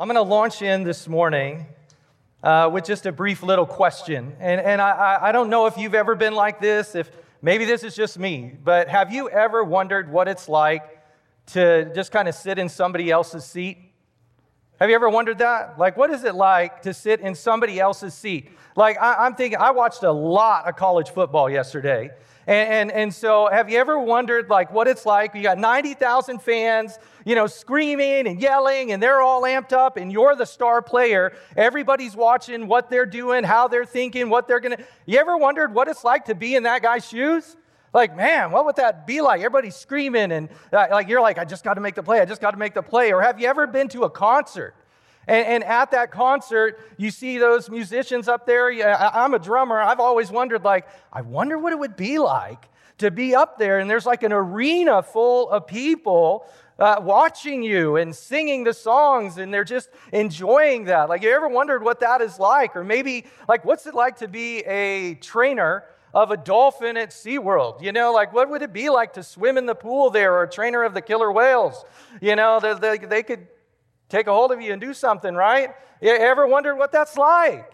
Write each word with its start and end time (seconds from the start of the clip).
I'm 0.00 0.06
going 0.06 0.14
to 0.14 0.22
launch 0.22 0.62
in 0.62 0.84
this 0.84 1.08
morning 1.08 1.66
uh, 2.44 2.70
with 2.72 2.84
just 2.84 3.04
a 3.06 3.10
brief 3.10 3.42
little 3.42 3.66
question. 3.66 4.36
And, 4.38 4.60
and 4.60 4.80
I, 4.80 5.18
I 5.20 5.32
don't 5.32 5.50
know 5.50 5.66
if 5.66 5.76
you've 5.76 5.96
ever 5.96 6.14
been 6.14 6.36
like 6.36 6.60
this, 6.60 6.94
if 6.94 7.10
maybe 7.42 7.64
this 7.64 7.82
is 7.82 7.96
just 7.96 8.16
me, 8.16 8.54
but 8.62 8.86
have 8.86 9.12
you 9.12 9.28
ever 9.28 9.64
wondered 9.64 10.12
what 10.12 10.28
it's 10.28 10.48
like 10.48 10.84
to 11.46 11.92
just 11.96 12.12
kind 12.12 12.28
of 12.28 12.36
sit 12.36 12.60
in 12.60 12.68
somebody 12.68 13.10
else's 13.10 13.44
seat? 13.44 13.78
Have 14.78 14.88
you 14.88 14.94
ever 14.94 15.08
wondered 15.08 15.38
that? 15.38 15.80
Like, 15.80 15.96
what 15.96 16.10
is 16.10 16.22
it 16.22 16.36
like 16.36 16.82
to 16.82 16.94
sit 16.94 17.18
in 17.18 17.34
somebody 17.34 17.80
else's 17.80 18.14
seat? 18.14 18.52
Like, 18.76 18.98
I, 19.02 19.26
I'm 19.26 19.34
thinking, 19.34 19.58
I 19.58 19.72
watched 19.72 20.04
a 20.04 20.12
lot 20.12 20.68
of 20.68 20.76
college 20.76 21.10
football 21.10 21.50
yesterday. 21.50 22.12
And, 22.48 22.72
and, 22.72 22.92
and, 22.92 23.14
so, 23.14 23.46
have 23.52 23.68
you 23.68 23.78
ever 23.78 23.98
wondered, 23.98 24.48
like, 24.48 24.72
what 24.72 24.88
it's 24.88 25.04
like? 25.04 25.34
You 25.34 25.42
got 25.42 25.58
90,000 25.58 26.40
fans, 26.40 26.98
you 27.26 27.34
know, 27.34 27.46
screaming 27.46 28.26
and 28.26 28.40
yelling, 28.40 28.90
and 28.92 29.02
they're 29.02 29.20
all 29.20 29.42
amped 29.42 29.74
up, 29.74 29.98
and 29.98 30.10
you're 30.10 30.34
the 30.34 30.46
star 30.46 30.80
player. 30.80 31.34
Everybody's 31.58 32.16
watching 32.16 32.66
what 32.66 32.88
they're 32.88 33.04
doing, 33.04 33.44
how 33.44 33.68
they're 33.68 33.84
thinking, 33.84 34.30
what 34.30 34.48
they're 34.48 34.60
going 34.60 34.78
to. 34.78 34.84
You 35.04 35.18
ever 35.18 35.36
wondered 35.36 35.74
what 35.74 35.88
it's 35.88 36.04
like 36.04 36.24
to 36.24 36.34
be 36.34 36.54
in 36.54 36.62
that 36.62 36.80
guy's 36.80 37.06
shoes? 37.06 37.54
Like, 37.92 38.16
man, 38.16 38.50
what 38.50 38.64
would 38.64 38.76
that 38.76 39.06
be 39.06 39.20
like? 39.20 39.40
Everybody's 39.40 39.76
screaming, 39.76 40.32
and 40.32 40.48
uh, 40.72 40.86
like, 40.90 41.06
you're 41.06 41.20
like, 41.20 41.36
I 41.36 41.44
just 41.44 41.64
got 41.64 41.74
to 41.74 41.82
make 41.82 41.96
the 41.96 42.02
play, 42.02 42.18
I 42.18 42.24
just 42.24 42.40
got 42.40 42.52
to 42.52 42.58
make 42.58 42.72
the 42.72 42.82
play. 42.82 43.12
Or 43.12 43.20
have 43.20 43.38
you 43.38 43.46
ever 43.46 43.66
been 43.66 43.88
to 43.88 44.04
a 44.04 44.10
concert? 44.10 44.74
And, 45.28 45.46
and, 45.46 45.64
at 45.64 45.90
that 45.90 46.10
concert, 46.10 46.80
you 46.96 47.10
see 47.10 47.36
those 47.36 47.68
musicians 47.68 48.28
up 48.28 48.46
there. 48.46 48.70
I, 48.70 49.24
I'm 49.24 49.34
a 49.34 49.38
drummer. 49.38 49.78
I've 49.78 50.00
always 50.00 50.30
wondered, 50.30 50.64
like, 50.64 50.88
I 51.12 51.20
wonder 51.20 51.58
what 51.58 51.74
it 51.74 51.78
would 51.78 51.96
be 51.96 52.18
like 52.18 52.66
to 52.96 53.10
be 53.10 53.34
up 53.34 53.58
there. 53.58 53.78
And 53.78 53.90
there's 53.90 54.06
like 54.06 54.22
an 54.22 54.32
arena 54.32 55.02
full 55.02 55.50
of 55.50 55.66
people 55.66 56.46
uh, 56.78 56.96
watching 57.02 57.62
you 57.62 57.96
and 57.96 58.16
singing 58.16 58.64
the 58.64 58.72
songs, 58.72 59.36
and 59.36 59.52
they're 59.52 59.64
just 59.64 59.90
enjoying 60.14 60.84
that. 60.84 61.10
Like, 61.10 61.22
you 61.22 61.30
ever 61.30 61.48
wondered 61.48 61.82
what 61.82 62.00
that 62.00 62.22
is 62.22 62.38
like? 62.38 62.74
Or 62.74 62.82
maybe, 62.82 63.26
like, 63.48 63.66
what's 63.66 63.86
it 63.86 63.94
like 63.94 64.16
to 64.18 64.28
be 64.28 64.60
a 64.60 65.14
trainer? 65.16 65.84
Of 66.14 66.30
a 66.30 66.38
dolphin 66.38 66.96
at 66.96 67.10
SeaWorld. 67.10 67.82
You 67.82 67.92
know, 67.92 68.14
like 68.14 68.32
what 68.32 68.48
would 68.48 68.62
it 68.62 68.72
be 68.72 68.88
like 68.88 69.12
to 69.12 69.22
swim 69.22 69.58
in 69.58 69.66
the 69.66 69.74
pool 69.74 70.08
there 70.08 70.32
or 70.32 70.44
a 70.44 70.50
trainer 70.50 70.82
of 70.82 70.94
the 70.94 71.02
killer 71.02 71.30
whales? 71.30 71.84
You 72.22 72.34
know, 72.34 72.58
they, 72.60 72.72
they, 72.72 73.06
they 73.06 73.22
could 73.22 73.46
take 74.08 74.26
a 74.26 74.32
hold 74.32 74.52
of 74.52 74.60
you 74.60 74.72
and 74.72 74.80
do 74.80 74.94
something, 74.94 75.34
right? 75.34 75.74
You 76.00 76.10
ever 76.10 76.46
wondered 76.46 76.76
what 76.76 76.92
that's 76.92 77.16
like? 77.16 77.70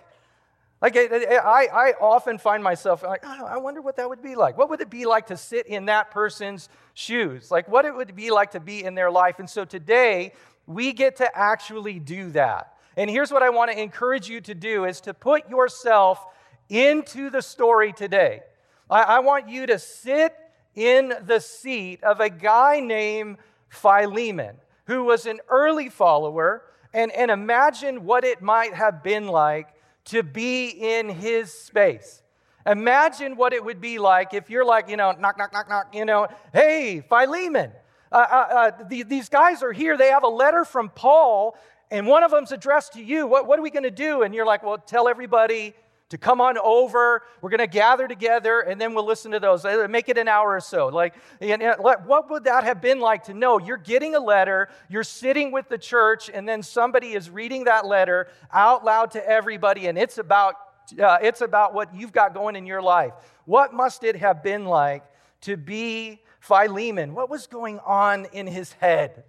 Like, 0.82 0.96
I, 0.96 1.68
I 1.72 1.92
often 1.98 2.36
find 2.36 2.62
myself 2.62 3.02
like, 3.02 3.22
oh, 3.24 3.46
I 3.46 3.56
wonder 3.56 3.80
what 3.80 3.96
that 3.96 4.08
would 4.08 4.22
be 4.22 4.34
like. 4.34 4.58
What 4.58 4.68
would 4.68 4.82
it 4.82 4.90
be 4.90 5.06
like 5.06 5.26
to 5.28 5.36
sit 5.36 5.66
in 5.66 5.86
that 5.86 6.10
person's 6.10 6.68
shoes? 6.92 7.50
Like, 7.50 7.68
what 7.68 7.86
it 7.86 7.94
would 7.94 8.14
be 8.14 8.30
like 8.30 8.50
to 8.50 8.60
be 8.60 8.84
in 8.84 8.94
their 8.94 9.10
life. 9.10 9.38
And 9.38 9.48
so 9.48 9.64
today, 9.64 10.34
we 10.66 10.92
get 10.92 11.16
to 11.16 11.38
actually 11.38 11.98
do 12.00 12.30
that. 12.32 12.74
And 12.96 13.08
here's 13.08 13.32
what 13.32 13.42
I 13.42 13.50
want 13.50 13.70
to 13.72 13.80
encourage 13.80 14.28
you 14.28 14.40
to 14.42 14.54
do 14.54 14.84
is 14.84 15.00
to 15.02 15.14
put 15.14 15.48
yourself 15.48 16.24
into 16.68 17.30
the 17.30 17.40
story 17.40 17.92
today. 17.92 18.42
I, 18.90 19.02
I 19.02 19.18
want 19.20 19.48
you 19.48 19.66
to 19.66 19.78
sit 19.78 20.34
in 20.74 21.14
the 21.24 21.40
seat 21.40 22.02
of 22.04 22.20
a 22.20 22.28
guy 22.28 22.80
named 22.80 23.38
Philemon 23.68 24.56
who 24.86 25.04
was 25.04 25.26
an 25.26 25.40
early 25.48 25.88
follower, 25.88 26.62
and, 26.92 27.10
and 27.12 27.30
imagine 27.30 28.04
what 28.04 28.24
it 28.24 28.42
might 28.42 28.74
have 28.74 29.02
been 29.02 29.26
like 29.26 29.68
to 30.06 30.22
be 30.22 30.68
in 30.68 31.08
his 31.08 31.52
space. 31.52 32.22
Imagine 32.66 33.36
what 33.36 33.52
it 33.52 33.62
would 33.64 33.80
be 33.80 33.98
like 33.98 34.32
if 34.32 34.48
you're 34.48 34.64
like, 34.64 34.88
you 34.88 34.96
know, 34.96 35.12
knock, 35.12 35.36
knock, 35.36 35.52
knock, 35.52 35.68
knock, 35.68 35.94
you 35.94 36.04
know, 36.04 36.28
hey, 36.52 37.02
Philemon, 37.08 37.72
uh, 38.10 38.16
uh, 38.16 38.34
uh, 38.34 38.84
the, 38.88 39.02
these 39.02 39.28
guys 39.28 39.62
are 39.62 39.72
here. 39.72 39.96
They 39.96 40.08
have 40.08 40.22
a 40.22 40.28
letter 40.28 40.64
from 40.64 40.88
Paul, 40.88 41.56
and 41.90 42.06
one 42.06 42.22
of 42.22 42.30
them's 42.30 42.52
addressed 42.52 42.94
to 42.94 43.02
you. 43.02 43.26
What, 43.26 43.46
what 43.46 43.58
are 43.58 43.62
we 43.62 43.70
going 43.70 43.82
to 43.82 43.90
do? 43.90 44.22
And 44.22 44.34
you're 44.34 44.46
like, 44.46 44.62
well, 44.62 44.78
tell 44.78 45.08
everybody 45.08 45.74
to 46.10 46.18
come 46.18 46.40
on 46.40 46.58
over. 46.58 47.22
We're 47.40 47.50
going 47.50 47.58
to 47.58 47.66
gather 47.66 48.06
together 48.06 48.60
and 48.60 48.80
then 48.80 48.94
we'll 48.94 49.06
listen 49.06 49.32
to 49.32 49.40
those. 49.40 49.64
Make 49.88 50.08
it 50.08 50.18
an 50.18 50.28
hour 50.28 50.54
or 50.54 50.60
so. 50.60 50.88
Like, 50.88 51.14
what 51.40 52.30
would 52.30 52.44
that 52.44 52.64
have 52.64 52.80
been 52.80 53.00
like 53.00 53.24
to 53.24 53.34
know 53.34 53.58
you're 53.58 53.76
getting 53.76 54.14
a 54.14 54.20
letter, 54.20 54.68
you're 54.88 55.04
sitting 55.04 55.50
with 55.50 55.68
the 55.68 55.78
church, 55.78 56.30
and 56.32 56.48
then 56.48 56.62
somebody 56.62 57.14
is 57.14 57.30
reading 57.30 57.64
that 57.64 57.86
letter 57.86 58.28
out 58.52 58.84
loud 58.84 59.12
to 59.12 59.28
everybody, 59.28 59.86
and 59.86 59.98
it's 59.98 60.18
about 60.18 60.56
uh, 61.02 61.16
it's 61.22 61.40
about 61.40 61.72
what 61.72 61.94
you've 61.94 62.12
got 62.12 62.34
going 62.34 62.56
in 62.56 62.66
your 62.66 62.82
life. 62.82 63.14
What 63.46 63.72
must 63.72 64.04
it 64.04 64.16
have 64.16 64.42
been 64.42 64.66
like 64.66 65.02
to 65.42 65.56
be 65.56 66.20
Philemon? 66.40 67.14
What 67.14 67.30
was 67.30 67.46
going 67.46 67.78
on 67.80 68.26
in 68.26 68.46
his 68.46 68.72
head? 68.74 69.24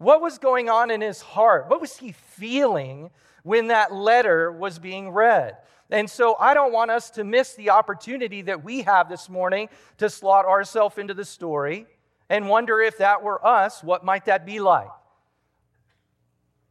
What 0.00 0.22
was 0.22 0.38
going 0.38 0.70
on 0.70 0.90
in 0.90 1.02
his 1.02 1.20
heart? 1.20 1.68
What 1.68 1.82
was 1.82 1.98
he 1.98 2.12
feeling 2.12 3.10
when 3.42 3.66
that 3.66 3.92
letter 3.92 4.50
was 4.50 4.78
being 4.78 5.10
read? 5.10 5.58
And 5.90 6.08
so 6.08 6.36
I 6.40 6.54
don't 6.54 6.72
want 6.72 6.90
us 6.90 7.10
to 7.10 7.22
miss 7.22 7.52
the 7.52 7.68
opportunity 7.68 8.40
that 8.42 8.64
we 8.64 8.80
have 8.80 9.10
this 9.10 9.28
morning 9.28 9.68
to 9.98 10.08
slot 10.08 10.46
ourselves 10.46 10.96
into 10.96 11.12
the 11.12 11.26
story 11.26 11.86
and 12.30 12.48
wonder 12.48 12.80
if 12.80 12.96
that 12.96 13.22
were 13.22 13.46
us, 13.46 13.84
what 13.84 14.02
might 14.02 14.24
that 14.24 14.46
be 14.46 14.58
like? 14.58 14.88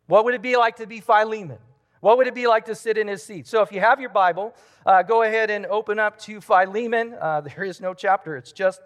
What 0.07 0.25
would 0.25 0.33
it 0.33 0.41
be 0.41 0.57
like 0.57 0.77
to 0.77 0.87
be 0.87 0.99
Philemon? 0.99 1.59
What 1.99 2.17
would 2.17 2.25
it 2.25 2.33
be 2.33 2.47
like 2.47 2.65
to 2.65 2.73
sit 2.73 2.97
in 2.97 3.07
his 3.07 3.21
seat? 3.21 3.45
So 3.45 3.61
if 3.61 3.71
you 3.71 3.79
have 3.79 3.99
your 3.99 4.09
Bible, 4.09 4.55
uh, 4.87 5.03
go 5.03 5.21
ahead 5.21 5.51
and 5.51 5.67
open 5.67 5.99
up 5.99 6.17
to 6.21 6.41
Philemon. 6.41 7.13
Uh, 7.13 7.41
there 7.55 7.63
is 7.63 7.79
no 7.79 7.93
chapter, 7.93 8.35
it's 8.35 8.51
just 8.51 8.81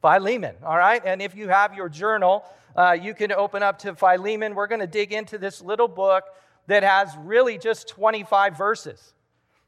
Philemon, 0.00 0.56
all 0.64 0.76
right? 0.76 1.02
And 1.04 1.22
if 1.22 1.34
you 1.34 1.48
have 1.48 1.74
your 1.74 1.88
journal, 1.88 2.44
uh, 2.76 2.92
you 2.92 3.14
can 3.14 3.32
open 3.32 3.62
up 3.62 3.78
to 3.80 3.94
Philemon. 3.94 4.54
We're 4.54 4.66
going 4.66 4.80
to 4.80 4.86
dig 4.86 5.12
into 5.12 5.38
this 5.38 5.62
little 5.62 5.88
book 5.88 6.24
that 6.66 6.82
has 6.82 7.16
really 7.18 7.58
just 7.58 7.88
25 7.88 8.56
verses. 8.56 9.14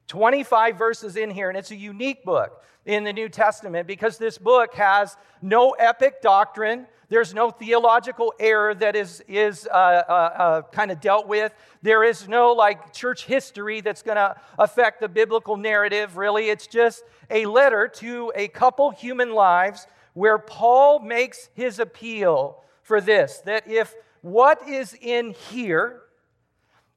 25 0.08 0.76
verses 0.76 1.16
in 1.16 1.30
here, 1.30 1.48
and 1.48 1.58
it's 1.58 1.70
a 1.70 1.76
unique 1.76 2.24
book 2.24 2.62
in 2.86 3.04
the 3.04 3.12
New 3.12 3.28
Testament 3.28 3.86
because 3.86 4.16
this 4.16 4.38
book 4.38 4.74
has 4.74 5.16
no 5.42 5.72
epic 5.72 6.22
doctrine. 6.22 6.86
There's 7.10 7.34
no 7.34 7.50
theological 7.50 8.32
error 8.40 8.74
that 8.74 8.96
is, 8.96 9.22
is 9.28 9.68
uh, 9.70 9.74
uh, 9.74 10.12
uh, 10.12 10.62
kind 10.72 10.90
of 10.90 11.00
dealt 11.00 11.28
with. 11.28 11.52
There 11.82 12.02
is 12.02 12.26
no 12.26 12.52
like 12.52 12.94
church 12.94 13.26
history 13.26 13.82
that's 13.82 14.02
going 14.02 14.16
to 14.16 14.36
affect 14.58 15.00
the 15.00 15.08
biblical 15.08 15.58
narrative, 15.58 16.16
really. 16.16 16.48
It's 16.48 16.66
just 16.66 17.04
a 17.30 17.44
letter 17.44 17.88
to 17.96 18.32
a 18.34 18.48
couple 18.48 18.90
human 18.90 19.34
lives 19.34 19.86
where 20.18 20.38
Paul 20.38 20.98
makes 20.98 21.48
his 21.54 21.78
appeal 21.78 22.64
for 22.82 23.00
this 23.00 23.38
that 23.44 23.68
if 23.68 23.94
what 24.20 24.68
is 24.68 24.96
in 25.00 25.30
here, 25.30 26.00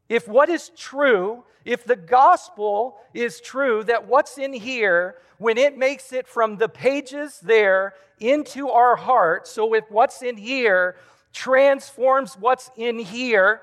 if 0.10 0.28
what 0.28 0.50
is 0.50 0.72
true, 0.76 1.44
if 1.64 1.86
the 1.86 1.96
gospel 1.96 2.98
is 3.14 3.40
true, 3.40 3.84
that 3.84 4.08
what's 4.08 4.40
in 4.40 4.54
here, 4.54 5.18
when 5.38 5.60
it 5.60 5.78
makes 5.78 6.12
it 6.12 6.28
from 6.28 6.58
the 6.58 6.68
pages 6.68 7.40
there 7.42 7.94
into 8.20 8.70
our 8.70 8.96
heart, 8.96 9.48
so 9.48 9.76
if 9.76 9.84
what's 9.92 10.24
in 10.24 10.36
here 10.36 10.96
transforms 11.32 12.34
what's 12.40 12.72
in 12.76 12.98
here, 12.98 13.62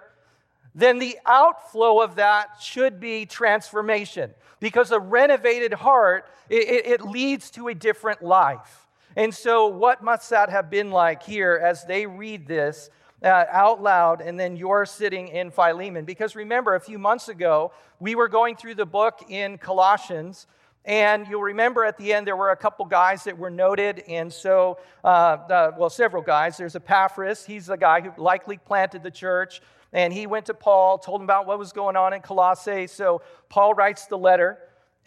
then 0.73 1.01
the 1.01 1.19
outflow 1.27 2.01
of 2.01 2.15
that 2.15 2.49
should 2.61 3.01
be 3.01 3.27
transformation. 3.27 4.33
Because 4.61 4.93
a 4.93 5.01
renovated 5.01 5.73
heart, 5.73 6.27
it, 6.49 6.87
it, 6.87 7.03
leads 7.03 7.51
to 7.51 7.67
a 7.69 7.75
different 7.75 8.23
life. 8.23 8.88
And 9.19 9.35
so, 9.35 9.67
what 9.67 10.01
must 10.01 10.31
that 10.31 10.49
have 10.49 10.71
been 10.71 10.93
like 10.93 11.25
here 11.25 11.61
as 11.61 11.85
they 11.85 12.07
read 12.07 12.47
this 12.47 12.89
uh, 13.21 13.47
out 13.51 13.83
loud, 13.83 14.21
and 14.21 14.39
then 14.39 14.57
you're 14.57 14.87
sitting 14.87 15.27
in 15.27 15.51
Philemon. 15.51 16.05
Because 16.05 16.37
remember, 16.37 16.77
a 16.77 16.81
few 16.81 17.01
months 17.01 17.29
ago, 17.29 17.73
we 17.99 18.15
were 18.15 18.29
going 18.29 18.55
through 18.55 18.77
the 18.77 18.87
book 18.87 19.25
in 19.29 19.59
Colossians. 19.59 20.47
And 20.85 21.27
you'll 21.27 21.43
remember 21.43 21.85
at 21.85 21.99
the 21.99 22.13
end 22.13 22.29
there 22.29 22.37
were 22.37 22.51
a 22.51 22.57
couple 22.57 22.85
guys 22.85 23.25
that 23.25 23.37
were 23.37 23.51
noted, 23.51 24.05
and 24.07 24.33
so, 24.33 24.79
uh, 25.03 25.07
uh, 25.07 25.73
well, 25.77 25.91
several 25.91 26.23
guys. 26.23 26.57
There's 26.57 26.77
Epaphras, 26.77 27.45
he's 27.45 27.67
the 27.67 27.77
guy 27.77 28.01
who 28.01 28.13
likely 28.23 28.57
planted 28.57 29.03
the 29.03 29.11
church, 29.11 29.61
and 29.93 30.13
he 30.13 30.29
went 30.29 30.47
to 30.47 30.55
Paul, 30.55 30.97
told 30.97 31.23
him 31.23 31.25
about 31.25 31.45
what 31.45 31.59
was 31.59 31.73
going 31.73 31.97
on 31.97 32.13
in 32.13 32.21
Colossae. 32.21 32.87
So 32.87 33.23
Paul 33.49 33.75
writes 33.75 34.07
the 34.07 34.17
letter, 34.17 34.59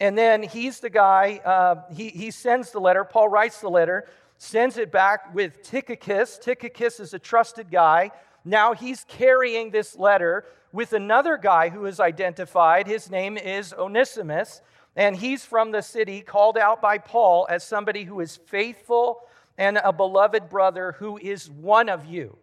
and 0.02 0.18
then 0.18 0.42
he's 0.42 0.80
the 0.80 0.90
guy, 0.90 1.40
uh, 1.44 1.82
he, 1.94 2.08
he 2.08 2.32
sends 2.32 2.72
the 2.72 2.80
letter, 2.80 3.04
Paul 3.04 3.28
writes 3.28 3.60
the 3.60 3.68
letter, 3.68 4.08
sends 4.36 4.76
it 4.76 4.90
back 4.90 5.32
with 5.32 5.62
Tychicus. 5.62 6.38
Tychicus 6.38 6.98
is 6.98 7.14
a 7.14 7.20
trusted 7.20 7.70
guy. 7.70 8.10
Now 8.44 8.74
he's 8.74 9.04
carrying 9.06 9.70
this 9.70 9.96
letter 9.96 10.44
with 10.72 10.92
another 10.92 11.36
guy 11.36 11.68
who 11.68 11.86
is 11.86 12.00
identified. 12.00 12.88
His 12.88 13.12
name 13.12 13.38
is 13.38 13.72
Onesimus, 13.72 14.60
and 14.96 15.14
he's 15.14 15.44
from 15.44 15.70
the 15.70 15.82
city, 15.82 16.20
called 16.20 16.58
out 16.58 16.82
by 16.82 16.98
Paul 16.98 17.46
as 17.48 17.62
somebody 17.62 18.02
who 18.02 18.18
is 18.18 18.36
faithful 18.36 19.20
and 19.56 19.78
a 19.84 19.92
beloved 19.92 20.48
brother 20.48 20.96
who 20.98 21.16
is 21.16 21.48
one 21.48 21.88
of 21.88 22.06
you. 22.06 22.36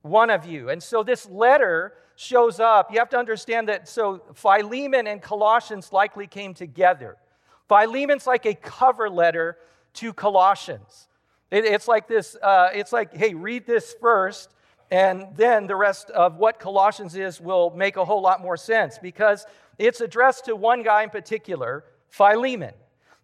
One 0.00 0.30
of 0.30 0.46
you. 0.46 0.70
And 0.70 0.82
so 0.82 1.02
this 1.02 1.28
letter 1.28 1.92
shows 2.22 2.60
up. 2.60 2.92
You 2.92 2.98
have 2.98 3.10
to 3.10 3.18
understand 3.18 3.68
that 3.68 3.88
so 3.88 4.22
Philemon 4.34 5.06
and 5.06 5.20
Colossians 5.20 5.92
likely 5.92 6.26
came 6.26 6.54
together. 6.54 7.16
Philemon's 7.68 8.26
like 8.26 8.46
a 8.46 8.54
cover 8.54 9.10
letter 9.10 9.56
to 9.94 10.12
Colossians. 10.12 11.08
It, 11.50 11.64
it's 11.64 11.88
like 11.88 12.08
this, 12.08 12.36
uh, 12.42 12.70
it's 12.72 12.92
like, 12.92 13.14
hey, 13.14 13.34
read 13.34 13.66
this 13.66 13.94
first, 14.00 14.50
And 14.90 15.28
then 15.36 15.66
the 15.66 15.76
rest 15.76 16.10
of 16.10 16.36
what 16.36 16.58
Colossians 16.58 17.16
is 17.16 17.40
will 17.40 17.70
make 17.70 17.96
a 17.96 18.04
whole 18.04 18.20
lot 18.20 18.42
more 18.42 18.58
sense 18.58 18.98
because 18.98 19.46
it's 19.78 20.00
addressed 20.00 20.44
to 20.46 20.54
one 20.54 20.82
guy 20.82 21.02
in 21.02 21.10
particular, 21.10 21.84
Philemon. 22.08 22.74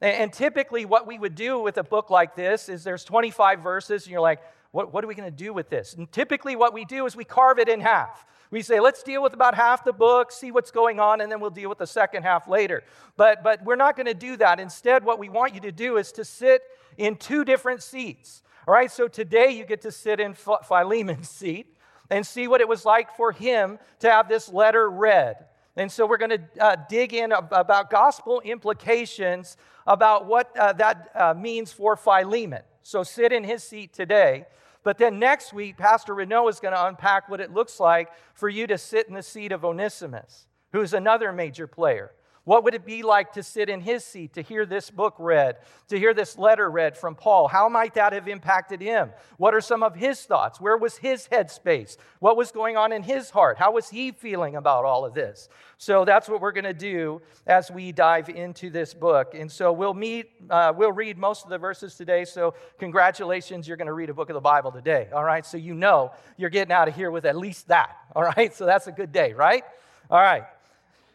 And 0.00 0.32
typically, 0.32 0.84
what 0.84 1.06
we 1.06 1.18
would 1.18 1.34
do 1.34 1.58
with 1.58 1.76
a 1.76 1.82
book 1.82 2.08
like 2.08 2.36
this 2.36 2.68
is 2.68 2.84
there's 2.84 3.04
25 3.04 3.60
verses, 3.60 4.04
and 4.04 4.12
you're 4.12 4.20
like, 4.20 4.40
what, 4.70 4.92
what 4.92 5.02
are 5.02 5.06
we 5.06 5.14
going 5.14 5.30
to 5.30 5.36
do 5.36 5.52
with 5.52 5.70
this? 5.70 5.94
And 5.94 6.10
typically, 6.12 6.56
what 6.56 6.74
we 6.74 6.84
do 6.84 7.06
is 7.06 7.16
we 7.16 7.24
carve 7.24 7.58
it 7.58 7.68
in 7.68 7.80
half. 7.80 8.26
We 8.50 8.62
say, 8.62 8.80
let's 8.80 9.02
deal 9.02 9.22
with 9.22 9.34
about 9.34 9.54
half 9.54 9.84
the 9.84 9.92
book, 9.92 10.32
see 10.32 10.50
what's 10.52 10.70
going 10.70 11.00
on, 11.00 11.20
and 11.20 11.30
then 11.30 11.40
we'll 11.40 11.50
deal 11.50 11.68
with 11.68 11.78
the 11.78 11.86
second 11.86 12.22
half 12.22 12.48
later. 12.48 12.82
But, 13.16 13.42
but 13.42 13.64
we're 13.64 13.76
not 13.76 13.96
going 13.96 14.06
to 14.06 14.14
do 14.14 14.36
that. 14.38 14.60
Instead, 14.60 15.04
what 15.04 15.18
we 15.18 15.28
want 15.28 15.54
you 15.54 15.60
to 15.60 15.72
do 15.72 15.96
is 15.96 16.12
to 16.12 16.24
sit 16.24 16.62
in 16.96 17.16
two 17.16 17.44
different 17.44 17.82
seats. 17.82 18.42
All 18.66 18.74
right, 18.74 18.90
so 18.90 19.08
today 19.08 19.50
you 19.50 19.64
get 19.64 19.82
to 19.82 19.92
sit 19.92 20.20
in 20.20 20.34
Philemon's 20.34 21.28
seat 21.28 21.74
and 22.10 22.26
see 22.26 22.48
what 22.48 22.60
it 22.60 22.68
was 22.68 22.84
like 22.84 23.16
for 23.16 23.32
him 23.32 23.78
to 24.00 24.10
have 24.10 24.28
this 24.28 24.50
letter 24.50 24.90
read. 24.90 25.46
And 25.76 25.90
so 25.92 26.06
we're 26.06 26.18
going 26.18 26.30
to 26.30 26.42
uh, 26.60 26.76
dig 26.88 27.14
in 27.14 27.32
about 27.32 27.88
gospel 27.88 28.40
implications 28.40 29.56
about 29.86 30.26
what 30.26 30.54
uh, 30.58 30.72
that 30.74 31.10
uh, 31.14 31.34
means 31.34 31.72
for 31.72 31.96
Philemon. 31.96 32.62
So 32.88 33.02
sit 33.02 33.34
in 33.34 33.44
his 33.44 33.62
seat 33.62 33.92
today. 33.92 34.46
But 34.82 34.96
then 34.96 35.18
next 35.18 35.52
week, 35.52 35.76
Pastor 35.76 36.14
Renault 36.14 36.48
is 36.48 36.58
going 36.58 36.72
to 36.72 36.86
unpack 36.86 37.28
what 37.28 37.38
it 37.38 37.52
looks 37.52 37.78
like 37.78 38.08
for 38.32 38.48
you 38.48 38.66
to 38.66 38.78
sit 38.78 39.06
in 39.08 39.12
the 39.12 39.22
seat 39.22 39.52
of 39.52 39.62
Onesimus, 39.62 40.46
who's 40.72 40.94
another 40.94 41.30
major 41.30 41.66
player. 41.66 42.12
What 42.48 42.64
would 42.64 42.72
it 42.72 42.86
be 42.86 43.02
like 43.02 43.34
to 43.34 43.42
sit 43.42 43.68
in 43.68 43.82
his 43.82 44.06
seat, 44.06 44.32
to 44.32 44.40
hear 44.40 44.64
this 44.64 44.90
book 44.90 45.16
read, 45.18 45.58
to 45.88 45.98
hear 45.98 46.14
this 46.14 46.38
letter 46.38 46.70
read 46.70 46.96
from 46.96 47.14
Paul? 47.14 47.46
How 47.46 47.68
might 47.68 47.92
that 47.92 48.14
have 48.14 48.26
impacted 48.26 48.80
him? 48.80 49.10
What 49.36 49.54
are 49.54 49.60
some 49.60 49.82
of 49.82 49.94
his 49.94 50.22
thoughts? 50.22 50.58
Where 50.58 50.78
was 50.78 50.96
his 50.96 51.28
headspace? 51.30 51.98
What 52.20 52.38
was 52.38 52.50
going 52.50 52.78
on 52.78 52.90
in 52.90 53.02
his 53.02 53.28
heart? 53.28 53.58
How 53.58 53.72
was 53.72 53.90
he 53.90 54.12
feeling 54.12 54.56
about 54.56 54.86
all 54.86 55.04
of 55.04 55.12
this? 55.12 55.50
So 55.76 56.06
that's 56.06 56.26
what 56.26 56.40
we're 56.40 56.52
going 56.52 56.64
to 56.64 56.72
do 56.72 57.20
as 57.46 57.70
we 57.70 57.92
dive 57.92 58.30
into 58.30 58.70
this 58.70 58.94
book. 58.94 59.34
And 59.34 59.52
so 59.52 59.70
we'll 59.70 59.92
meet, 59.92 60.30
uh, 60.48 60.72
we'll 60.74 60.92
read 60.92 61.18
most 61.18 61.44
of 61.44 61.50
the 61.50 61.58
verses 61.58 61.96
today. 61.96 62.24
So 62.24 62.54
congratulations, 62.78 63.68
you're 63.68 63.76
going 63.76 63.88
to 63.88 63.92
read 63.92 64.08
a 64.08 64.14
book 64.14 64.30
of 64.30 64.34
the 64.34 64.40
Bible 64.40 64.72
today. 64.72 65.08
All 65.12 65.22
right. 65.22 65.44
So 65.44 65.58
you 65.58 65.74
know 65.74 66.12
you're 66.38 66.48
getting 66.48 66.72
out 66.72 66.88
of 66.88 66.96
here 66.96 67.10
with 67.10 67.26
at 67.26 67.36
least 67.36 67.68
that. 67.68 67.94
All 68.16 68.22
right. 68.22 68.54
So 68.54 68.64
that's 68.64 68.86
a 68.86 68.92
good 68.92 69.12
day, 69.12 69.34
right? 69.34 69.64
All 70.10 70.22
right. 70.22 70.44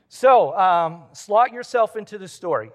So, 0.09 0.55
um, 0.57 1.03
slot 1.13 1.51
yourself 1.51 1.95
into 1.95 2.17
the 2.17 2.27
story. 2.27 2.71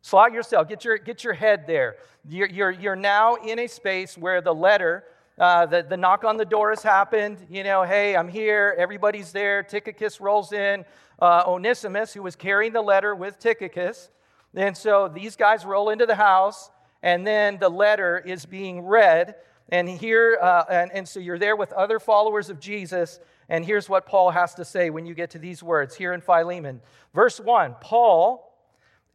Slot 0.00 0.32
yourself, 0.32 0.68
get 0.68 0.84
your, 0.84 0.98
get 0.98 1.22
your 1.22 1.34
head 1.34 1.64
there. 1.66 1.96
You're, 2.28 2.48
you're, 2.48 2.70
you're 2.70 2.96
now 2.96 3.36
in 3.36 3.58
a 3.60 3.68
space 3.68 4.18
where 4.18 4.40
the 4.40 4.54
letter, 4.54 5.04
uh, 5.38 5.66
the, 5.66 5.82
the 5.82 5.96
knock 5.96 6.24
on 6.24 6.36
the 6.36 6.44
door 6.44 6.70
has 6.70 6.82
happened. 6.82 7.38
You 7.48 7.62
know, 7.62 7.84
hey, 7.84 8.16
I'm 8.16 8.28
here, 8.28 8.74
everybody's 8.78 9.30
there. 9.32 9.62
Tychicus 9.62 10.20
rolls 10.20 10.52
in. 10.52 10.84
Uh, 11.20 11.44
Onesimus, 11.46 12.12
who 12.12 12.22
was 12.22 12.34
carrying 12.34 12.72
the 12.72 12.82
letter 12.82 13.14
with 13.14 13.38
Tychicus. 13.38 14.10
And 14.54 14.76
so 14.76 15.08
these 15.08 15.36
guys 15.36 15.64
roll 15.64 15.90
into 15.90 16.04
the 16.04 16.16
house, 16.16 16.70
and 17.02 17.24
then 17.24 17.58
the 17.58 17.68
letter 17.68 18.18
is 18.18 18.44
being 18.44 18.82
read. 18.82 19.36
And 19.68 19.88
here, 19.88 20.36
uh, 20.42 20.64
and, 20.68 20.90
and 20.92 21.08
so 21.08 21.20
you're 21.20 21.38
there 21.38 21.54
with 21.54 21.72
other 21.72 22.00
followers 22.00 22.50
of 22.50 22.58
Jesus, 22.58 23.20
and 23.48 23.64
here's 23.64 23.88
what 23.88 24.06
Paul 24.06 24.30
has 24.30 24.54
to 24.54 24.64
say 24.64 24.90
when 24.90 25.06
you 25.06 25.14
get 25.14 25.30
to 25.30 25.38
these 25.38 25.62
words 25.62 25.94
here 25.94 26.12
in 26.12 26.20
Philemon. 26.20 26.80
Verse 27.14 27.40
1 27.40 27.76
Paul, 27.80 28.52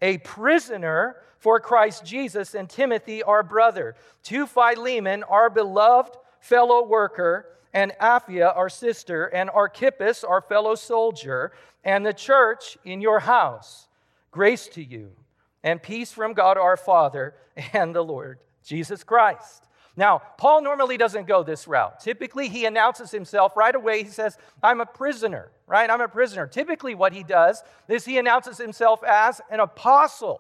a 0.01 0.17
prisoner 0.19 1.17
for 1.39 1.59
Christ 1.59 2.05
Jesus, 2.05 2.55
and 2.55 2.69
Timothy, 2.69 3.23
our 3.23 3.43
brother, 3.43 3.95
to 4.23 4.47
Philemon, 4.47 5.23
our 5.23 5.49
beloved 5.49 6.15
fellow 6.39 6.85
worker, 6.85 7.47
and 7.73 7.93
Apphia, 8.01 8.55
our 8.55 8.69
sister, 8.69 9.25
and 9.25 9.49
Archippus, 9.49 10.23
our 10.23 10.41
fellow 10.41 10.75
soldier, 10.75 11.51
and 11.83 12.05
the 12.05 12.13
church 12.13 12.77
in 12.83 13.01
your 13.01 13.19
house. 13.19 13.87
Grace 14.31 14.67
to 14.69 14.83
you, 14.83 15.11
and 15.63 15.81
peace 15.81 16.11
from 16.11 16.33
God 16.33 16.57
our 16.57 16.77
Father 16.77 17.35
and 17.73 17.93
the 17.93 18.03
Lord 18.03 18.39
Jesus 18.63 19.03
Christ. 19.03 19.63
Now, 19.97 20.21
Paul 20.37 20.61
normally 20.61 20.95
doesn't 20.95 21.25
go 21.25 21.41
this 21.41 21.67
route. 21.67 21.99
Typically, 21.99 22.49
he 22.49 22.65
announces 22.65 23.09
himself 23.09 23.57
right 23.57 23.73
away. 23.73 24.03
He 24.03 24.09
says, 24.09 24.37
I'm 24.61 24.79
a 24.79 24.85
prisoner, 24.85 25.51
right? 25.65 25.89
I'm 25.89 26.01
a 26.01 26.07
prisoner. 26.07 26.45
Typically, 26.45 26.93
what 26.93 27.13
he 27.13 27.23
does 27.23 27.63
is 27.89 28.05
he 28.05 28.19
announces 28.19 28.59
himself 28.59 29.03
as 29.03 29.41
an 29.49 29.59
apostle. 29.59 30.39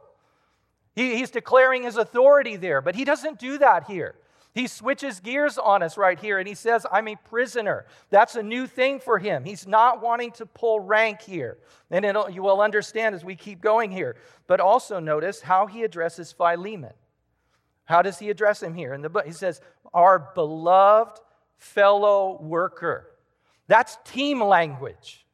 He, 0.95 1.15
he's 1.15 1.31
declaring 1.31 1.83
his 1.83 1.97
authority 1.97 2.55
there, 2.55 2.81
but 2.81 2.95
he 2.95 3.03
doesn't 3.03 3.39
do 3.39 3.57
that 3.57 3.85
here. 3.85 4.13
He 4.53 4.67
switches 4.67 5.19
gears 5.19 5.57
on 5.57 5.83
us 5.83 5.97
right 5.97 6.19
here 6.19 6.39
and 6.39 6.47
he 6.47 6.55
says, 6.55 6.85
I'm 6.91 7.07
a 7.07 7.15
prisoner. 7.15 7.85
That's 8.09 8.35
a 8.35 8.41
new 8.41 8.65
thing 8.65 8.99
for 8.99 9.19
him. 9.19 9.43
He's 9.43 9.67
not 9.67 10.01
wanting 10.01 10.31
to 10.33 10.47
pull 10.47 10.79
rank 10.79 11.21
here. 11.21 11.59
And 11.91 12.05
you 12.31 12.41
will 12.41 12.61
understand 12.61 13.13
as 13.13 13.23
we 13.23 13.35
keep 13.35 13.61
going 13.61 13.91
here. 13.91 14.15
But 14.47 14.59
also 14.59 14.99
notice 14.99 15.41
how 15.41 15.67
he 15.67 15.83
addresses 15.83 16.31
Philemon. 16.31 16.93
How 17.87 18.01
does 18.01 18.19
he 18.19 18.29
address 18.29 18.61
him 18.61 18.75
here 18.75 18.93
in 18.93 19.01
the 19.01 19.09
book? 19.09 19.25
He 19.25 19.31
says, 19.31 19.61
Our 19.93 20.31
beloved 20.35 21.19
fellow 21.57 22.39
worker. 22.41 23.09
That's 23.67 23.97
team 24.05 24.43
language. 24.43 25.25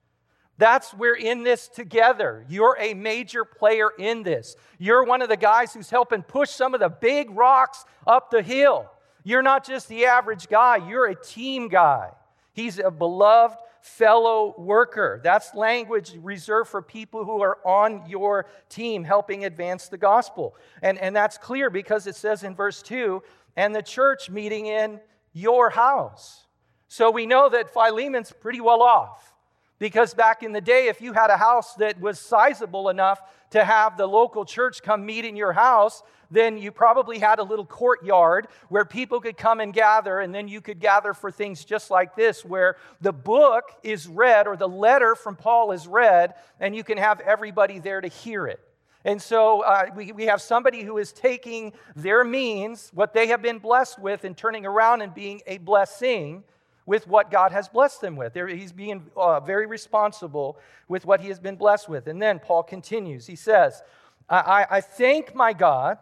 That's 0.60 0.94
we're 0.94 1.16
in 1.16 1.44
this 1.44 1.68
together. 1.68 2.46
You're 2.48 2.78
a 2.80 2.94
major 2.94 3.44
player 3.44 3.90
in 3.98 4.22
this. 4.22 4.56
You're 4.78 5.04
one 5.04 5.24
of 5.24 5.30
the 5.30 5.38
guys 5.38 5.74
who's 5.74 5.90
helping 5.90 6.22
push 6.22 6.52
some 6.52 6.76
of 6.76 6.80
the 6.80 6.90
big 6.90 7.32
rocks 7.32 7.86
up 8.06 8.30
the 8.30 8.44
hill. 8.44 8.90
You're 9.24 9.42
not 9.42 9.66
just 9.66 9.88
the 9.88 10.06
average 10.06 10.48
guy, 10.48 10.78
you're 10.88 11.08
a 11.08 11.16
team 11.16 11.70
guy. 11.70 12.12
He's 12.54 12.78
a 12.78 12.92
beloved 12.92 13.58
fellow 13.84 14.56
worker. 14.58 15.20
That's 15.22 15.54
language 15.54 16.14
reserved 16.22 16.70
for 16.70 16.82
people 16.82 17.26
who 17.26 17.42
are 17.42 17.60
on 17.66 18.08
your 18.08 18.46
team 18.70 19.04
helping 19.04 19.44
advance 19.44 19.90
the 19.90 19.98
gospel. 19.98 20.56
And, 20.82 20.98
and 20.98 21.14
that's 21.14 21.38
clear 21.38 21.70
because 21.70 22.08
it 22.08 22.16
says 22.16 22.44
in 22.44 22.56
verse 22.56 22.82
2 22.82 23.22
and 23.58 23.76
the 23.76 23.82
church 23.82 24.30
meeting 24.30 24.68
in 24.68 25.02
your 25.34 25.70
house. 25.70 26.48
So 26.88 27.12
we 27.12 27.26
know 27.26 27.50
that 27.50 27.74
Philemon's 27.74 28.32
pretty 28.32 28.62
well 28.62 28.82
off. 28.82 29.33
Because 29.80 30.14
back 30.14 30.44
in 30.44 30.52
the 30.52 30.62
day, 30.62 30.88
if 30.88 31.02
you 31.02 31.14
had 31.14 31.30
a 31.30 31.38
house 31.38 31.74
that 31.76 32.00
was 32.00 32.20
sizable 32.20 32.90
enough 32.90 33.22
to 33.50 33.64
have 33.64 33.98
the 33.98 34.08
local 34.08 34.46
church 34.46 34.82
come 34.82 35.06
meet 35.06 35.26
in 35.26 35.36
your 35.36 35.54
house, 35.54 36.04
then 36.32 36.58
you 36.58 36.72
probably 36.72 37.20
had 37.20 37.40
a 37.40 37.44
little 37.44 37.66
courtyard 37.66 38.48
where 38.70 38.86
people 38.86 39.20
could 39.20 39.38
come 39.38 39.60
and 39.60 39.74
gather, 39.74 40.20
and 40.20 40.34
then 40.34 40.48
you 40.48 40.62
could 40.62 40.80
gather 40.80 41.14
for 41.14 41.32
things 41.32 41.64
just 41.64 41.92
like 41.92 42.16
this, 42.16 42.44
where 42.44 42.78
the 43.02 43.14
book 43.14 43.66
is 43.84 44.08
read 44.08 44.48
or 44.48 44.58
the 44.58 44.68
letter 44.68 45.16
from 45.16 45.36
Paul 45.36 45.72
is 45.72 45.88
read, 45.88 46.34
and 46.60 46.76
you 46.76 46.84
can 46.84 46.98
have 46.98 47.20
everybody 47.20 47.80
there 47.80 48.02
to 48.02 48.08
hear 48.08 48.48
it. 48.48 48.60
And 49.06 49.22
so 49.22 49.62
uh, 49.62 49.88
we, 49.96 50.12
we 50.14 50.26
have 50.26 50.42
somebody 50.42 50.82
who 50.82 50.98
is 50.98 51.12
taking 51.12 51.74
their 51.96 52.24
means, 52.24 52.90
what 52.94 53.14
they 53.14 53.28
have 53.28 53.42
been 53.42 53.60
blessed 53.60 54.00
with, 54.00 54.24
and 54.24 54.36
turning 54.36 54.66
around 54.66 55.02
and 55.02 55.14
being 55.14 55.42
a 55.46 55.58
blessing 55.58 56.44
with 56.86 57.08
what 57.08 57.32
God 57.32 57.52
has 57.52 57.70
blessed 57.70 58.02
them 58.02 58.16
with. 58.16 58.34
He's 58.34 58.72
being 58.72 59.10
uh, 59.16 59.40
very 59.40 59.66
responsible 59.66 60.58
with 60.88 61.06
what 61.06 61.22
he 61.22 61.30
has 61.30 61.40
been 61.40 61.56
blessed 61.56 61.88
with. 61.88 62.08
And 62.08 62.22
then 62.22 62.40
Paul 62.40 62.64
continues. 62.64 63.26
He 63.26 63.36
says, 63.36 63.82
I, 64.30 64.66
I 64.70 64.82
thank 64.82 65.36
my 65.36 65.54
God 65.54 65.98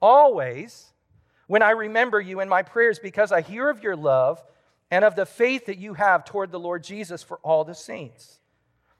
always 0.00 0.92
when 1.46 1.62
I 1.62 1.70
remember 1.70 2.20
you 2.20 2.40
in 2.40 2.48
my 2.48 2.62
prayers 2.62 2.98
because 2.98 3.32
I 3.32 3.40
hear 3.40 3.68
of 3.68 3.82
your 3.82 3.96
love 3.96 4.42
and 4.90 5.04
of 5.04 5.14
the 5.14 5.26
faith 5.26 5.66
that 5.66 5.78
you 5.78 5.94
have 5.94 6.24
toward 6.24 6.50
the 6.50 6.60
Lord 6.60 6.82
Jesus 6.82 7.22
for 7.22 7.38
all 7.38 7.64
the 7.64 7.74
saints. 7.74 8.40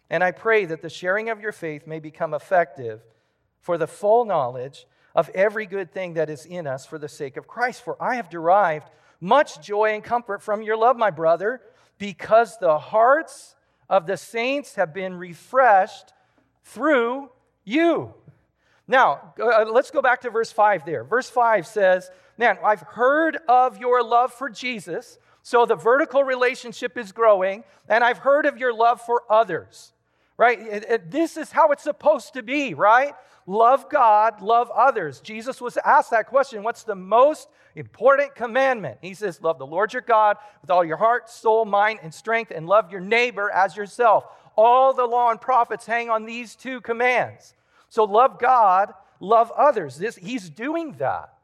And 0.09 0.25
I 0.25 0.31
pray 0.31 0.65
that 0.65 0.83
the 0.83 0.91
sharing 0.91 1.29
of 1.29 1.41
your 1.41 1.53
faith 1.53 1.87
may 1.87 2.01
become 2.01 2.35
effective 2.35 3.03
for 3.61 3.79
the 3.79 3.87
full 3.87 4.25
knowledge 4.25 4.87
of 5.15 5.29
every 5.31 5.67
good 5.67 5.93
thing 5.93 6.15
that 6.15 6.31
is 6.31 6.47
in 6.47 6.67
us 6.67 6.87
for 6.87 6.99
the 6.99 7.09
sake 7.09 7.37
of 7.37 7.47
Christ. 7.47 7.83
For 7.83 8.01
I 8.03 8.17
have 8.17 8.31
derived 8.31 8.89
much 9.21 9.61
joy 9.61 9.95
and 9.95 10.03
comfort 10.03 10.43
from 10.43 10.63
your 10.63 10.77
love, 10.77 10.97
my 10.97 11.11
brother, 11.11 11.61
because 11.99 12.57
the 12.59 12.79
hearts 12.79 13.55
of 13.89 14.07
the 14.07 14.17
saints 14.17 14.77
have 14.77 14.95
been 14.95 15.15
refreshed 15.15 16.13
through 16.65 17.31
you. 17.65 18.15
Now, 18.89 19.35
uh, 19.41 19.67
let's 19.71 19.91
go 19.91 20.03
back 20.03 20.23
to 20.23 20.31
verse 20.31 20.51
5 20.51 20.85
there. 20.85 21.05
Verse 21.05 21.31
5 21.31 21.67
says, 21.67 22.11
Man, 22.39 22.59
I've 22.65 22.81
heard 22.81 23.39
of 23.49 23.79
your 23.79 24.03
love 24.03 24.33
for 24.33 24.49
Jesus. 24.49 25.19
So 25.43 25.67
the 25.67 25.77
vertical 25.77 26.25
relationship 26.25 26.97
is 26.99 27.13
growing, 27.13 27.65
and 27.89 28.03
I've 28.03 28.19
heard 28.19 28.47
of 28.47 28.59
your 28.59 28.73
love 28.73 29.01
for 29.01 29.23
others, 29.29 29.93
right? 30.37 30.85
This 31.11 31.37
is 31.37 31.53
how 31.53 31.71
it's 31.73 31.83
supposed 31.83 32.35
to 32.35 32.43
be, 32.43 32.75
right? 32.75 33.15
Love 33.47 33.89
God, 33.91 34.41
love 34.41 34.71
others. 34.71 35.21
Jesus 35.21 35.61
was 35.61 35.77
asked 35.85 36.11
that 36.11 36.27
question 36.27 36.63
what's 36.63 36.83
the 36.83 36.95
most 36.95 37.49
important 37.75 38.35
commandment? 38.35 38.99
He 39.01 39.15
says, 39.15 39.41
Love 39.43 39.59
the 39.59 39.67
Lord 39.67 39.93
your 39.93 40.03
God 40.03 40.37
with 40.61 40.71
all 40.71 40.85
your 40.85 40.97
heart, 40.97 41.31
soul, 41.31 41.65
mind, 41.65 42.01
and 42.03 42.13
strength, 42.13 42.53
and 42.55 42.67
love 42.67 42.91
your 42.91 43.01
neighbor 43.01 43.51
as 43.51 43.77
yourself. 43.77 44.25
All 44.57 44.93
the 44.93 45.07
law 45.07 45.31
and 45.31 45.41
prophets 45.41 45.87
hang 45.87 46.11
on 46.11 46.25
these 46.25 46.55
two 46.55 46.81
commands. 46.81 47.55
So 47.89 48.05
love 48.05 48.39
God, 48.39 48.93
love 49.21 49.51
others. 49.57 49.97
This, 49.97 50.17
he's 50.17 50.49
doing 50.49 50.93
that. 50.99 51.35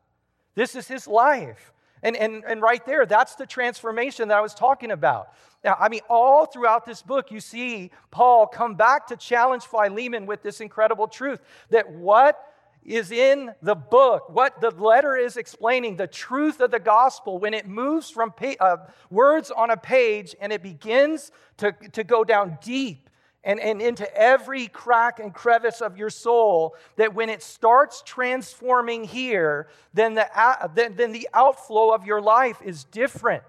This 0.55 0.75
is 0.75 0.89
his 0.89 1.07
life. 1.07 1.73
And, 2.03 2.17
and, 2.17 2.45
and 2.45 2.61
right 2.61 2.85
there, 2.85 3.07
that's 3.07 3.35
the 3.35 3.47
transformation 3.47 4.29
that 4.29 4.37
I 4.37 4.41
was 4.41 4.55
talking 4.55 4.91
about. 4.91 5.33
Now, 5.65 5.77
I 5.81 5.89
mean, 5.89 6.03
all 6.09 6.47
throughout 6.47 6.85
this 6.85 7.03
book, 7.03 7.31
you 7.31 7.41
see 7.41 7.91
Paul 8.11 8.47
come 8.47 8.75
back 8.75 9.07
to 9.09 9.17
challenge 9.17 9.65
Philemon 9.65 10.27
with 10.27 10.43
this 10.43 10.61
incredible 10.61 11.09
truth 11.09 11.41
that 11.71 11.91
what 11.91 12.39
is 12.85 13.11
in 13.11 13.53
the 13.63 13.75
book, 13.75 14.29
what 14.29 14.61
the 14.61 14.71
letter 14.71 15.17
is 15.17 15.37
explaining, 15.37 15.97
the 15.97 16.07
truth 16.07 16.61
of 16.61 16.71
the 16.71 16.79
gospel, 16.79 17.39
when 17.39 17.53
it 17.53 17.67
moves 17.67 18.11
from 18.11 18.31
pa- 18.31 18.55
uh, 18.61 18.77
words 19.11 19.51
on 19.51 19.71
a 19.71 19.77
page 19.77 20.37
and 20.41 20.53
it 20.53 20.63
begins 20.63 21.33
to, 21.57 21.73
to 21.93 22.05
go 22.05 22.23
down 22.23 22.59
deep 22.63 23.11
and, 23.47 23.61
and 23.61 23.81
into 23.81 24.13
every 24.15 24.67
crack 24.67 25.21
and 25.21 25.33
crevice 25.33 25.81
of 25.81 25.97
your 25.97 26.11
soul, 26.11 26.75
that 26.97 27.15
when 27.15 27.31
it 27.31 27.43
starts 27.43 28.03
transforming 28.05 29.05
here, 29.05 29.69
then 29.95 30.15
the, 30.15 30.27
then, 30.75 30.97
then 30.97 31.13
the 31.13 31.29
outflow 31.33 31.95
of 31.95 32.05
your 32.05 32.21
life 32.21 32.61
is 32.63 32.83
different. 32.83 33.45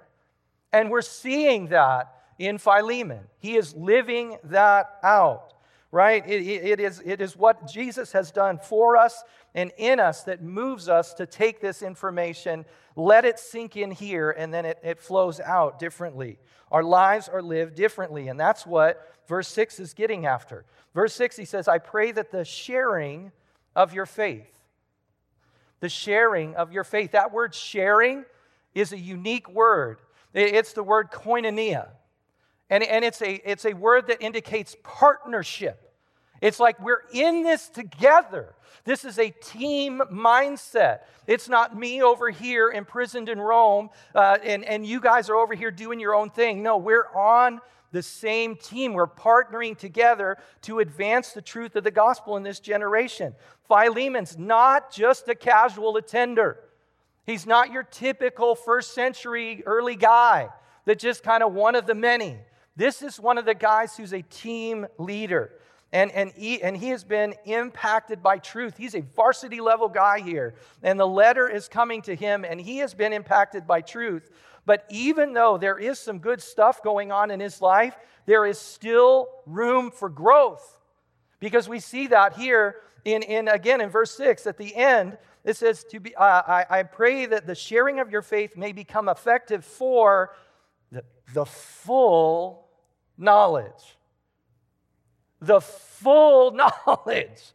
And 0.72 0.92
we're 0.92 1.02
seeing 1.02 1.70
that 1.70 2.14
in 2.38 2.60
Philemon. 2.60 3.22
He 3.40 3.58
is 3.58 3.74
living 3.74 4.38
that 4.44 5.00
out, 5.02 5.54
right? 5.98 6.24
It, 6.30 6.46
it, 6.46 6.80
is, 6.80 7.02
it 7.04 7.22
is 7.22 7.36
what 7.36 7.68
Jesus 7.68 8.12
has 8.12 8.30
done 8.30 8.60
for 8.60 8.96
us 8.96 9.24
and 9.56 9.72
in 9.78 10.00
us 10.00 10.22
that 10.26 10.44
moves 10.44 10.88
us 10.88 11.16
to 11.16 11.26
take 11.26 11.60
this 11.60 11.82
information, 11.82 12.66
let 12.96 13.26
it 13.26 13.40
sink 13.40 13.76
in 13.76 13.90
here, 13.90 14.30
and 14.30 14.54
then 14.54 14.64
it, 14.64 14.78
it 14.84 15.00
flows 15.00 15.40
out 15.40 15.80
differently. 15.80 16.38
Our 16.72 16.84
lives 16.84 17.28
are 17.28 17.42
lived 17.42 17.74
differently, 17.74 18.28
and 18.28 18.40
that's 18.40 18.64
what 18.64 19.12
verse 19.28 19.48
6 19.48 19.80
is 19.80 19.96
getting 19.96 20.28
after. 20.28 20.66
Verse 20.94 21.16
6, 21.16 21.36
he 21.36 21.46
says, 21.46 21.68
I 21.68 21.80
pray 21.80 22.12
that 22.12 22.32
the 22.32 22.46
sharing 22.46 23.32
of 23.76 23.92
your 23.92 24.06
faith, 24.06 24.54
the 25.80 25.90
sharing 25.90 26.54
of 26.54 26.72
your 26.72 26.84
faith, 26.84 27.14
that 27.14 27.34
word 27.34 27.56
sharing 27.56 28.24
is 28.76 28.94
a 28.94 29.00
unique 29.00 29.50
word. 29.50 29.98
It's 30.36 30.74
the 30.74 30.84
word 30.84 31.10
koinonia. 31.10 31.88
And, 32.70 32.84
and 32.84 33.04
it's, 33.04 33.24
a, 33.24 33.50
it's 33.50 33.66
a 33.66 33.74
word 33.74 34.10
that 34.10 34.22
indicates 34.22 34.76
partnership. 34.84 35.87
It's 36.42 36.60
like 36.60 36.80
we're 36.80 37.04
in 37.12 37.44
this 37.44 37.70
together. 37.70 38.54
This 38.84 39.04
is 39.04 39.20
a 39.20 39.30
team 39.30 40.02
mindset. 40.12 41.00
It's 41.26 41.50
not 41.50 41.78
me 41.78 42.02
over 42.02 42.30
here 42.30 42.72
imprisoned 42.72 43.28
in 43.28 43.40
Rome 43.40 43.90
uh, 44.16 44.38
and, 44.44 44.64
and 44.64 44.86
you 44.86 45.02
guys 45.02 45.30
are 45.30 45.36
over 45.36 45.56
here 45.56 45.72
doing 45.72 46.00
your 46.00 46.16
own 46.16 46.30
thing. 46.30 46.64
No, 46.64 46.78
we're 46.78 47.08
on 47.14 47.60
the 47.92 48.04
same 48.04 48.56
team. 48.56 48.94
We're 48.94 49.08
partnering 49.08 49.78
together 49.78 50.38
to 50.64 50.80
advance 50.80 51.34
the 51.34 51.42
truth 51.42 51.76
of 51.76 51.84
the 51.84 51.92
gospel 51.92 52.38
in 52.38 52.44
this 52.44 52.60
generation. 52.60 53.34
Philemon's 53.68 54.38
not 54.38 54.92
just 54.92 55.28
a 55.28 55.36
casual 55.36 55.98
attender, 55.98 56.60
he's 57.26 57.46
not 57.46 57.72
your 57.72 57.84
typical 57.84 58.56
first 58.56 58.94
century 58.94 59.64
early 59.66 59.96
guy 59.96 60.50
that 60.86 61.00
just 61.00 61.24
kind 61.24 61.44
of 61.44 61.54
one 61.54 61.76
of 61.76 61.86
the 61.86 61.96
many. 61.96 62.38
This 62.78 63.02
is 63.02 63.20
one 63.20 63.38
of 63.38 63.46
the 63.46 63.56
guys 63.56 63.98
who's 63.98 64.14
a 64.14 64.22
team 64.22 64.86
leader. 64.98 65.52
And, 65.94 66.12
and, 66.12 66.32
he, 66.36 66.62
and 66.62 66.76
he 66.76 66.90
has 66.90 67.04
been 67.04 67.34
impacted 67.46 68.22
by 68.22 68.40
truth. 68.40 68.76
He's 68.78 68.96
a 68.96 69.02
varsity 69.02 69.62
level 69.62 69.88
guy 69.88 70.20
here. 70.20 70.56
And 70.84 71.00
the 71.00 71.08
letter 71.08 71.48
is 71.48 71.70
coming 71.70 72.02
to 72.04 72.16
him, 72.16 72.44
and 72.44 72.60
he 72.60 72.80
has 72.80 72.94
been 72.94 73.14
impacted 73.14 73.66
by 73.66 73.82
truth. 73.82 74.30
But 74.66 74.86
even 74.90 75.32
though 75.32 75.58
there 75.58 75.80
is 75.80 75.98
some 75.98 76.20
good 76.20 76.42
stuff 76.42 76.84
going 76.84 77.12
on 77.12 77.32
in 77.32 77.40
his 77.40 77.62
life, 77.62 77.96
there 78.26 78.46
is 78.46 78.60
still 78.60 79.30
room 79.46 79.92
for 79.92 80.10
growth. 80.10 80.82
Because 81.40 81.70
we 81.70 81.80
see 81.80 82.08
that 82.08 82.36
here 82.36 82.76
in, 83.06 83.24
in 83.24 83.48
again 83.48 83.80
in 83.80 83.90
verse 83.90 84.16
6 84.18 84.46
at 84.46 84.58
the 84.58 84.76
end, 84.76 85.18
it 85.46 85.56
says, 85.56 85.86
to 85.86 86.02
be, 86.02 86.14
uh, 86.16 86.42
I, 86.46 86.66
I 86.70 86.84
pray 86.84 87.26
that 87.28 87.48
the 87.48 87.56
sharing 87.56 88.02
of 88.02 88.12
your 88.12 88.22
faith 88.22 88.58
may 88.58 88.74
become 88.74 89.08
effective 89.08 89.64
for 89.64 90.36
the, 90.92 91.04
the 91.34 91.46
full 91.46 92.68
knowledge. 93.18 93.97
The 95.40 95.62
full 95.62 96.52
knowledge. 96.86 97.54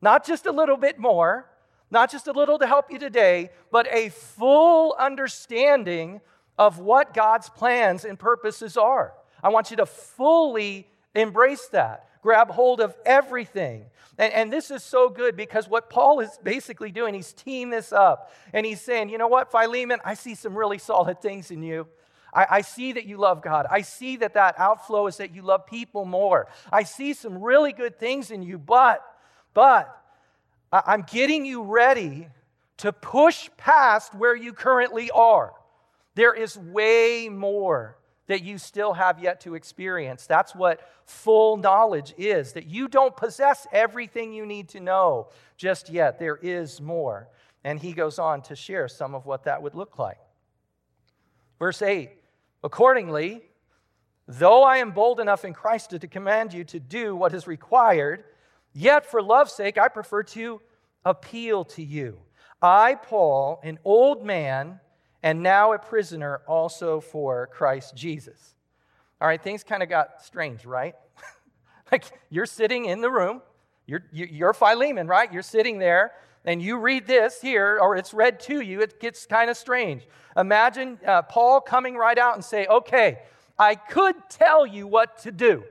Not 0.00 0.26
just 0.26 0.46
a 0.46 0.52
little 0.52 0.76
bit 0.76 0.98
more, 0.98 1.46
not 1.90 2.10
just 2.10 2.26
a 2.26 2.32
little 2.32 2.58
to 2.58 2.66
help 2.66 2.90
you 2.90 2.98
today, 2.98 3.50
but 3.70 3.86
a 3.92 4.10
full 4.10 4.94
understanding 4.98 6.20
of 6.58 6.78
what 6.78 7.14
God's 7.14 7.48
plans 7.48 8.04
and 8.04 8.18
purposes 8.18 8.76
are. 8.76 9.14
I 9.42 9.50
want 9.50 9.70
you 9.70 9.76
to 9.78 9.86
fully 9.86 10.88
embrace 11.14 11.66
that. 11.68 12.08
Grab 12.22 12.50
hold 12.50 12.80
of 12.80 12.94
everything. 13.04 13.86
And, 14.18 14.32
and, 14.32 14.52
this 14.52 14.70
is 14.70 14.82
so 14.82 15.08
good 15.08 15.36
because 15.36 15.68
what 15.68 15.90
Paul 15.90 16.20
is 16.20 16.38
basically 16.42 16.90
doing, 16.90 17.14
he's 17.14 17.32
teeing 17.32 17.70
this 17.70 17.92
up. 17.92 18.32
And 18.52 18.64
he's 18.64 18.80
saying, 18.80 19.10
you 19.10 19.18
know 19.18 19.28
what, 19.28 19.52
Philemon, 19.52 20.00
I 20.04 20.14
see 20.14 20.34
some 20.34 20.56
really 20.56 20.78
solid 20.78 21.20
things 21.20 21.50
in 21.50 21.62
you. 21.62 21.86
I, 22.32 22.46
I 22.50 22.60
see 22.60 22.92
that 22.92 23.06
you 23.06 23.16
love 23.16 23.42
God. 23.42 23.66
I 23.70 23.82
see 23.82 24.16
that 24.18 24.34
that 24.34 24.58
outflow 24.58 25.06
is 25.06 25.16
that 25.18 25.34
you 25.34 25.42
love 25.42 25.66
people 25.66 26.04
more. 26.04 26.48
I 26.72 26.82
see 26.82 27.12
some 27.14 27.42
really 27.42 27.72
good 27.72 27.98
things 27.98 28.30
in 28.30 28.42
you, 28.42 28.58
but, 28.58 29.04
but, 29.54 29.92
I'm 30.72 31.02
getting 31.02 31.46
you 31.46 31.62
ready 31.62 32.28
to 32.78 32.92
push 32.92 33.48
past 33.56 34.14
where 34.14 34.34
you 34.34 34.52
currently 34.52 35.10
are. 35.10 35.52
There 36.14 36.34
is 36.34 36.58
way 36.58 37.28
more 37.30 37.96
that 38.26 38.42
you 38.42 38.58
still 38.58 38.92
have 38.94 39.20
yet 39.20 39.40
to 39.42 39.54
experience. 39.54 40.26
That's 40.26 40.54
what 40.54 40.80
full 41.04 41.56
knowledge 41.56 42.14
is, 42.18 42.54
that 42.54 42.66
you 42.66 42.88
don't 42.88 43.16
possess 43.16 43.66
everything 43.72 44.32
you 44.32 44.44
need 44.44 44.68
to 44.70 44.80
know 44.80 45.28
just 45.56 45.88
yet. 45.88 46.18
There 46.18 46.36
is 46.36 46.80
more. 46.80 47.28
And 47.62 47.78
he 47.78 47.92
goes 47.92 48.18
on 48.18 48.42
to 48.42 48.56
share 48.56 48.88
some 48.88 49.14
of 49.14 49.24
what 49.26 49.44
that 49.44 49.62
would 49.62 49.74
look 49.74 49.98
like. 49.98 50.18
Verse 51.58 51.82
8 51.82 52.10
Accordingly, 52.62 53.42
though 54.26 54.62
I 54.62 54.78
am 54.78 54.90
bold 54.90 55.20
enough 55.20 55.44
in 55.44 55.52
Christ 55.52 55.90
to 55.90 56.06
command 56.06 56.52
you 56.52 56.64
to 56.64 56.80
do 56.80 57.14
what 57.14 57.34
is 57.34 57.46
required, 57.46 58.24
yet 58.72 59.06
for 59.06 59.22
love's 59.22 59.52
sake 59.52 59.78
I 59.78 59.88
prefer 59.88 60.22
to 60.24 60.60
appeal 61.04 61.64
to 61.64 61.82
you. 61.82 62.18
I, 62.60 62.94
Paul, 62.94 63.60
an 63.62 63.78
old 63.84 64.24
man, 64.24 64.80
and 65.22 65.42
now 65.42 65.72
a 65.72 65.78
prisoner 65.78 66.40
also 66.46 67.00
for 67.00 67.48
Christ 67.48 67.94
Jesus. 67.94 68.54
All 69.20 69.28
right, 69.28 69.42
things 69.42 69.62
kind 69.62 69.82
of 69.82 69.88
got 69.88 70.22
strange, 70.22 70.64
right? 70.64 70.94
like 71.92 72.04
you're 72.30 72.46
sitting 72.46 72.86
in 72.86 73.00
the 73.00 73.10
room, 73.10 73.42
you're, 73.86 74.04
you're 74.12 74.52
Philemon, 74.52 75.06
right? 75.06 75.32
You're 75.32 75.42
sitting 75.42 75.78
there, 75.78 76.12
and 76.46 76.62
you 76.62 76.78
read 76.78 77.06
this 77.06 77.40
here, 77.40 77.78
or 77.82 77.96
it's 77.96 78.14
read 78.14 78.38
to 78.40 78.60
you, 78.60 78.80
it 78.80 79.00
gets 79.00 79.26
kind 79.26 79.50
of 79.50 79.56
strange. 79.56 80.06
Imagine 80.36 80.98
uh, 81.04 81.22
Paul 81.22 81.60
coming 81.60 81.96
right 81.96 82.16
out 82.16 82.34
and 82.34 82.44
say, 82.44 82.66
okay, 82.66 83.18
I 83.58 83.74
could 83.74 84.14
tell 84.28 84.64
you 84.64 84.86
what 84.86 85.18
to 85.18 85.32
do. 85.32 85.64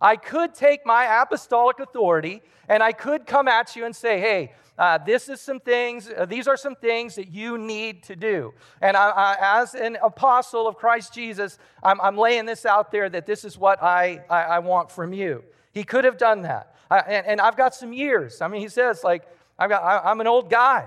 I 0.00 0.16
could 0.16 0.54
take 0.54 0.84
my 0.84 1.22
apostolic 1.22 1.78
authority 1.78 2.42
and 2.68 2.82
I 2.82 2.92
could 2.92 3.26
come 3.26 3.48
at 3.48 3.76
you 3.76 3.84
and 3.84 3.94
say, 3.94 4.20
hey, 4.20 4.52
uh, 4.78 4.98
this 4.98 5.28
is 5.28 5.40
some 5.40 5.60
things, 5.60 6.10
uh, 6.14 6.26
these 6.26 6.46
are 6.46 6.56
some 6.56 6.74
things 6.74 7.14
that 7.14 7.28
you 7.28 7.56
need 7.56 8.02
to 8.02 8.16
do. 8.16 8.52
And 8.82 8.96
I, 8.96 9.08
I, 9.08 9.60
as 9.62 9.74
an 9.74 9.96
apostle 10.02 10.68
of 10.68 10.76
Christ 10.76 11.14
Jesus, 11.14 11.58
I'm, 11.82 11.98
I'm, 12.00 12.18
laying 12.18 12.44
this 12.44 12.66
out 12.66 12.90
there 12.92 13.08
that 13.08 13.24
this 13.24 13.44
is 13.44 13.56
what 13.56 13.82
I, 13.82 14.22
I, 14.28 14.58
want 14.58 14.90
from 14.90 15.14
you. 15.14 15.44
He 15.72 15.82
could 15.82 16.04
have 16.04 16.18
done 16.18 16.42
that. 16.42 16.76
and, 16.90 17.26
and, 17.26 17.40
I've 17.40 17.56
got 17.56 17.74
some 17.74 17.94
years. 17.94 18.42
I 18.42 18.48
mean, 18.48 18.60
he 18.60 18.68
says, 18.68 19.02
like, 19.02 19.22
I've 19.58 19.70
got, 19.70 19.82
I, 19.82 20.10
I'm 20.10 20.20
an 20.20 20.26
old 20.26 20.50
guy. 20.50 20.86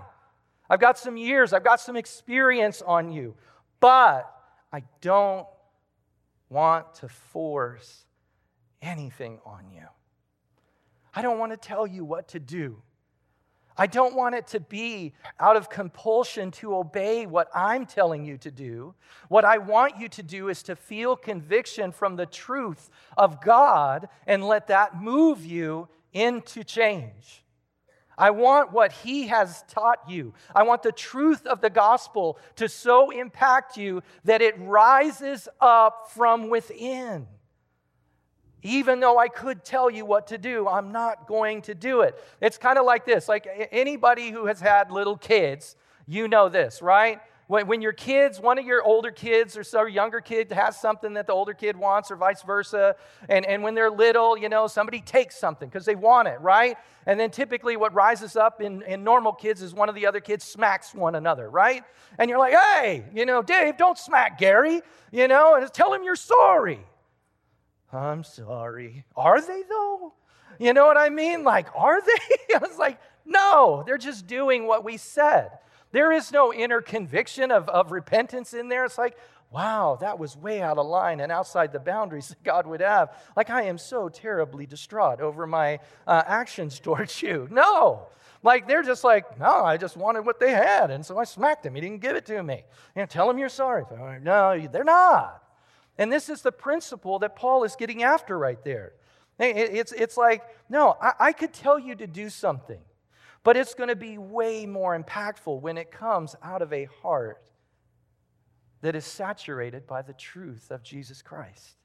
I've 0.69 0.79
got 0.79 0.97
some 0.97 1.17
years. 1.17 1.53
I've 1.53 1.63
got 1.63 1.79
some 1.79 1.95
experience 1.95 2.81
on 2.81 3.11
you. 3.11 3.35
But 3.79 4.31
I 4.71 4.83
don't 5.01 5.47
want 6.49 6.93
to 6.95 7.09
force 7.09 8.05
anything 8.81 9.39
on 9.45 9.71
you. 9.73 9.85
I 11.15 11.21
don't 11.21 11.39
want 11.39 11.51
to 11.51 11.57
tell 11.57 11.87
you 11.87 12.05
what 12.05 12.29
to 12.29 12.39
do. 12.39 12.81
I 13.79 13.87
don't 13.87 14.13
want 14.13 14.35
it 14.35 14.45
to 14.47 14.59
be 14.59 15.13
out 15.39 15.55
of 15.55 15.69
compulsion 15.69 16.51
to 16.51 16.75
obey 16.75 17.25
what 17.25 17.47
I'm 17.55 17.85
telling 17.85 18.25
you 18.25 18.37
to 18.39 18.51
do. 18.51 18.93
What 19.29 19.45
I 19.45 19.57
want 19.57 19.97
you 19.97 20.09
to 20.09 20.21
do 20.21 20.49
is 20.49 20.61
to 20.63 20.75
feel 20.75 21.15
conviction 21.15 21.93
from 21.93 22.17
the 22.17 22.25
truth 22.25 22.89
of 23.17 23.41
God 23.41 24.09
and 24.27 24.45
let 24.45 24.67
that 24.67 25.01
move 25.01 25.45
you 25.45 25.87
into 26.11 26.65
change. 26.65 27.45
I 28.19 28.31
want 28.31 28.73
what 28.73 28.91
He 28.91 29.27
has 29.27 29.63
taught 29.69 29.99
you. 30.07 30.33
I 30.53 30.63
want 30.63 30.83
the 30.83 30.91
truth 30.91 31.47
of 31.47 31.61
the 31.61 31.69
gospel 31.69 32.37
to 32.57 32.67
so 32.67 33.09
impact 33.09 33.77
you 33.77 34.03
that 34.25 34.41
it 34.41 34.55
rises 34.59 35.47
up 35.61 36.11
from 36.11 36.49
within. 36.49 37.27
Even 38.61 38.99
though 38.99 39.17
I 39.17 39.29
could 39.29 39.63
tell 39.63 39.89
you 39.89 40.05
what 40.05 40.27
to 40.27 40.37
do, 40.37 40.67
I'm 40.67 40.91
not 40.91 41.27
going 41.27 41.61
to 41.63 41.73
do 41.73 42.01
it. 42.01 42.21
It's 42.41 42.57
kind 42.57 42.77
of 42.77 42.85
like 42.85 43.05
this 43.05 43.29
like 43.29 43.47
anybody 43.71 44.31
who 44.31 44.47
has 44.47 44.59
had 44.59 44.91
little 44.91 45.17
kids, 45.17 45.77
you 46.05 46.27
know 46.27 46.49
this, 46.49 46.81
right? 46.81 47.21
When 47.49 47.81
your 47.81 47.93
kids, 47.93 48.39
one 48.39 48.59
of 48.59 48.65
your 48.65 48.83
older 48.83 49.09
kids 49.09 49.57
or 49.57 49.63
so 49.63 49.85
younger 49.85 50.21
kid 50.21 50.51
has 50.51 50.79
something 50.79 51.15
that 51.15 51.25
the 51.25 51.33
older 51.33 51.55
kid 51.55 51.75
wants, 51.75 52.11
or 52.11 52.15
vice 52.15 52.43
versa, 52.43 52.95
and, 53.27 53.43
and 53.43 53.63
when 53.63 53.73
they're 53.73 53.89
little, 53.89 54.37
you 54.37 54.49
know, 54.49 54.67
somebody 54.67 55.01
takes 55.01 55.35
something 55.35 55.67
because 55.67 55.83
they 55.83 55.95
want 55.95 56.27
it, 56.27 56.39
right? 56.41 56.77
And 57.07 57.19
then 57.19 57.31
typically 57.31 57.75
what 57.75 57.91
rises 57.91 58.35
up 58.35 58.61
in, 58.61 58.83
in 58.83 59.03
normal 59.03 59.33
kids 59.33 59.63
is 59.63 59.73
one 59.73 59.89
of 59.89 59.95
the 59.95 60.05
other 60.05 60.19
kids 60.19 60.45
smacks 60.45 60.93
one 60.93 61.15
another, 61.15 61.49
right? 61.49 61.83
And 62.19 62.29
you're 62.29 62.37
like, 62.37 62.53
hey, 62.53 63.05
you 63.15 63.25
know, 63.25 63.41
Dave, 63.41 63.77
don't 63.77 63.97
smack 63.97 64.37
Gary, 64.37 64.81
you 65.11 65.27
know, 65.27 65.55
and 65.55 65.73
tell 65.73 65.91
him 65.91 66.03
you're 66.03 66.15
sorry. 66.15 66.85
I'm 67.91 68.23
sorry. 68.23 69.05
Are 69.15 69.41
they 69.41 69.63
though? 69.67 70.13
You 70.59 70.73
know 70.73 70.85
what 70.85 70.97
I 70.97 71.09
mean? 71.09 71.43
Like, 71.43 71.67
are 71.75 71.99
they? 71.99 72.53
I 72.55 72.59
was 72.59 72.77
like, 72.77 72.99
no, 73.25 73.81
they're 73.87 73.97
just 73.97 74.27
doing 74.27 74.67
what 74.67 74.83
we 74.83 74.97
said. 74.97 75.49
There 75.91 76.11
is 76.11 76.31
no 76.31 76.53
inner 76.53 76.81
conviction 76.81 77.51
of, 77.51 77.67
of 77.69 77.91
repentance 77.91 78.53
in 78.53 78.69
there. 78.69 78.85
It's 78.85 78.97
like, 78.97 79.17
wow, 79.51 79.97
that 80.01 80.19
was 80.19 80.37
way 80.37 80.61
out 80.61 80.77
of 80.77 80.85
line 80.85 81.19
and 81.19 81.31
outside 81.31 81.71
the 81.71 81.79
boundaries 81.79 82.27
that 82.29 82.43
God 82.43 82.67
would 82.67 82.81
have. 82.81 83.15
Like, 83.35 83.49
I 83.49 83.63
am 83.63 83.77
so 83.77 84.09
terribly 84.09 84.65
distraught 84.65 85.21
over 85.21 85.47
my 85.47 85.79
uh, 86.05 86.23
actions 86.25 86.79
towards 86.83 87.21
you. 87.21 87.47
No. 87.51 88.07
Like, 88.41 88.67
they're 88.67 88.83
just 88.83 89.03
like, 89.03 89.37
no, 89.37 89.65
I 89.65 89.75
just 89.75 89.97
wanted 89.97 90.25
what 90.25 90.39
they 90.39 90.51
had. 90.51 90.91
And 90.91 91.05
so 91.05 91.17
I 91.17 91.25
smacked 91.25 91.65
him. 91.65 91.75
He 91.75 91.81
didn't 91.81 91.99
give 91.99 92.15
it 92.15 92.25
to 92.27 92.41
me. 92.41 92.63
You 92.95 93.01
know, 93.01 93.05
tell 93.05 93.29
him 93.29 93.37
you're 93.37 93.49
sorry. 93.49 93.83
No, 94.21 94.67
they're 94.71 94.83
not. 94.85 95.43
And 95.97 96.09
this 96.09 96.29
is 96.29 96.41
the 96.41 96.51
principle 96.53 97.19
that 97.19 97.35
Paul 97.35 97.65
is 97.65 97.75
getting 97.75 98.03
after 98.03 98.37
right 98.37 98.63
there. 98.63 98.93
It's, 99.39 99.91
it's 99.91 100.15
like, 100.15 100.43
no, 100.69 100.95
I, 101.01 101.13
I 101.19 101.31
could 101.33 101.53
tell 101.53 101.77
you 101.77 101.95
to 101.95 102.07
do 102.07 102.29
something. 102.29 102.79
But 103.49 103.57
it's 103.57 103.73
going 103.73 103.89
to 103.89 103.95
be 103.95 104.19
way 104.19 104.67
more 104.67 104.95
impactful 104.95 105.59
when 105.59 105.79
it 105.79 105.89
comes 105.91 106.35
out 106.43 106.61
of 106.61 106.71
a 106.71 106.87
heart 107.01 107.49
that 108.81 108.95
is 108.95 109.05
saturated 109.05 109.87
by 109.87 110.03
the 110.03 110.13
truth 110.13 110.69
of 110.69 110.83
Jesus 110.83 111.23
Christ. 111.23 111.77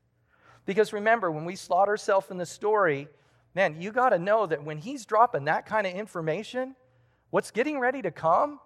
Because 0.66 0.92
remember, 0.92 1.30
when 1.30 1.46
we 1.46 1.56
slot 1.56 1.88
ourselves 1.88 2.30
in 2.30 2.36
the 2.36 2.44
story, 2.44 3.08
man, 3.54 3.80
you 3.80 3.92
got 3.92 4.10
to 4.10 4.18
know 4.18 4.44
that 4.44 4.62
when 4.62 4.76
he's 4.76 5.06
dropping 5.06 5.46
that 5.46 5.64
kind 5.64 5.86
of 5.86 5.94
information, 5.94 6.76
what's 7.30 7.50
getting 7.50 7.80
ready 7.80 8.02
to 8.02 8.10
come 8.10 8.60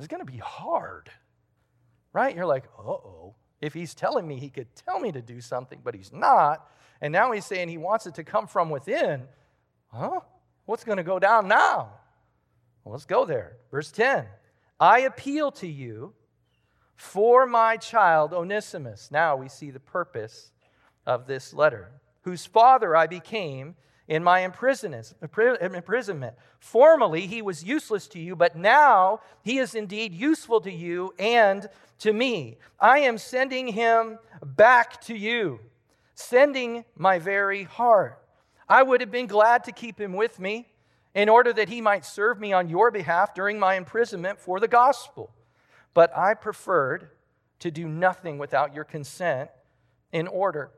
is 0.00 0.08
going 0.08 0.26
to 0.26 0.32
be 0.32 0.38
hard. 0.38 1.08
Right? 2.12 2.34
You're 2.34 2.46
like, 2.46 2.64
uh 2.76 2.82
oh. 2.82 3.36
If 3.60 3.74
he's 3.74 3.94
telling 3.94 4.26
me 4.26 4.40
he 4.40 4.50
could 4.50 4.74
tell 4.74 4.98
me 4.98 5.12
to 5.12 5.22
do 5.22 5.40
something, 5.40 5.82
but 5.84 5.94
he's 5.94 6.12
not, 6.12 6.68
and 7.00 7.12
now 7.12 7.30
he's 7.30 7.46
saying 7.46 7.68
he 7.68 7.78
wants 7.78 8.08
it 8.08 8.16
to 8.16 8.24
come 8.24 8.48
from 8.48 8.70
within, 8.70 9.22
huh? 9.92 10.18
What's 10.66 10.84
going 10.84 10.98
to 10.98 11.04
go 11.04 11.18
down 11.18 11.48
now? 11.48 11.90
Well, 12.84 12.92
let's 12.92 13.04
go 13.06 13.24
there. 13.24 13.56
Verse 13.70 13.90
10 13.90 14.26
I 14.78 15.00
appeal 15.00 15.50
to 15.52 15.66
you 15.66 16.12
for 16.96 17.46
my 17.46 17.76
child 17.76 18.32
Onesimus. 18.32 19.10
Now 19.10 19.36
we 19.36 19.48
see 19.48 19.70
the 19.70 19.80
purpose 19.80 20.50
of 21.06 21.26
this 21.26 21.54
letter, 21.54 21.90
whose 22.22 22.44
father 22.44 22.96
I 22.96 23.06
became 23.06 23.76
in 24.08 24.22
my 24.22 24.40
imprisonment. 24.40 26.34
Formerly 26.58 27.26
he 27.26 27.42
was 27.42 27.64
useless 27.64 28.06
to 28.08 28.18
you, 28.18 28.36
but 28.36 28.56
now 28.56 29.20
he 29.42 29.58
is 29.58 29.74
indeed 29.74 30.14
useful 30.14 30.60
to 30.60 30.72
you 30.72 31.14
and 31.18 31.68
to 32.00 32.12
me. 32.12 32.58
I 32.78 33.00
am 33.00 33.18
sending 33.18 33.68
him 33.68 34.18
back 34.44 35.00
to 35.02 35.16
you, 35.16 35.60
sending 36.14 36.84
my 36.96 37.18
very 37.18 37.64
heart. 37.64 38.22
I 38.68 38.82
would 38.82 39.00
have 39.00 39.10
been 39.10 39.26
glad 39.26 39.64
to 39.64 39.72
keep 39.72 40.00
him 40.00 40.12
with 40.12 40.40
me 40.40 40.66
in 41.14 41.28
order 41.28 41.52
that 41.52 41.68
he 41.68 41.80
might 41.80 42.04
serve 42.04 42.38
me 42.38 42.52
on 42.52 42.68
your 42.68 42.90
behalf 42.90 43.34
during 43.34 43.58
my 43.58 43.74
imprisonment 43.74 44.38
for 44.38 44.60
the 44.60 44.68
gospel. 44.68 45.30
But 45.94 46.16
I 46.16 46.34
preferred 46.34 47.10
to 47.60 47.70
do 47.70 47.88
nothing 47.88 48.38
without 48.38 48.74
your 48.74 48.84
consent 48.84 49.50
in 50.12 50.26
order 50.26 50.70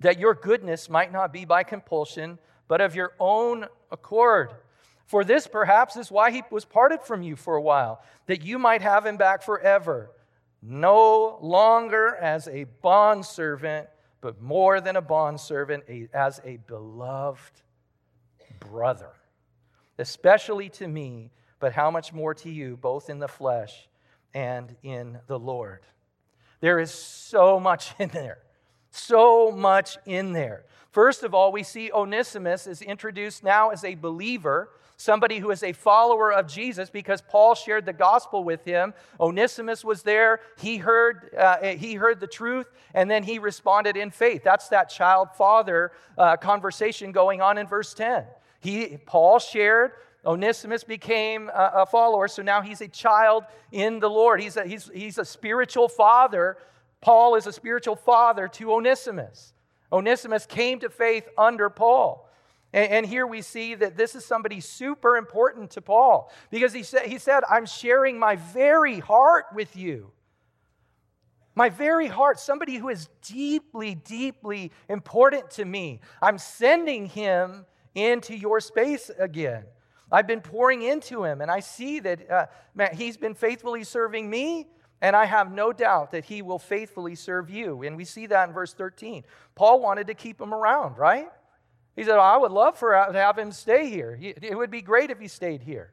that 0.00 0.18
your 0.18 0.34
goodness 0.34 0.90
might 0.90 1.10
not 1.10 1.32
be 1.32 1.44
by 1.44 1.62
compulsion, 1.62 2.38
but 2.68 2.80
of 2.80 2.94
your 2.94 3.12
own 3.18 3.66
accord. 3.90 4.50
For 5.06 5.24
this 5.24 5.46
perhaps 5.46 5.96
is 5.96 6.10
why 6.10 6.30
he 6.30 6.42
was 6.50 6.64
parted 6.64 7.02
from 7.02 7.22
you 7.22 7.36
for 7.36 7.56
a 7.56 7.62
while, 7.62 8.02
that 8.26 8.44
you 8.44 8.58
might 8.58 8.82
have 8.82 9.06
him 9.06 9.16
back 9.16 9.42
forever, 9.42 10.10
no 10.60 11.38
longer 11.40 12.14
as 12.16 12.46
a 12.48 12.64
bondservant 12.82 13.88
but 14.26 14.42
more 14.42 14.80
than 14.80 14.96
a 14.96 15.00
bondservant, 15.00 15.84
as 16.12 16.40
a 16.44 16.56
beloved 16.66 17.62
brother, 18.58 19.12
especially 19.98 20.68
to 20.68 20.88
me, 20.88 21.30
but 21.60 21.72
how 21.72 21.92
much 21.92 22.12
more 22.12 22.34
to 22.34 22.50
you, 22.50 22.76
both 22.76 23.08
in 23.08 23.20
the 23.20 23.28
flesh 23.28 23.88
and 24.34 24.74
in 24.82 25.20
the 25.28 25.38
Lord. 25.38 25.86
There 26.58 26.80
is 26.80 26.90
so 26.90 27.60
much 27.60 27.94
in 28.00 28.08
there. 28.08 28.38
So 28.90 29.52
much 29.52 29.96
in 30.06 30.32
there. 30.32 30.64
First 30.90 31.22
of 31.22 31.32
all, 31.32 31.52
we 31.52 31.62
see 31.62 31.92
Onesimus 31.92 32.66
is 32.66 32.82
introduced 32.82 33.44
now 33.44 33.68
as 33.70 33.84
a 33.84 33.94
believer 33.94 34.70
somebody 34.96 35.38
who 35.38 35.50
is 35.50 35.62
a 35.62 35.72
follower 35.72 36.32
of 36.32 36.46
Jesus 36.46 36.90
because 36.90 37.20
Paul 37.20 37.54
shared 37.54 37.86
the 37.86 37.92
gospel 37.92 38.44
with 38.44 38.64
him. 38.64 38.94
Onesimus 39.20 39.84
was 39.84 40.02
there. 40.02 40.40
He 40.58 40.78
heard, 40.78 41.34
uh, 41.36 41.58
he 41.62 41.94
heard 41.94 42.20
the 42.20 42.26
truth 42.26 42.66
and 42.94 43.10
then 43.10 43.22
he 43.22 43.38
responded 43.38 43.96
in 43.96 44.10
faith. 44.10 44.42
That's 44.42 44.68
that 44.68 44.88
child 44.88 45.28
father 45.36 45.92
uh, 46.16 46.36
conversation 46.36 47.12
going 47.12 47.42
on 47.42 47.58
in 47.58 47.66
verse 47.66 47.92
10. 47.94 48.24
He, 48.60 48.98
Paul 49.06 49.38
shared. 49.38 49.92
Onesimus 50.24 50.82
became 50.82 51.50
a, 51.54 51.86
follower, 51.86 52.26
so 52.26 52.42
now 52.42 52.60
he's 52.60 52.80
a 52.80 52.88
child 52.88 53.44
in 53.70 54.00
the 54.00 54.10
Lord. 54.10 54.40
He's 54.40 54.56
a, 54.56 54.66
he's, 54.66 54.90
he's 54.92 55.18
a 55.18 55.24
spiritual 55.24 55.88
father. 55.88 56.56
Paul 57.00 57.36
is 57.36 57.46
a 57.46 57.52
spiritual 57.52 57.94
father 57.94 58.48
to 58.48 58.72
Onesimus. 58.72 59.52
Onesimus 59.92 60.44
came 60.44 60.80
to 60.80 60.90
faith 60.90 61.28
under 61.38 61.70
Paul. 61.70 62.25
And, 62.76 62.92
and, 62.92 63.06
here 63.06 63.26
we 63.26 63.40
see 63.40 63.74
that 63.74 63.96
this 63.96 64.14
is 64.14 64.22
somebody 64.26 64.60
super 64.60 65.16
important 65.16 65.70
to 65.72 65.80
Paul 65.80 66.30
because 66.50 66.74
he 66.74 66.82
said, 66.82 67.06
he 67.06 67.16
said, 67.16 67.42
I'm 67.48 67.64
sharing 67.64 68.18
my 68.18 68.36
very 68.36 68.98
heart 69.00 69.46
with 69.54 69.74
you. 69.76 70.12
My 71.54 71.70
very 71.70 72.06
heart, 72.06 72.38
somebody 72.38 72.76
who 72.76 72.90
is 72.90 73.08
deeply, 73.26 73.94
deeply 73.94 74.72
important 74.90 75.50
to 75.52 75.64
me. 75.64 76.00
I'm 76.20 76.36
sending 76.36 77.06
him 77.06 77.64
into 77.94 78.36
your 78.36 78.60
space 78.60 79.10
again. 79.18 79.64
I've 80.12 80.26
been 80.26 80.42
pouring 80.42 80.82
into 80.82 81.24
him, 81.24 81.40
and 81.40 81.50
I 81.50 81.60
see 81.60 81.98
that 82.00 82.30
uh, 82.30 82.46
man, 82.74 82.94
he's 82.94 83.16
been 83.16 83.34
faithfully 83.34 83.84
serving 83.84 84.28
me, 84.28 84.66
and 85.00 85.16
I 85.16 85.24
have 85.24 85.50
no 85.50 85.72
doubt 85.72 86.10
that 86.10 86.26
he 86.26 86.42
will 86.42 86.58
faithfully 86.58 87.14
serve 87.14 87.48
you. 87.48 87.84
And 87.84 87.96
we 87.96 88.04
see 88.04 88.26
that 88.26 88.48
in 88.48 88.54
verse 88.54 88.74
13. 88.74 89.24
Paul 89.54 89.80
wanted 89.80 90.08
to 90.08 90.14
keep 90.14 90.38
him 90.38 90.52
around, 90.52 90.98
right? 90.98 91.28
He 91.96 92.04
said, 92.04 92.18
I 92.18 92.36
would 92.36 92.52
love 92.52 92.78
for 92.78 92.92
to 92.92 93.18
have 93.18 93.38
him 93.38 93.50
stay 93.50 93.88
here. 93.88 94.16
It 94.20 94.56
would 94.56 94.70
be 94.70 94.82
great 94.82 95.10
if 95.10 95.18
he 95.18 95.28
stayed 95.28 95.62
here. 95.62 95.92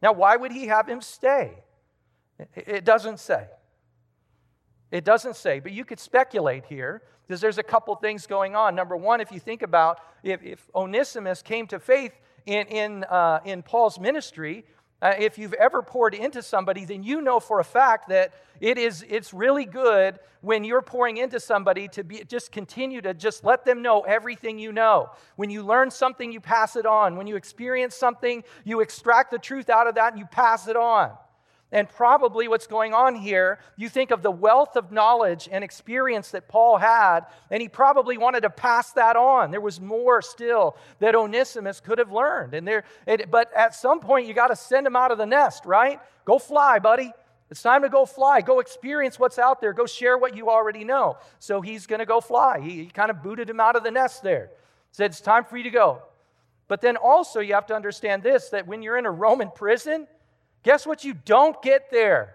Now, 0.00 0.12
why 0.12 0.36
would 0.36 0.52
he 0.52 0.66
have 0.66 0.88
him 0.88 1.02
stay? 1.02 1.62
It 2.56 2.84
doesn't 2.84 3.20
say. 3.20 3.46
It 4.90 5.04
doesn't 5.04 5.36
say, 5.36 5.60
but 5.60 5.72
you 5.72 5.84
could 5.84 6.00
speculate 6.00 6.64
here 6.66 7.02
because 7.26 7.40
there's 7.40 7.58
a 7.58 7.62
couple 7.62 7.94
things 7.96 8.26
going 8.26 8.54
on. 8.54 8.74
Number 8.74 8.96
one, 8.96 9.20
if 9.20 9.32
you 9.32 9.40
think 9.40 9.62
about 9.62 9.98
if, 10.22 10.42
if 10.42 10.68
Onesimus 10.74 11.42
came 11.42 11.66
to 11.68 11.78
faith 11.78 12.12
in, 12.46 12.66
in, 12.68 13.04
uh, 13.04 13.40
in 13.44 13.62
Paul's 13.62 13.98
ministry, 13.98 14.64
uh, 15.04 15.12
if 15.18 15.36
you've 15.36 15.52
ever 15.52 15.82
poured 15.82 16.14
into 16.14 16.42
somebody, 16.42 16.86
then 16.86 17.02
you 17.02 17.20
know 17.20 17.38
for 17.38 17.60
a 17.60 17.64
fact 17.64 18.08
that 18.08 18.32
it 18.58 18.78
is, 18.78 19.04
it's 19.06 19.34
really 19.34 19.66
good 19.66 20.18
when 20.40 20.64
you're 20.64 20.80
pouring 20.80 21.18
into 21.18 21.38
somebody 21.38 21.88
to 21.88 22.02
be, 22.02 22.24
just 22.24 22.50
continue 22.50 23.02
to 23.02 23.12
just 23.12 23.44
let 23.44 23.66
them 23.66 23.82
know 23.82 24.00
everything 24.00 24.58
you 24.58 24.72
know. 24.72 25.10
When 25.36 25.50
you 25.50 25.62
learn 25.62 25.90
something, 25.90 26.32
you 26.32 26.40
pass 26.40 26.74
it 26.74 26.86
on. 26.86 27.16
When 27.16 27.26
you 27.26 27.36
experience 27.36 27.94
something, 27.94 28.44
you 28.64 28.80
extract 28.80 29.30
the 29.30 29.38
truth 29.38 29.68
out 29.68 29.86
of 29.86 29.96
that 29.96 30.14
and 30.14 30.18
you 30.18 30.24
pass 30.24 30.68
it 30.68 30.76
on. 30.76 31.10
And 31.74 31.88
probably 31.88 32.46
what's 32.46 32.68
going 32.68 32.94
on 32.94 33.16
here, 33.16 33.58
you 33.74 33.88
think 33.88 34.12
of 34.12 34.22
the 34.22 34.30
wealth 34.30 34.76
of 34.76 34.92
knowledge 34.92 35.48
and 35.50 35.64
experience 35.64 36.30
that 36.30 36.46
Paul 36.46 36.78
had, 36.78 37.22
and 37.50 37.60
he 37.60 37.68
probably 37.68 38.16
wanted 38.16 38.42
to 38.42 38.50
pass 38.50 38.92
that 38.92 39.16
on. 39.16 39.50
There 39.50 39.60
was 39.60 39.80
more 39.80 40.22
still 40.22 40.76
that 41.00 41.16
Onesimus 41.16 41.80
could 41.80 41.98
have 41.98 42.12
learned. 42.12 42.54
And 42.54 42.66
there, 42.66 42.84
it, 43.08 43.28
but 43.28 43.52
at 43.56 43.74
some 43.74 43.98
point, 43.98 44.28
you 44.28 44.34
got 44.34 44.48
to 44.48 44.56
send 44.56 44.86
him 44.86 44.94
out 44.94 45.10
of 45.10 45.18
the 45.18 45.26
nest, 45.26 45.66
right? 45.66 45.98
Go 46.24 46.38
fly, 46.38 46.78
buddy. 46.78 47.12
It's 47.50 47.60
time 47.60 47.82
to 47.82 47.88
go 47.88 48.06
fly. 48.06 48.40
Go 48.40 48.60
experience 48.60 49.18
what's 49.18 49.40
out 49.40 49.60
there. 49.60 49.72
Go 49.72 49.84
share 49.84 50.16
what 50.16 50.36
you 50.36 50.50
already 50.50 50.84
know. 50.84 51.16
So 51.40 51.60
he's 51.60 51.88
going 51.88 51.98
to 51.98 52.06
go 52.06 52.20
fly. 52.20 52.60
He, 52.60 52.84
he 52.84 52.86
kind 52.86 53.10
of 53.10 53.20
booted 53.20 53.50
him 53.50 53.58
out 53.58 53.74
of 53.74 53.82
the 53.82 53.90
nest 53.90 54.22
there. 54.22 54.50
Said, 54.92 55.10
It's 55.10 55.20
time 55.20 55.44
for 55.44 55.56
you 55.56 55.64
to 55.64 55.70
go. 55.70 56.02
But 56.68 56.82
then 56.82 56.96
also, 56.96 57.40
you 57.40 57.54
have 57.54 57.66
to 57.66 57.74
understand 57.74 58.22
this 58.22 58.50
that 58.50 58.68
when 58.68 58.80
you're 58.80 58.96
in 58.96 59.06
a 59.06 59.10
Roman 59.10 59.50
prison, 59.50 60.06
Guess 60.64 60.86
what 60.86 61.04
you 61.04 61.14
don't 61.14 61.60
get 61.62 61.90
there? 61.90 62.34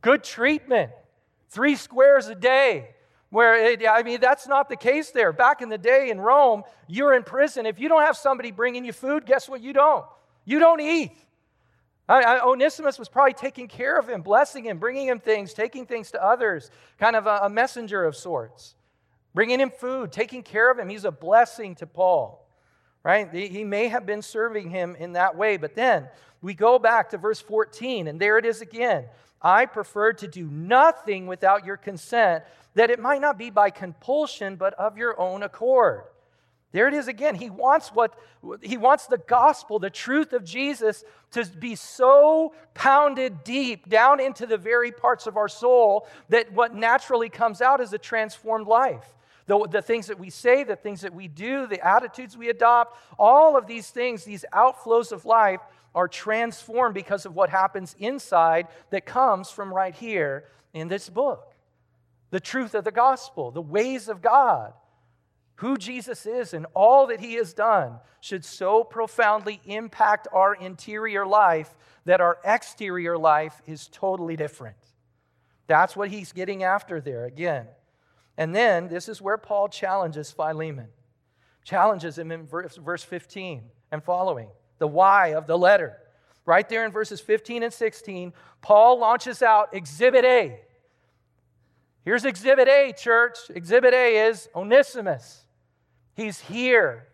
Good 0.00 0.24
treatment. 0.24 0.92
Three 1.50 1.76
squares 1.76 2.28
a 2.28 2.34
day. 2.34 2.90
Where, 3.30 3.72
it, 3.72 3.84
I 3.86 4.02
mean, 4.04 4.20
that's 4.20 4.46
not 4.46 4.68
the 4.68 4.76
case 4.76 5.10
there. 5.10 5.32
Back 5.32 5.60
in 5.60 5.68
the 5.68 5.78
day 5.78 6.10
in 6.10 6.20
Rome, 6.20 6.62
you're 6.86 7.12
in 7.14 7.24
prison. 7.24 7.66
If 7.66 7.80
you 7.80 7.88
don't 7.88 8.02
have 8.02 8.16
somebody 8.16 8.52
bringing 8.52 8.84
you 8.84 8.92
food, 8.92 9.26
guess 9.26 9.48
what? 9.48 9.60
You 9.60 9.72
don't. 9.72 10.06
You 10.44 10.60
don't 10.60 10.80
eat. 10.80 11.12
I, 12.08 12.22
I, 12.22 12.46
Onesimus 12.46 13.00
was 13.00 13.08
probably 13.08 13.32
taking 13.32 13.66
care 13.66 13.98
of 13.98 14.08
him, 14.08 14.22
blessing 14.22 14.64
him, 14.64 14.78
bringing 14.78 15.08
him 15.08 15.18
things, 15.18 15.52
taking 15.52 15.86
things 15.86 16.12
to 16.12 16.24
others, 16.24 16.70
kind 16.98 17.16
of 17.16 17.26
a, 17.26 17.40
a 17.42 17.50
messenger 17.50 18.04
of 18.04 18.14
sorts, 18.14 18.76
bringing 19.34 19.60
him 19.60 19.70
food, 19.70 20.12
taking 20.12 20.44
care 20.44 20.70
of 20.70 20.78
him. 20.78 20.88
He's 20.88 21.04
a 21.04 21.10
blessing 21.10 21.74
to 21.76 21.86
Paul, 21.86 22.48
right? 23.02 23.32
He 23.34 23.64
may 23.64 23.88
have 23.88 24.06
been 24.06 24.22
serving 24.22 24.70
him 24.70 24.94
in 24.96 25.14
that 25.14 25.36
way. 25.36 25.56
But 25.56 25.74
then 25.74 26.08
we 26.46 26.54
go 26.54 26.78
back 26.78 27.10
to 27.10 27.18
verse 27.18 27.40
14, 27.40 28.06
and 28.06 28.20
there 28.20 28.38
it 28.38 28.46
is 28.46 28.60
again. 28.60 29.06
I 29.42 29.66
preferred 29.66 30.18
to 30.18 30.28
do 30.28 30.46
nothing 30.46 31.26
without 31.26 31.66
your 31.66 31.76
consent, 31.76 32.44
that 32.74 32.88
it 32.88 33.00
might 33.00 33.20
not 33.20 33.36
be 33.36 33.50
by 33.50 33.70
compulsion, 33.70 34.54
but 34.54 34.72
of 34.74 34.96
your 34.96 35.20
own 35.20 35.42
accord. 35.42 36.04
There 36.70 36.86
it 36.86 36.94
is 36.94 37.08
again. 37.08 37.34
He 37.34 37.50
wants 37.50 37.88
what 37.88 38.14
he 38.62 38.76
wants 38.76 39.06
the 39.06 39.18
gospel, 39.18 39.80
the 39.80 39.90
truth 39.90 40.32
of 40.32 40.44
Jesus 40.44 41.02
to 41.32 41.44
be 41.44 41.74
so 41.74 42.54
pounded 42.74 43.42
deep 43.42 43.88
down 43.88 44.20
into 44.20 44.46
the 44.46 44.56
very 44.56 44.92
parts 44.92 45.26
of 45.26 45.36
our 45.36 45.48
soul 45.48 46.06
that 46.28 46.52
what 46.52 46.76
naturally 46.76 47.28
comes 47.28 47.60
out 47.60 47.80
is 47.80 47.92
a 47.92 47.98
transformed 47.98 48.68
life. 48.68 49.14
The, 49.46 49.66
the 49.68 49.82
things 49.82 50.08
that 50.08 50.18
we 50.18 50.30
say, 50.30 50.64
the 50.64 50.76
things 50.76 51.02
that 51.02 51.14
we 51.14 51.28
do, 51.28 51.66
the 51.66 51.84
attitudes 51.84 52.36
we 52.36 52.50
adopt, 52.50 52.98
all 53.16 53.56
of 53.56 53.66
these 53.66 53.90
things, 53.90 54.24
these 54.24 54.44
outflows 54.52 55.12
of 55.12 55.24
life, 55.24 55.60
are 55.96 56.06
transformed 56.06 56.94
because 56.94 57.24
of 57.24 57.34
what 57.34 57.48
happens 57.48 57.96
inside 57.98 58.68
that 58.90 59.06
comes 59.06 59.50
from 59.50 59.72
right 59.72 59.94
here 59.94 60.44
in 60.74 60.88
this 60.88 61.08
book. 61.08 61.54
The 62.30 62.38
truth 62.38 62.74
of 62.74 62.84
the 62.84 62.92
gospel, 62.92 63.50
the 63.50 63.62
ways 63.62 64.08
of 64.10 64.20
God, 64.20 64.74
who 65.56 65.78
Jesus 65.78 66.26
is, 66.26 66.52
and 66.52 66.66
all 66.74 67.06
that 67.06 67.20
he 67.20 67.34
has 67.34 67.54
done 67.54 67.98
should 68.20 68.44
so 68.44 68.84
profoundly 68.84 69.58
impact 69.64 70.28
our 70.34 70.54
interior 70.54 71.26
life 71.26 71.74
that 72.04 72.20
our 72.20 72.36
exterior 72.44 73.16
life 73.16 73.62
is 73.66 73.88
totally 73.90 74.36
different. 74.36 74.76
That's 75.66 75.96
what 75.96 76.10
he's 76.10 76.32
getting 76.32 76.62
after 76.62 77.00
there 77.00 77.24
again. 77.24 77.68
And 78.36 78.54
then 78.54 78.88
this 78.88 79.08
is 79.08 79.22
where 79.22 79.38
Paul 79.38 79.68
challenges 79.68 80.30
Philemon, 80.30 80.88
challenges 81.64 82.18
him 82.18 82.30
in 82.30 82.46
verse, 82.46 82.76
verse 82.76 83.02
15 83.02 83.62
and 83.90 84.04
following 84.04 84.50
the 84.78 84.86
why 84.86 85.34
of 85.34 85.46
the 85.46 85.56
letter. 85.56 85.96
Right 86.44 86.68
there 86.68 86.84
in 86.84 86.92
verses 86.92 87.20
15 87.20 87.64
and 87.64 87.72
16, 87.72 88.32
Paul 88.60 88.98
launches 89.00 89.42
out 89.42 89.74
Exhibit 89.74 90.24
A. 90.24 90.60
Here's 92.04 92.24
Exhibit 92.24 92.68
A, 92.68 92.92
church. 92.92 93.36
Exhibit 93.50 93.92
A 93.92 94.28
is 94.28 94.48
Onesimus. 94.54 95.44
He's 96.14 96.38
here. 96.38 97.08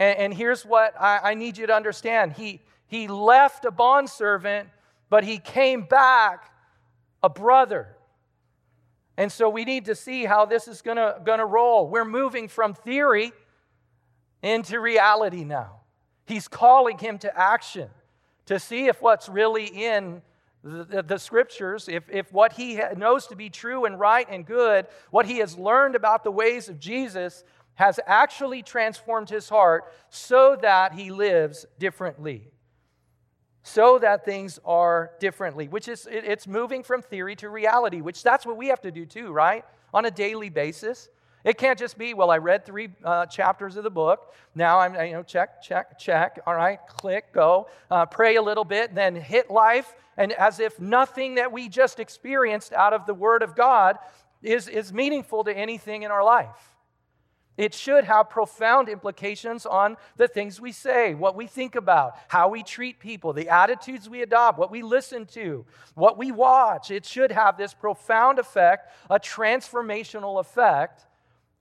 And, 0.00 0.18
and 0.18 0.34
here's 0.34 0.66
what 0.66 1.00
I, 1.00 1.20
I 1.22 1.34
need 1.34 1.56
you 1.56 1.66
to 1.68 1.74
understand 1.74 2.32
he, 2.32 2.60
he 2.86 3.06
left 3.06 3.64
a 3.64 3.70
bondservant, 3.70 4.68
but 5.08 5.22
he 5.22 5.38
came 5.38 5.82
back 5.82 6.52
a 7.22 7.28
brother. 7.28 7.96
And 9.16 9.30
so 9.30 9.48
we 9.48 9.64
need 9.64 9.86
to 9.86 9.94
see 9.94 10.24
how 10.24 10.44
this 10.44 10.68
is 10.68 10.82
going 10.82 10.96
to 10.96 11.46
roll. 11.46 11.88
We're 11.88 12.04
moving 12.04 12.48
from 12.48 12.74
theory 12.74 13.32
into 14.42 14.78
reality 14.78 15.44
now. 15.44 15.80
He's 16.28 16.46
calling 16.46 16.98
him 16.98 17.18
to 17.20 17.36
action 17.36 17.88
to 18.46 18.58
see 18.58 18.86
if 18.86 19.00
what's 19.00 19.28
really 19.28 19.64
in 19.64 20.20
the, 20.62 21.02
the, 21.02 21.18
scriptures, 21.18 21.88
if, 21.88 22.04
if 22.10 22.30
what 22.32 22.52
he 22.52 22.80
knows 22.96 23.26
to 23.28 23.36
be 23.36 23.48
true 23.48 23.86
and 23.86 23.98
right 23.98 24.26
and 24.28 24.44
good, 24.44 24.86
what 25.10 25.24
he 25.24 25.38
has 25.38 25.56
learned 25.56 25.94
about 25.94 26.24
the 26.24 26.30
ways 26.30 26.68
of 26.68 26.78
Jesus, 26.78 27.44
has 27.76 27.98
actually 28.06 28.62
transformed 28.62 29.30
his 29.30 29.48
heart 29.48 29.90
so 30.10 30.56
that 30.60 30.92
he 30.92 31.10
lives 31.10 31.64
differently. 31.78 32.48
So 33.62 33.98
that 34.00 34.24
things 34.24 34.58
are 34.64 35.12
differently, 35.20 35.68
which 35.68 35.88
is, 35.88 36.06
it, 36.06 36.24
it's 36.24 36.46
moving 36.46 36.82
from 36.82 37.00
theory 37.00 37.36
to 37.36 37.48
reality, 37.48 38.00
which 38.02 38.22
that's 38.22 38.44
what 38.44 38.56
we 38.56 38.66
have 38.68 38.80
to 38.82 38.90
do 38.90 39.06
too, 39.06 39.32
right? 39.32 39.64
On 39.94 40.04
a 40.04 40.10
daily 40.10 40.50
basis. 40.50 41.08
It 41.44 41.56
can't 41.56 41.78
just 41.78 41.96
be, 41.96 42.14
well, 42.14 42.30
I 42.30 42.38
read 42.38 42.64
three 42.66 42.88
uh, 43.04 43.26
chapters 43.26 43.76
of 43.76 43.84
the 43.84 43.90
book. 43.90 44.34
Now 44.54 44.80
I'm, 44.80 44.94
you 44.94 45.12
know, 45.12 45.22
check, 45.22 45.62
check, 45.62 45.98
check. 45.98 46.40
All 46.46 46.54
right, 46.54 46.78
click, 46.88 47.32
go. 47.32 47.68
Uh, 47.90 48.06
pray 48.06 48.36
a 48.36 48.42
little 48.42 48.64
bit, 48.64 48.94
then 48.94 49.14
hit 49.14 49.50
life. 49.50 49.94
And 50.16 50.32
as 50.32 50.58
if 50.58 50.80
nothing 50.80 51.36
that 51.36 51.52
we 51.52 51.68
just 51.68 52.00
experienced 52.00 52.72
out 52.72 52.92
of 52.92 53.06
the 53.06 53.14
Word 53.14 53.42
of 53.42 53.54
God 53.54 53.98
is, 54.42 54.68
is 54.68 54.92
meaningful 54.92 55.44
to 55.44 55.56
anything 55.56 56.02
in 56.02 56.10
our 56.10 56.24
life. 56.24 56.74
It 57.56 57.74
should 57.74 58.04
have 58.04 58.30
profound 58.30 58.88
implications 58.88 59.66
on 59.66 59.96
the 60.16 60.28
things 60.28 60.60
we 60.60 60.70
say, 60.70 61.14
what 61.14 61.34
we 61.34 61.48
think 61.48 61.74
about, 61.74 62.12
how 62.28 62.48
we 62.48 62.62
treat 62.62 63.00
people, 63.00 63.32
the 63.32 63.48
attitudes 63.48 64.08
we 64.08 64.22
adopt, 64.22 64.60
what 64.60 64.70
we 64.70 64.82
listen 64.82 65.26
to, 65.26 65.66
what 65.94 66.16
we 66.16 66.30
watch. 66.30 66.92
It 66.92 67.04
should 67.04 67.32
have 67.32 67.58
this 67.58 67.74
profound 67.74 68.38
effect, 68.38 68.92
a 69.10 69.18
transformational 69.18 70.38
effect 70.38 71.07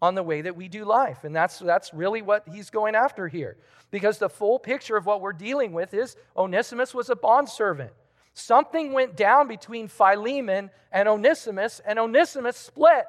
on 0.01 0.15
the 0.15 0.23
way 0.23 0.41
that 0.41 0.55
we 0.55 0.67
do 0.67 0.86
life. 0.86 1.23
And 1.23 1.36
that's, 1.36 1.60
that's 1.60 1.93
really 1.93 2.21
what 2.21 2.47
he's 2.51 2.69
going 2.69 2.95
after 2.95 3.27
here. 3.27 3.57
Because 3.89 4.17
the 4.19 4.29
full 4.29 4.60
picture 4.60 4.97
of 4.97 5.05
what 5.05 5.21
we're 5.21 5.33
dealing 5.33 5.71
with 5.71 5.93
is 5.93 6.15
Onesimus 6.36 6.93
was 6.93 7.10
a 7.10 7.15
bondservant. 7.15 7.91
Something 8.33 8.93
went 8.93 9.15
down 9.15 9.47
between 9.47 9.88
Philemon 9.88 10.69
and 10.91 11.07
Onesimus, 11.07 11.81
and 11.86 11.97
Onesimus 11.97 12.55
split. 12.55 13.05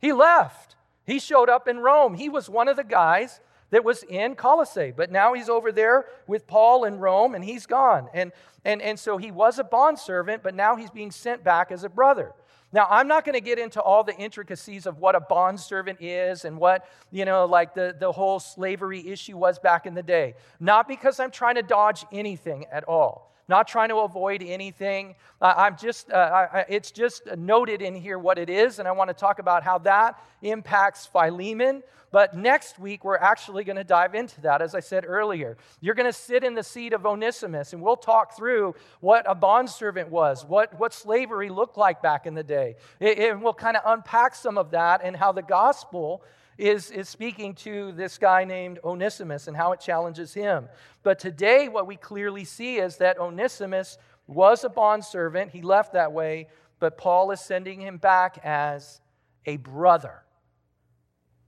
He 0.00 0.12
left. 0.12 0.76
He 1.06 1.18
showed 1.18 1.48
up 1.48 1.68
in 1.68 1.78
Rome. 1.78 2.14
He 2.14 2.28
was 2.28 2.50
one 2.50 2.68
of 2.68 2.76
the 2.76 2.84
guys 2.84 3.40
that 3.70 3.84
was 3.84 4.02
in 4.02 4.34
Colossae, 4.34 4.92
but 4.94 5.10
now 5.10 5.32
he's 5.32 5.48
over 5.48 5.72
there 5.72 6.06
with 6.26 6.46
Paul 6.46 6.84
in 6.84 6.98
Rome 6.98 7.34
and 7.34 7.44
he's 7.44 7.66
gone. 7.66 8.08
And, 8.12 8.32
and, 8.64 8.80
and 8.82 8.98
so 8.98 9.16
he 9.16 9.30
was 9.30 9.58
a 9.58 9.64
bondservant, 9.64 10.42
but 10.42 10.54
now 10.54 10.76
he's 10.76 10.90
being 10.90 11.10
sent 11.10 11.42
back 11.42 11.72
as 11.72 11.82
a 11.82 11.88
brother. 11.88 12.32
Now, 12.74 12.88
I'm 12.90 13.06
not 13.06 13.24
going 13.24 13.34
to 13.34 13.40
get 13.40 13.60
into 13.60 13.80
all 13.80 14.02
the 14.02 14.16
intricacies 14.16 14.84
of 14.84 14.98
what 14.98 15.14
a 15.14 15.20
bondservant 15.20 16.02
is 16.02 16.44
and 16.44 16.58
what, 16.58 16.88
you 17.12 17.24
know, 17.24 17.44
like 17.44 17.72
the, 17.72 17.94
the 17.96 18.10
whole 18.10 18.40
slavery 18.40 19.06
issue 19.08 19.36
was 19.36 19.60
back 19.60 19.86
in 19.86 19.94
the 19.94 20.02
day. 20.02 20.34
Not 20.58 20.88
because 20.88 21.20
I'm 21.20 21.30
trying 21.30 21.54
to 21.54 21.62
dodge 21.62 22.04
anything 22.10 22.66
at 22.72 22.82
all 22.84 23.33
not 23.48 23.68
trying 23.68 23.90
to 23.90 23.98
avoid 23.98 24.42
anything. 24.42 25.14
I'm 25.40 25.76
just, 25.76 26.10
uh, 26.10 26.48
I, 26.52 26.64
it's 26.68 26.90
just 26.90 27.26
noted 27.36 27.82
in 27.82 27.94
here 27.94 28.18
what 28.18 28.38
it 28.38 28.48
is, 28.48 28.78
and 28.78 28.88
I 28.88 28.92
want 28.92 29.10
to 29.10 29.14
talk 29.14 29.38
about 29.38 29.62
how 29.62 29.78
that 29.78 30.18
impacts 30.42 31.06
Philemon. 31.06 31.82
But 32.10 32.36
next 32.36 32.78
week, 32.78 33.04
we're 33.04 33.16
actually 33.16 33.64
going 33.64 33.76
to 33.76 33.82
dive 33.82 34.14
into 34.14 34.40
that, 34.42 34.62
as 34.62 34.76
I 34.76 34.78
said 34.78 35.04
earlier. 35.04 35.56
You're 35.80 35.96
going 35.96 36.08
to 36.08 36.12
sit 36.12 36.44
in 36.44 36.54
the 36.54 36.62
seat 36.62 36.92
of 36.92 37.04
Onesimus, 37.04 37.72
and 37.72 37.82
we'll 37.82 37.96
talk 37.96 38.36
through 38.36 38.76
what 39.00 39.24
a 39.28 39.34
bondservant 39.34 40.10
was, 40.10 40.44
what, 40.44 40.78
what 40.78 40.94
slavery 40.94 41.48
looked 41.48 41.76
like 41.76 42.02
back 42.02 42.26
in 42.26 42.34
the 42.34 42.44
day. 42.44 42.76
and 43.00 43.42
we'll 43.42 43.52
kind 43.52 43.76
of 43.76 43.82
unpack 43.84 44.36
some 44.36 44.58
of 44.58 44.70
that 44.70 45.00
and 45.02 45.16
how 45.16 45.32
the 45.32 45.42
gospel 45.42 46.22
is, 46.58 46.90
is 46.90 47.08
speaking 47.08 47.54
to 47.54 47.92
this 47.92 48.18
guy 48.18 48.44
named 48.44 48.78
Onesimus 48.84 49.48
and 49.48 49.56
how 49.56 49.72
it 49.72 49.80
challenges 49.80 50.34
him. 50.34 50.68
But 51.02 51.18
today, 51.18 51.68
what 51.68 51.86
we 51.86 51.96
clearly 51.96 52.44
see 52.44 52.76
is 52.76 52.96
that 52.98 53.18
Onesimus 53.18 53.98
was 54.26 54.64
a 54.64 54.68
bondservant. 54.68 55.50
He 55.50 55.62
left 55.62 55.92
that 55.92 56.12
way, 56.12 56.48
but 56.78 56.96
Paul 56.96 57.30
is 57.30 57.40
sending 57.40 57.80
him 57.80 57.98
back 57.98 58.38
as 58.44 59.00
a 59.46 59.56
brother. 59.58 60.22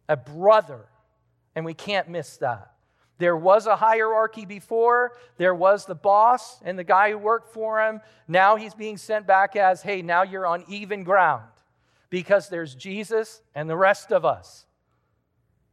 A 0.09 0.17
brother. 0.17 0.87
And 1.55 1.65
we 1.65 1.75
can't 1.75 2.09
miss 2.09 2.37
that. 2.39 2.73
There 3.19 3.37
was 3.37 3.67
a 3.67 3.77
hierarchy 3.77 4.45
before. 4.45 5.13
There 5.39 5.55
was 5.55 5.87
the 5.87 5.95
boss 5.95 6.61
and 6.63 6.79
the 6.79 6.85
guy 6.85 7.11
who 7.11 7.19
worked 7.19 7.53
for 7.53 7.81
him. 7.81 8.01
Now 8.29 8.57
he's 8.57 8.75
being 8.75 8.99
sent 8.99 9.27
back 9.27 9.57
as, 9.57 9.81
hey, 9.81 10.03
now 10.03 10.23
you're 10.23 10.47
on 10.47 10.65
even 10.69 11.03
ground 11.03 11.49
because 12.11 12.49
there's 12.49 12.75
Jesus 12.75 13.41
and 13.55 13.71
the 13.71 13.77
rest 13.77 14.13
of 14.13 14.25
us. 14.25 14.67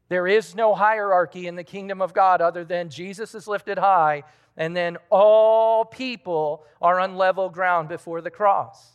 There 0.10 0.28
is 0.28 0.56
no 0.56 0.76
hierarchy 0.76 1.48
in 1.48 1.56
the 1.56 1.64
kingdom 1.64 2.02
of 2.02 2.14
God 2.14 2.42
other 2.42 2.64
than 2.64 2.90
Jesus 2.90 3.34
is 3.36 3.48
lifted 3.48 3.78
high, 3.78 4.24
and 4.58 4.76
then 4.76 4.98
all 5.10 5.86
people 5.86 6.66
are 6.82 7.00
on 7.00 7.16
level 7.16 7.50
ground 7.50 7.90
before 7.90 8.22
the 8.22 8.30
cross. 8.30 8.92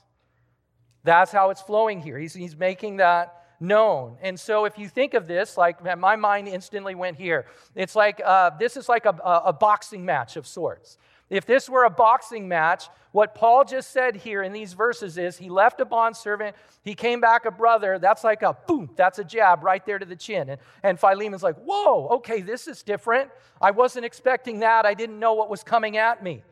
That's 1.04 1.32
how 1.32 1.50
it's 1.50 1.62
flowing 1.62 2.00
here. 2.00 2.18
He's, 2.18 2.34
he's 2.34 2.56
making 2.56 2.98
that 2.98 3.38
known. 3.60 4.16
And 4.22 4.38
so, 4.38 4.64
if 4.64 4.78
you 4.78 4.88
think 4.88 5.14
of 5.14 5.26
this, 5.26 5.56
like 5.56 5.82
my 5.98 6.16
mind 6.16 6.48
instantly 6.48 6.94
went 6.94 7.16
here. 7.16 7.46
It's 7.74 7.96
like 7.96 8.20
uh, 8.24 8.50
this 8.58 8.76
is 8.76 8.88
like 8.88 9.06
a, 9.06 9.16
a 9.44 9.52
boxing 9.52 10.04
match 10.04 10.36
of 10.36 10.46
sorts. 10.46 10.98
If 11.30 11.44
this 11.44 11.68
were 11.68 11.84
a 11.84 11.90
boxing 11.90 12.48
match, 12.48 12.88
what 13.12 13.34
Paul 13.34 13.64
just 13.64 13.90
said 13.90 14.16
here 14.16 14.42
in 14.42 14.52
these 14.52 14.72
verses 14.72 15.18
is 15.18 15.36
he 15.36 15.50
left 15.50 15.80
a 15.80 15.84
bondservant, 15.84 16.56
he 16.82 16.94
came 16.94 17.20
back 17.20 17.44
a 17.44 17.50
brother. 17.50 17.98
That's 17.98 18.24
like 18.24 18.42
a 18.42 18.56
boom, 18.66 18.90
that's 18.96 19.18
a 19.18 19.24
jab 19.24 19.62
right 19.62 19.84
there 19.84 19.98
to 19.98 20.06
the 20.06 20.16
chin. 20.16 20.48
And, 20.48 20.60
and 20.82 20.98
Philemon's 20.98 21.42
like, 21.42 21.56
whoa, 21.56 22.08
okay, 22.16 22.40
this 22.40 22.66
is 22.66 22.82
different. 22.82 23.30
I 23.60 23.72
wasn't 23.72 24.06
expecting 24.06 24.60
that. 24.60 24.86
I 24.86 24.94
didn't 24.94 25.18
know 25.18 25.34
what 25.34 25.50
was 25.50 25.62
coming 25.62 25.98
at 25.98 26.22
me. 26.22 26.42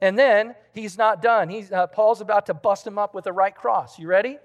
And 0.00 0.18
then 0.18 0.54
he's 0.72 0.96
not 0.96 1.22
done. 1.22 1.48
He's, 1.48 1.70
uh, 1.70 1.86
Paul's 1.86 2.20
about 2.20 2.46
to 2.46 2.54
bust 2.54 2.86
him 2.86 2.98
up 2.98 3.14
with 3.14 3.24
the 3.24 3.32
right 3.32 3.54
cross. 3.54 3.98
You 3.98 4.08
ready? 4.08 4.38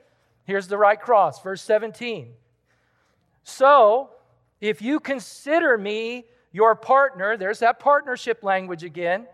Here's 0.44 0.68
the 0.68 0.78
right 0.78 1.00
cross, 1.00 1.42
verse 1.42 1.62
17. 1.62 2.34
So, 3.44 4.10
if 4.60 4.82
you 4.82 5.00
consider 5.00 5.78
me 5.78 6.26
your 6.52 6.76
partner, 6.76 7.38
there's 7.38 7.60
that 7.60 7.80
partnership 7.80 8.44
language 8.44 8.84
again 8.84 9.28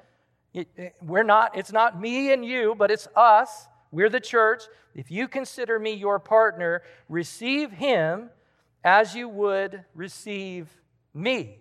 we're 1.01 1.23
not, 1.23 1.57
it's 1.57 1.71
not 1.71 1.99
me 1.99 2.31
and 2.31 2.45
you, 2.45 2.75
but 2.77 2.91
it's 2.91 3.07
us. 3.15 3.67
We're 3.91 4.09
the 4.09 4.19
church. 4.19 4.63
If 4.95 5.09
you 5.09 5.27
consider 5.27 5.79
me 5.79 5.93
your 5.93 6.19
partner, 6.19 6.83
receive 7.09 7.71
him 7.71 8.29
as 8.83 9.15
you 9.15 9.29
would 9.29 9.83
receive 9.95 10.69
me. 11.13 11.59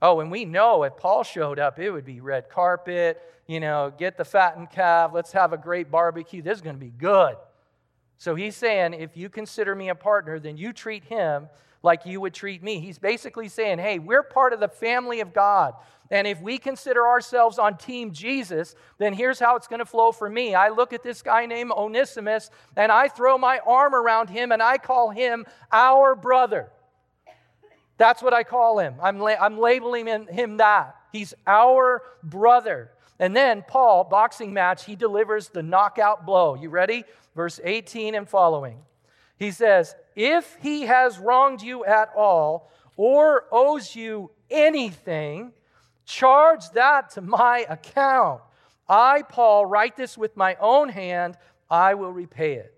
Oh, 0.00 0.20
and 0.20 0.30
we 0.30 0.44
know 0.44 0.84
if 0.84 0.96
Paul 0.96 1.24
showed 1.24 1.58
up, 1.58 1.78
it 1.78 1.90
would 1.90 2.04
be 2.04 2.20
red 2.20 2.48
carpet, 2.48 3.20
you 3.46 3.60
know, 3.60 3.92
get 3.96 4.16
the 4.16 4.24
fattened 4.24 4.70
calf, 4.70 5.10
let's 5.14 5.32
have 5.32 5.52
a 5.52 5.56
great 5.56 5.90
barbecue. 5.90 6.42
This 6.42 6.56
is 6.56 6.62
going 6.62 6.76
to 6.76 6.80
be 6.80 6.90
good. 6.90 7.36
So 8.18 8.34
he's 8.34 8.56
saying, 8.56 8.94
if 8.94 9.16
you 9.16 9.28
consider 9.28 9.74
me 9.74 9.88
a 9.88 9.94
partner, 9.94 10.38
then 10.40 10.56
you 10.56 10.72
treat 10.72 11.04
him 11.04 11.48
like 11.82 12.04
you 12.04 12.20
would 12.20 12.34
treat 12.34 12.62
me. 12.62 12.80
He's 12.80 12.98
basically 12.98 13.48
saying, 13.48 13.78
hey, 13.78 14.00
we're 14.00 14.24
part 14.24 14.52
of 14.52 14.60
the 14.60 14.68
family 14.68 15.20
of 15.20 15.32
God. 15.32 15.74
And 16.10 16.26
if 16.26 16.40
we 16.40 16.58
consider 16.58 17.06
ourselves 17.06 17.58
on 17.58 17.76
Team 17.76 18.12
Jesus, 18.12 18.74
then 18.98 19.12
here's 19.12 19.38
how 19.38 19.56
it's 19.56 19.68
going 19.68 19.78
to 19.78 19.86
flow 19.86 20.10
for 20.10 20.28
me. 20.28 20.54
I 20.54 20.70
look 20.70 20.92
at 20.92 21.02
this 21.02 21.22
guy 21.22 21.46
named 21.46 21.70
Onesimus 21.70 22.50
and 22.76 22.90
I 22.90 23.08
throw 23.08 23.38
my 23.38 23.60
arm 23.60 23.94
around 23.94 24.30
him 24.30 24.50
and 24.50 24.62
I 24.62 24.78
call 24.78 25.10
him 25.10 25.46
our 25.70 26.16
brother. 26.16 26.70
That's 27.98 28.22
what 28.22 28.32
I 28.32 28.42
call 28.42 28.78
him. 28.78 28.94
I'm, 29.02 29.18
la- 29.18 29.36
I'm 29.40 29.58
labeling 29.58 30.06
him, 30.06 30.26
him 30.26 30.56
that. 30.56 30.96
He's 31.12 31.34
our 31.46 32.02
brother. 32.22 32.90
And 33.18 33.34
then 33.34 33.64
Paul, 33.66 34.04
boxing 34.04 34.52
match, 34.52 34.84
he 34.84 34.96
delivers 34.96 35.48
the 35.48 35.62
knockout 35.62 36.24
blow. 36.24 36.54
You 36.54 36.70
ready? 36.70 37.04
Verse 37.34 37.60
18 37.62 38.14
and 38.14 38.28
following. 38.28 38.78
He 39.36 39.50
says, 39.50 39.94
If 40.14 40.56
he 40.60 40.82
has 40.82 41.18
wronged 41.18 41.62
you 41.62 41.84
at 41.84 42.10
all 42.16 42.70
or 42.96 43.44
owes 43.50 43.94
you 43.94 44.30
anything, 44.50 45.52
charge 46.04 46.70
that 46.70 47.10
to 47.10 47.20
my 47.20 47.66
account. 47.68 48.40
I, 48.88 49.22
Paul, 49.22 49.66
write 49.66 49.96
this 49.96 50.16
with 50.16 50.36
my 50.36 50.56
own 50.60 50.88
hand. 50.88 51.36
I 51.70 51.94
will 51.94 52.12
repay 52.12 52.54
it 52.54 52.77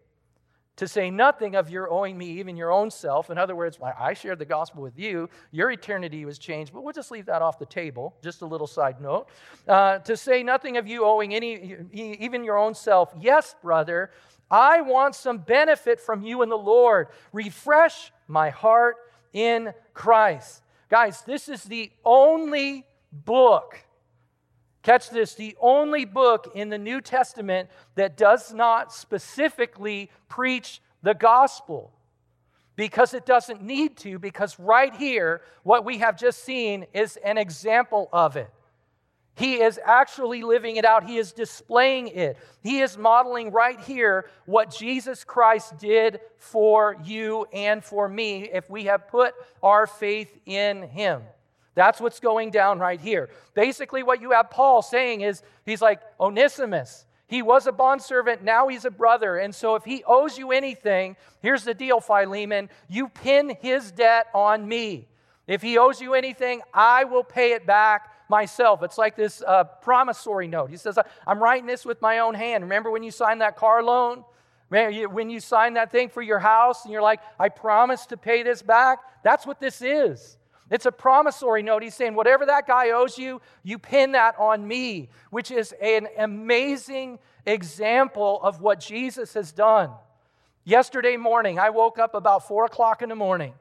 to 0.81 0.89
say 0.89 1.11
nothing 1.11 1.57
of 1.57 1.69
your 1.69 1.91
owing 1.91 2.17
me 2.17 2.25
even 2.39 2.57
your 2.57 2.73
own 2.73 2.91
self. 2.91 3.29
In 3.29 3.37
other 3.37 3.55
words, 3.55 3.79
I 3.83 4.15
shared 4.15 4.39
the 4.39 4.47
gospel 4.47 4.81
with 4.81 4.99
you, 4.99 5.29
your 5.51 5.71
eternity 5.71 6.25
was 6.25 6.39
changed, 6.39 6.73
but 6.73 6.83
we'll 6.83 6.95
just 6.95 7.11
leave 7.11 7.27
that 7.27 7.43
off 7.43 7.59
the 7.59 7.67
table. 7.67 8.17
Just 8.23 8.41
a 8.41 8.47
little 8.47 8.67
side 8.67 8.99
note. 8.99 9.29
Uh, 9.69 9.99
to 9.99 10.17
say 10.17 10.43
nothing 10.43 10.79
of 10.79 10.89
you 10.89 11.05
owing 11.05 11.35
any, 11.35 11.77
even 11.93 12.45
your 12.45 12.57
own 12.57 12.75
self. 12.75 13.13
Yes, 13.21 13.55
brother, 13.63 14.11
I 14.51 14.81
want 14.81 15.15
some 15.15 15.37
benefit 15.37 16.01
from 16.01 16.23
you 16.23 16.41
in 16.41 16.49
the 16.49 16.57
Lord. 16.57 17.09
Refresh 17.35 18.11
my 18.27 18.49
heart 18.49 18.97
in 19.35 19.75
Christ. 19.93 20.63
Guys, 20.89 21.21
this 21.27 21.51
is 21.51 21.63
the 21.65 21.93
only 22.07 22.87
book 23.13 23.79
Catch 24.83 25.11
this 25.11 25.35
the 25.35 25.57
only 25.61 26.05
book 26.05 26.53
in 26.55 26.71
the 26.71 26.79
New 26.79 27.01
Testament 27.01 27.69
that 27.97 28.17
does 28.17 28.53
not 28.53 28.93
specifically 28.93 30.11
preach 30.29 30.81
the 31.03 31.15
gospel 31.15 31.93
because 32.77 33.13
it 33.13 33.27
doesn't 33.27 33.63
need 33.63 33.97
to, 33.99 34.19
because 34.19 34.59
right 34.59 34.95
here, 34.95 35.43
what 35.65 35.85
we 35.85 35.99
have 35.99 36.19
just 36.19 36.45
seen 36.45 36.87
is 36.95 37.19
an 37.19 37.37
example 37.37 38.09
of 38.11 38.37
it. 38.37 38.51
He 39.35 39.55
is 39.55 39.79
actually 39.85 40.43
living 40.43 40.77
it 40.77 40.85
out. 40.85 41.05
He 41.05 41.17
is 41.17 41.33
displaying 41.33 42.09
it. 42.09 42.37
He 42.63 42.81
is 42.81 42.99
modeling 42.99 43.53
right 43.53 43.81
here 43.81 44.29
what 44.45 44.71
Jesus 44.71 45.25
Christ 45.25 45.79
did 45.79 46.21
for 46.39 46.97
you 47.05 47.47
and 47.53 47.83
for 47.83 48.09
me 48.09 48.51
if 48.53 48.69
we 48.69 48.85
have 48.85 49.09
put 49.09 49.35
our 49.63 49.87
faith 49.87 50.37
in 50.47 50.83
Him. 50.83 51.23
That's 51.81 51.99
what's 51.99 52.21
going 52.21 52.51
down 52.51 52.79
right 52.79 53.01
here. 53.01 53.31
Basically, 53.55 54.03
what 54.03 54.21
you 54.21 54.33
have 54.33 54.51
Paul 54.51 54.83
saying 54.83 55.23
is 55.23 55.43
he's 55.65 55.81
like, 55.81 56.03
Onesimus, 56.21 57.07
he 57.27 57.41
was 57.41 57.67
a 57.67 57.73
bondservant, 57.73 58.45
now 58.45 58.69
he's 58.69 58.85
a 58.85 58.91
brother. 58.91 59.39
And 59.39 59.55
so 59.55 59.77
if 59.77 59.85
he 59.85 60.05
owes 60.07 60.37
you 60.37 60.53
anything, 60.53 61.17
here's 61.41 61.65
the 61.65 61.73
deal, 61.73 61.99
Philemon 62.03 62.69
you 62.91 63.09
pin 63.09 63.57
his 63.63 63.93
debt 63.93 64.27
on 64.35 64.69
me. 64.69 65.09
If 65.47 65.63
he 65.63 65.79
owes 65.79 66.03
you 66.03 66.13
anything, 66.13 66.61
I 66.75 67.05
will 67.05 67.25
pay 67.25 67.53
it 67.53 67.67
back 67.67 68.11
myself. 68.29 68.83
It's 68.83 68.99
like 68.99 69.17
this 69.17 69.43
uh, 69.47 69.65
promissory 69.65 70.49
note. 70.49 70.69
He 70.69 70.77
says, 70.77 70.99
I'm 71.27 71.43
writing 71.43 71.67
this 71.67 71.87
with 71.87 72.03
my 72.03 72.19
own 72.19 72.35
hand. 72.35 72.63
Remember 72.63 72.91
when 72.91 73.03
you 73.03 73.11
signed 73.11 73.41
that 73.41 73.57
car 73.57 73.83
loan? 73.83 74.23
When 74.69 75.31
you 75.31 75.41
signed 75.41 75.77
that 75.77 75.91
thing 75.91 76.11
for 76.11 76.21
your 76.21 76.41
house 76.41 76.85
and 76.85 76.93
you're 76.93 77.01
like, 77.01 77.21
I 77.39 77.49
promise 77.49 78.05
to 78.05 78.19
pay 78.19 78.43
this 78.43 78.61
back? 78.61 78.99
That's 79.25 79.47
what 79.47 79.61
this 79.61 79.81
is. 79.81 80.37
It's 80.71 80.87
a 80.87 80.93
promissory 80.93 81.65
note. 81.65 81.83
He's 81.83 81.97
saying, 81.97 82.15
whatever 82.15 82.47
that 82.47 82.67
guy 82.67 82.91
owes 82.91 83.19
you, 83.19 83.41
you 83.65 83.79
pin 83.79 84.13
that 84.13 84.37
on 84.39 84.67
me, 84.67 85.09
which 85.31 85.51
is 85.51 85.75
an 85.83 86.07
amazing 86.17 87.19
example 87.45 88.41
of 88.43 88.61
what 88.61 88.79
Jesus 88.79 89.35
has 89.35 89.51
done. 89.51 89.91
Yesterday 90.65 91.17
morning, 91.17 91.59
I 91.59 91.71
woke 91.71 91.99
up 91.99 92.15
about 92.15 92.47
four 92.47 92.65
o'clock 92.67 93.03
in 93.03 93.09
the 93.09 93.17
morning, 93.17 93.53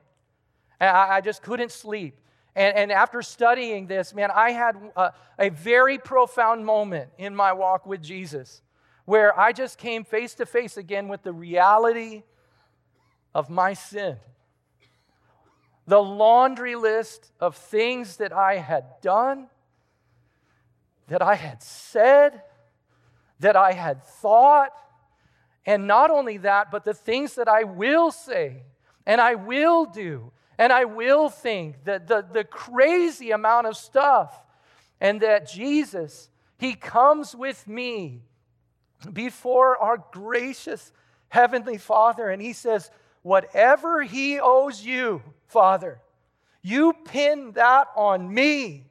and 0.80 0.96
I, 0.96 1.22
just 1.22 1.42
couldn't 1.42 1.72
sleep. 1.72 2.16
And, 2.56 2.76
and, 2.78 2.92
after 2.92 3.22
studying 3.22 3.88
this, 3.88 4.14
man, 4.14 4.30
I 4.34 4.52
had 4.52 4.76
a, 4.96 5.14
a 5.40 5.50
very 5.50 5.98
profound 5.98 6.66
moment 6.66 7.10
in 7.18 7.36
my 7.36 7.54
walk 7.54 7.86
with 7.86 8.04
Jesus 8.04 8.62
where 9.06 9.38
I 9.40 9.54
just 9.54 9.80
came 9.80 10.04
face 10.04 10.36
to 10.36 10.46
face 10.46 10.78
again 10.78 11.08
with 11.08 11.24
the 11.24 11.34
reality 11.34 12.24
of 13.34 13.50
my 13.50 13.74
sin 13.74 14.18
the 15.90 16.02
laundry 16.02 16.76
list 16.76 17.32
of 17.40 17.56
things 17.56 18.18
that 18.18 18.32
I 18.32 18.58
had 18.58 18.86
done, 19.02 19.48
that 21.08 21.24
I 21.24 21.34
had 21.34 21.64
said, 21.64 22.44
that 23.40 23.56
I 23.56 23.72
had 23.72 24.04
thought, 24.04 24.70
and 25.66 25.88
not 25.88 26.12
only 26.12 26.38
that, 26.38 26.70
but 26.70 26.86
the 26.86 26.94
things 26.94 27.36
that 27.36 27.48
I 27.48 27.64
will 27.64 28.12
say 28.12 28.62
and 29.08 29.20
I 29.20 29.34
will 29.34 29.86
do 29.86 30.32
and 30.60 30.72
I 30.72 30.86
will 30.86 31.30
think, 31.30 31.86
the, 31.86 32.02
the, 32.06 32.24
the 32.34 32.44
crazy 32.44 33.32
amount 33.32 33.66
of 33.66 33.76
stuff. 33.78 34.44
And 35.00 35.22
that 35.22 35.50
Jesus, 35.50 36.30
He 36.58 36.74
comes 36.74 37.34
with 37.34 37.66
me 37.66 38.22
before 39.12 39.78
our 39.78 40.04
gracious 40.12 40.92
Heavenly 41.30 41.78
Father 41.78 42.30
and 42.30 42.42
He 42.42 42.54
says, 42.54 42.92
Whatever 43.22 44.04
He 44.04 44.40
owes 44.40 44.84
you, 44.84 45.22
Father. 45.48 46.00
You 46.62 46.94
pin 47.06 47.54
that 47.54 47.88
on 47.96 48.34
me. 48.34 48.86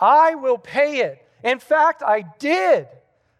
I 0.00 0.34
will 0.34 0.58
pay 0.58 1.00
it. 1.00 1.24
In 1.42 1.58
fact, 1.58 2.02
I 2.02 2.24
did 2.38 2.88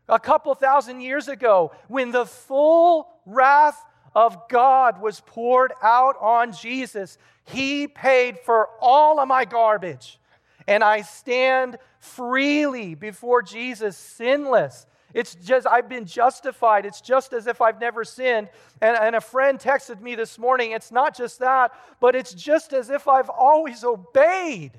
a 0.08 0.18
couple 0.18 0.54
thousand 0.54 1.00
years 1.00 1.28
ago 1.28 1.72
when 1.88 2.10
the 2.10 2.26
full 2.26 3.08
wrath 3.26 3.84
of 4.14 4.48
God 4.48 5.00
was 5.00 5.20
poured 5.20 5.72
out 5.82 6.16
on 6.20 6.52
Jesus. 6.52 7.18
He 7.44 7.86
paid 7.86 8.38
for 8.40 8.68
all 8.80 9.20
of 9.20 9.28
my 9.28 9.44
garbage. 9.44 10.18
And 10.66 10.84
I 10.84 11.02
stand 11.02 11.78
freely 12.00 12.94
before 12.94 13.42
Jesus, 13.42 13.96
sinless, 13.96 14.86
it's 15.14 15.34
just, 15.34 15.66
I've 15.66 15.88
been 15.88 16.04
justified. 16.04 16.84
It's 16.84 17.00
just 17.00 17.32
as 17.32 17.46
if 17.46 17.60
I've 17.60 17.80
never 17.80 18.04
sinned. 18.04 18.48
And, 18.80 18.96
and 18.96 19.16
a 19.16 19.20
friend 19.20 19.58
texted 19.58 20.00
me 20.00 20.14
this 20.14 20.38
morning, 20.38 20.72
it's 20.72 20.92
not 20.92 21.16
just 21.16 21.38
that, 21.38 21.72
but 22.00 22.14
it's 22.14 22.34
just 22.34 22.72
as 22.72 22.90
if 22.90 23.08
I've 23.08 23.30
always 23.30 23.84
obeyed. 23.84 24.72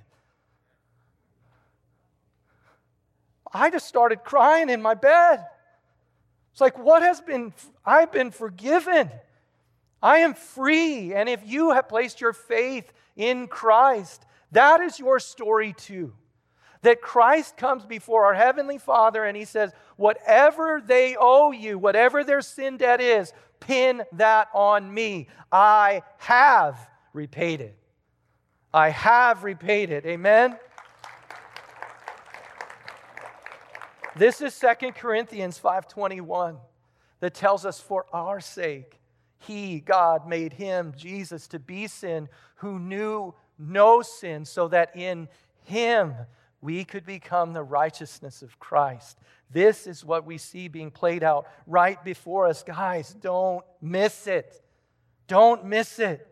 I 3.52 3.72
just 3.72 3.88
started 3.88 4.24
crying 4.24 4.70
in 4.70 4.82
my 4.82 4.94
bed. 4.94 5.46
It's 6.52 6.62
like, 6.62 6.78
what 6.78 7.02
has 7.02 7.22
been, 7.22 7.54
I've 7.84 8.12
been 8.12 8.32
forgiven. 8.32 9.10
I 10.02 10.20
am 10.20 10.36
free. 10.36 11.14
And 11.14 11.28
if 11.28 11.42
you 11.46 11.72
have 11.72 11.90
placed 11.90 12.22
your 12.22 12.34
faith 12.34 12.92
in 13.16 13.48
Christ, 13.48 14.26
that 14.52 14.82
is 14.82 15.00
your 15.00 15.20
story 15.20 15.74
too. 15.74 16.14
That 16.82 17.02
Christ 17.02 17.58
comes 17.58 17.86
before 17.86 18.26
our 18.26 18.34
Heavenly 18.34 18.78
Father 18.78 19.24
and 19.24 19.36
He 19.36 19.46
says, 19.46 19.72
Whatever 19.98 20.82
they 20.86 21.16
owe 21.20 21.52
you, 21.52 21.78
whatever 21.78 22.24
their 22.24 22.42
sin 22.42 22.78
debt 22.78 23.02
is, 23.02 23.34
pin 23.60 24.04
that 24.14 24.48
on 24.54 24.94
me. 24.94 25.28
I 25.52 26.04
have 26.18 26.90
repaid 27.14 27.62
it. 27.62 27.78
I 28.74 28.90
have 28.90 29.44
repaid 29.44 29.90
it. 29.90 30.06
Amen? 30.06 30.58
This 34.16 34.42
is 34.42 34.54
Second 34.54 34.96
Corinthians 34.96 35.60
5:21 35.60 36.60
that 37.20 37.34
tells 37.34 37.66
us 37.66 37.80
for 37.80 38.06
our 38.14 38.40
sake 38.40 39.00
he 39.38 39.80
God 39.80 40.28
made 40.28 40.54
him 40.54 40.94
Jesus 40.98 41.48
to 41.48 41.60
be 41.60 41.88
sin 41.88 42.28
who 42.56 42.80
knew 42.80 43.34
no 43.58 44.02
sin 44.02 44.46
so 44.46 44.68
that 44.68 44.96
in 44.96 45.30
him 45.64 46.14
we 46.62 46.84
could 46.84 47.06
become 47.06 47.54
the 47.54 47.64
righteousness 47.64 48.42
of 48.42 48.60
Christ. 48.60 49.18
This 49.50 49.88
is 49.88 50.06
what 50.06 50.26
we 50.26 50.38
see 50.38 50.68
being 50.68 50.92
played 50.92 51.24
out 51.24 51.48
right 51.66 52.04
before 52.04 52.48
us. 52.48 52.64
Guys, 52.64 53.16
don't 53.22 53.64
miss 53.82 54.28
it. 54.28 54.62
Don't 55.28 55.66
miss 55.66 56.00
it. 56.00 56.26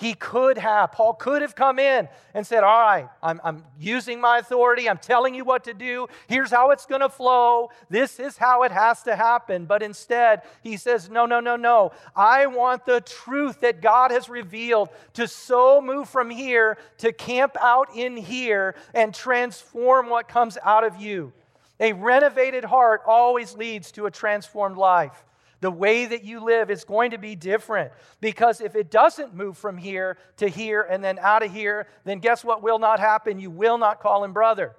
He 0.00 0.14
could 0.14 0.56
have, 0.56 0.92
Paul 0.92 1.12
could 1.12 1.42
have 1.42 1.54
come 1.54 1.78
in 1.78 2.08
and 2.32 2.46
said, 2.46 2.64
All 2.64 2.80
right, 2.80 3.06
I'm, 3.22 3.38
I'm 3.44 3.62
using 3.78 4.18
my 4.18 4.38
authority. 4.38 4.88
I'm 4.88 4.96
telling 4.96 5.34
you 5.34 5.44
what 5.44 5.64
to 5.64 5.74
do. 5.74 6.08
Here's 6.26 6.50
how 6.50 6.70
it's 6.70 6.86
going 6.86 7.02
to 7.02 7.10
flow. 7.10 7.68
This 7.90 8.18
is 8.18 8.38
how 8.38 8.62
it 8.62 8.72
has 8.72 9.02
to 9.02 9.14
happen. 9.14 9.66
But 9.66 9.82
instead, 9.82 10.40
he 10.62 10.78
says, 10.78 11.10
No, 11.10 11.26
no, 11.26 11.40
no, 11.40 11.56
no. 11.56 11.92
I 12.16 12.46
want 12.46 12.86
the 12.86 13.02
truth 13.02 13.60
that 13.60 13.82
God 13.82 14.10
has 14.10 14.30
revealed 14.30 14.88
to 15.14 15.28
so 15.28 15.82
move 15.82 16.08
from 16.08 16.30
here 16.30 16.78
to 16.98 17.12
camp 17.12 17.58
out 17.60 17.94
in 17.94 18.16
here 18.16 18.76
and 18.94 19.14
transform 19.14 20.08
what 20.08 20.28
comes 20.28 20.56
out 20.64 20.82
of 20.82 20.96
you. 20.96 21.30
A 21.78 21.92
renovated 21.92 22.64
heart 22.64 23.02
always 23.06 23.54
leads 23.54 23.92
to 23.92 24.06
a 24.06 24.10
transformed 24.10 24.78
life. 24.78 25.24
The 25.60 25.70
way 25.70 26.06
that 26.06 26.24
you 26.24 26.42
live 26.42 26.70
is 26.70 26.84
going 26.84 27.10
to 27.10 27.18
be 27.18 27.36
different 27.36 27.92
because 28.20 28.60
if 28.60 28.74
it 28.74 28.90
doesn't 28.90 29.34
move 29.34 29.58
from 29.58 29.76
here 29.76 30.16
to 30.38 30.48
here 30.48 30.82
and 30.82 31.04
then 31.04 31.18
out 31.18 31.42
of 31.42 31.52
here, 31.52 31.86
then 32.04 32.18
guess 32.18 32.42
what 32.42 32.62
will 32.62 32.78
not 32.78 32.98
happen? 32.98 33.38
You 33.38 33.50
will 33.50 33.76
not 33.76 34.00
call 34.00 34.24
him 34.24 34.32
brother. 34.32 34.74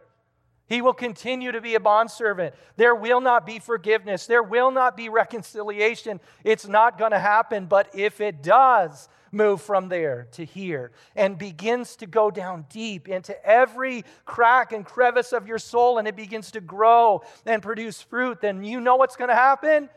He 0.72 0.82
will 0.82 0.94
continue 0.94 1.52
to 1.52 1.60
be 1.60 1.76
a 1.76 1.82
bondservant. 1.82 2.56
There 2.78 2.96
will 2.96 3.20
not 3.20 3.46
be 3.46 3.60
forgiveness. 3.60 4.26
There 4.26 4.42
will 4.42 4.72
not 4.72 4.96
be 4.96 5.10
reconciliation. 5.10 6.22
It's 6.46 6.66
not 6.66 6.98
going 6.98 7.12
to 7.12 7.20
happen. 7.20 7.66
But 7.66 7.94
if 7.94 8.22
it 8.22 8.42
does 8.42 9.10
move 9.34 9.62
from 9.62 9.90
there 9.90 10.30
to 10.32 10.46
here 10.46 10.94
and 11.14 11.38
begins 11.38 11.98
to 11.98 12.08
go 12.08 12.32
down 12.32 12.66
deep 12.70 13.10
into 13.10 13.36
every 13.46 14.06
crack 14.24 14.72
and 14.72 14.86
crevice 14.86 15.34
of 15.34 15.46
your 15.46 15.60
soul 15.60 15.98
and 15.98 16.08
it 16.08 16.16
begins 16.16 16.52
to 16.52 16.62
grow 16.62 17.22
and 17.46 17.62
produce 17.62 18.02
fruit, 18.02 18.40
then 18.40 18.64
you 18.64 18.80
know 18.80 18.96
what's 18.96 19.18
going 19.18 19.30
to 19.30 19.36
happen? 19.36 19.90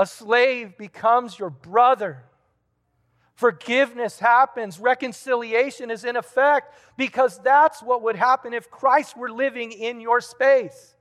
A 0.00 0.06
slave 0.06 0.78
becomes 0.78 1.38
your 1.38 1.50
brother. 1.50 2.24
Forgiveness 3.34 4.18
happens. 4.18 4.80
Reconciliation 4.80 5.90
is 5.90 6.06
in 6.06 6.16
effect 6.16 6.74
because 6.96 7.38
that's 7.40 7.82
what 7.82 8.00
would 8.00 8.16
happen 8.16 8.54
if 8.54 8.70
Christ 8.70 9.14
were 9.14 9.30
living 9.30 9.72
in 9.72 10.00
your 10.00 10.22
space. 10.22 10.96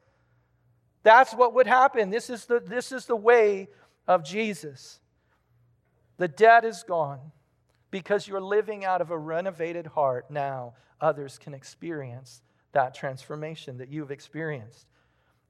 That's 1.04 1.34
what 1.34 1.54
would 1.54 1.66
happen. 1.66 2.10
This 2.10 2.30
is 2.30 2.46
the, 2.46 2.60
this 2.60 2.92
is 2.92 3.06
the 3.06 3.16
way 3.16 3.70
of 4.06 4.26
Jesus. 4.26 5.00
The 6.18 6.28
debt 6.28 6.66
is 6.66 6.84
gone 6.84 7.32
because 7.92 8.28
you're 8.28 8.42
living 8.42 8.84
out 8.84 9.00
of 9.00 9.12
a 9.12 9.18
renovated 9.18 9.88
heart. 9.88 10.30
Now, 10.30 10.74
others 11.00 11.38
can 11.38 11.54
experience 11.54 12.42
that 12.74 12.96
transformation 12.96 13.78
that 13.78 13.88
you've 13.88 14.12
experienced. 14.12 14.88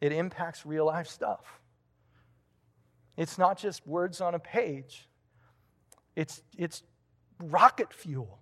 It 0.02 0.12
impacts 0.12 0.68
real 0.68 0.86
life 0.86 1.08
stuff. 1.08 1.60
It's 3.20 3.38
not 3.38 3.58
just 3.58 3.86
words 3.86 4.22
on 4.22 4.34
a 4.34 4.40
page, 4.40 5.10
it's, 6.16 6.42
it's 6.58 6.84
rocket 7.44 7.94
fuel 7.94 8.40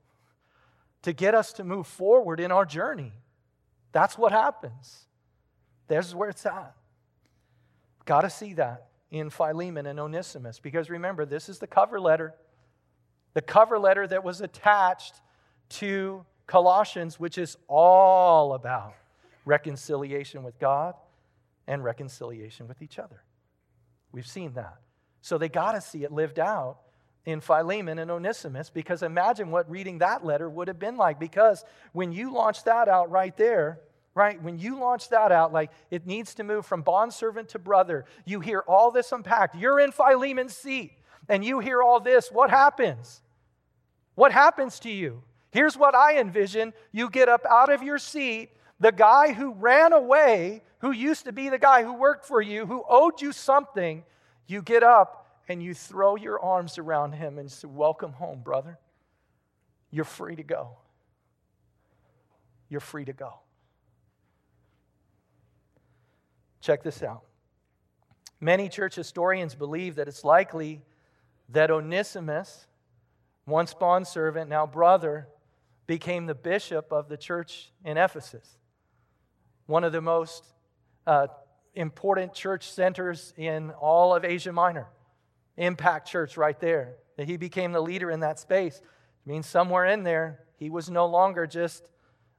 to 1.01 1.13
get 1.13 1.33
us 1.33 1.51
to 1.53 1.63
move 1.63 1.87
forward 1.87 2.39
in 2.39 2.51
our 2.51 2.63
journey. 2.63 3.11
That's 3.91 4.19
what 4.19 4.31
happens. 4.31 5.07
There's 5.87 6.13
where 6.13 6.29
it's 6.29 6.45
at. 6.45 6.75
Got 8.05 8.21
to 8.21 8.29
see 8.29 8.53
that 8.53 8.89
in 9.09 9.31
Philemon 9.31 9.87
and 9.87 9.99
Onesimus 9.99 10.59
because 10.59 10.91
remember, 10.91 11.25
this 11.25 11.49
is 11.49 11.57
the 11.57 11.65
cover 11.65 11.99
letter. 11.99 12.35
The 13.33 13.41
cover 13.41 13.79
letter 13.79 14.05
that 14.05 14.23
was 14.23 14.41
attached 14.41 15.15
to 15.69 16.23
Colossians, 16.45 17.19
which 17.19 17.39
is 17.39 17.57
all 17.67 18.53
about 18.53 18.93
reconciliation 19.43 20.43
with 20.43 20.59
God 20.59 20.93
and 21.65 21.83
reconciliation 21.83 22.67
with 22.67 22.83
each 22.83 22.99
other. 22.99 23.23
We've 24.11 24.27
seen 24.27 24.53
that. 24.53 24.77
So 25.21 25.37
they 25.37 25.49
got 25.49 25.73
to 25.73 25.81
see 25.81 26.03
it 26.03 26.11
lived 26.11 26.39
out 26.39 26.77
in 27.25 27.41
Philemon 27.41 27.99
and 27.99 28.09
Onesimus 28.09 28.69
because 28.69 29.03
imagine 29.03 29.51
what 29.51 29.69
reading 29.69 29.97
that 29.97 30.25
letter 30.25 30.49
would 30.49 30.69
have 30.69 30.79
been 30.79 30.95
like. 30.95 31.19
Because 31.19 31.65
when 31.91 32.13
you 32.13 32.33
launch 32.33 32.63
that 32.63 32.87
out 32.87 33.11
right 33.11 33.35
there, 33.35 33.81
right, 34.15 34.41
when 34.41 34.57
you 34.57 34.79
launch 34.79 35.09
that 35.09 35.31
out, 35.31 35.51
like 35.51 35.71
it 35.91 36.07
needs 36.07 36.35
to 36.35 36.43
move 36.43 36.65
from 36.65 36.81
bondservant 36.81 37.49
to 37.49 37.59
brother, 37.59 38.05
you 38.25 38.39
hear 38.39 38.63
all 38.67 38.91
this 38.91 39.11
unpacked. 39.11 39.55
You're 39.55 39.79
in 39.79 39.91
Philemon's 39.91 40.55
seat 40.55 40.93
and 41.27 41.43
you 41.43 41.59
hear 41.59 41.83
all 41.83 41.99
this. 41.99 42.29
What 42.31 42.49
happens? 42.49 43.21
What 44.15 44.31
happens 44.31 44.79
to 44.79 44.89
you? 44.89 45.21
Here's 45.51 45.77
what 45.77 45.95
I 45.95 46.19
envision 46.19 46.73
you 46.91 47.09
get 47.09 47.29
up 47.29 47.45
out 47.49 47.71
of 47.71 47.83
your 47.83 47.97
seat. 47.97 48.51
The 48.79 48.91
guy 48.91 49.33
who 49.33 49.53
ran 49.53 49.91
away 49.91 50.61
who 50.79 50.91
used 50.91 51.25
to 51.25 51.31
be 51.31 51.49
the 51.49 51.57
guy 51.57 51.83
who 51.83 51.93
worked 51.93 52.25
for 52.25 52.41
you, 52.41 52.65
who 52.65 52.83
owed 52.87 53.21
you 53.21 53.31
something, 53.31 54.03
you 54.47 54.61
get 54.61 54.83
up 54.83 55.27
and 55.47 55.61
you 55.61 55.73
throw 55.73 56.15
your 56.15 56.39
arms 56.39 56.77
around 56.77 57.13
him 57.13 57.37
and 57.37 57.51
say, 57.51 57.67
Welcome 57.67 58.13
home, 58.13 58.41
brother. 58.41 58.77
You're 59.89 60.05
free 60.05 60.35
to 60.35 60.43
go. 60.43 60.77
You're 62.69 62.81
free 62.81 63.05
to 63.05 63.13
go. 63.13 63.39
Check 66.59 66.83
this 66.83 67.01
out. 67.01 67.23
Many 68.39 68.69
church 68.69 68.95
historians 68.95 69.55
believe 69.55 69.95
that 69.95 70.07
it's 70.07 70.23
likely 70.23 70.81
that 71.49 71.71
Onesimus, 71.71 72.67
once 73.45 73.73
bondservant, 73.73 74.49
now 74.49 74.67
brother, 74.67 75.27
became 75.87 76.25
the 76.25 76.35
bishop 76.35 76.91
of 76.91 77.07
the 77.07 77.17
church 77.17 77.71
in 77.85 77.97
Ephesus. 77.97 78.57
One 79.65 79.85
of 79.85 79.93
the 79.93 80.01
most 80.01 80.43
uh, 81.07 81.27
important 81.73 82.33
church 82.33 82.69
centers 82.69 83.33
in 83.37 83.71
all 83.71 84.13
of 84.13 84.25
Asia 84.25 84.51
Minor. 84.51 84.87
Impact 85.55 86.07
Church, 86.07 86.37
right 86.37 86.59
there. 86.59 86.97
That 87.15 87.27
he 87.27 87.37
became 87.37 87.71
the 87.71 87.81
leader 87.81 88.11
in 88.11 88.19
that 88.19 88.37
space. 88.37 88.77
It 88.77 89.27
means 89.27 89.47
somewhere 89.47 89.85
in 89.85 90.03
there, 90.03 90.43
he 90.57 90.69
was 90.69 90.89
no 90.89 91.07
longer 91.07 91.47
just 91.47 91.89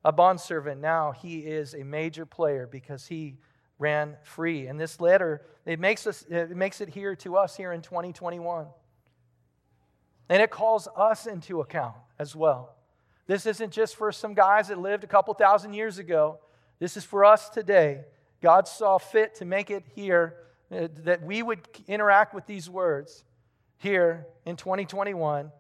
a 0.05 0.13
bondservant. 0.13 0.81
Now 0.81 1.13
he 1.13 1.39
is 1.39 1.75
a 1.75 1.83
major 1.83 2.27
player 2.27 2.69
because 2.71 3.07
he 3.07 3.39
ran 3.79 4.17
free. 4.23 4.67
And 4.67 4.79
this 4.79 5.01
letter, 5.01 5.43
it 5.65 5.81
makes, 5.81 6.07
us, 6.07 6.25
it 6.29 6.57
makes 6.57 6.81
it 6.81 6.91
here 6.91 7.17
to 7.17 7.37
us 7.37 7.57
here 7.57 7.73
in 7.73 7.81
2021. 7.81 8.67
And 10.29 10.43
it 10.43 10.51
calls 10.51 10.89
us 10.97 11.27
into 11.27 11.61
account 11.61 11.97
as 12.19 12.37
well. 12.37 12.77
This 13.27 13.47
isn't 13.47 13.73
just 13.73 13.97
for 13.97 14.13
some 14.13 14.35
guys 14.35 14.69
that 14.69 14.79
lived 14.79 15.05
a 15.05 15.09
couple 15.09 15.33
thousand 15.35 15.73
years 15.73 15.99
ago. 15.99 16.39
This 16.79 16.97
is 16.97 17.05
for 17.05 17.25
us 17.25 17.49
today 17.49 18.05
God 18.41 18.69
saw 18.69 18.99
fit 18.99 19.35
to 19.37 19.45
make 19.45 19.71
it 19.71 19.85
here 19.95 20.37
uh, 20.71 20.89
that 21.05 21.23
we 21.23 21.43
would 21.43 21.61
interact 21.87 22.35
with 22.35 22.47
these 22.47 22.69
words 22.69 23.25
here 23.79 24.27
in 24.45 24.57
2021 24.57 25.51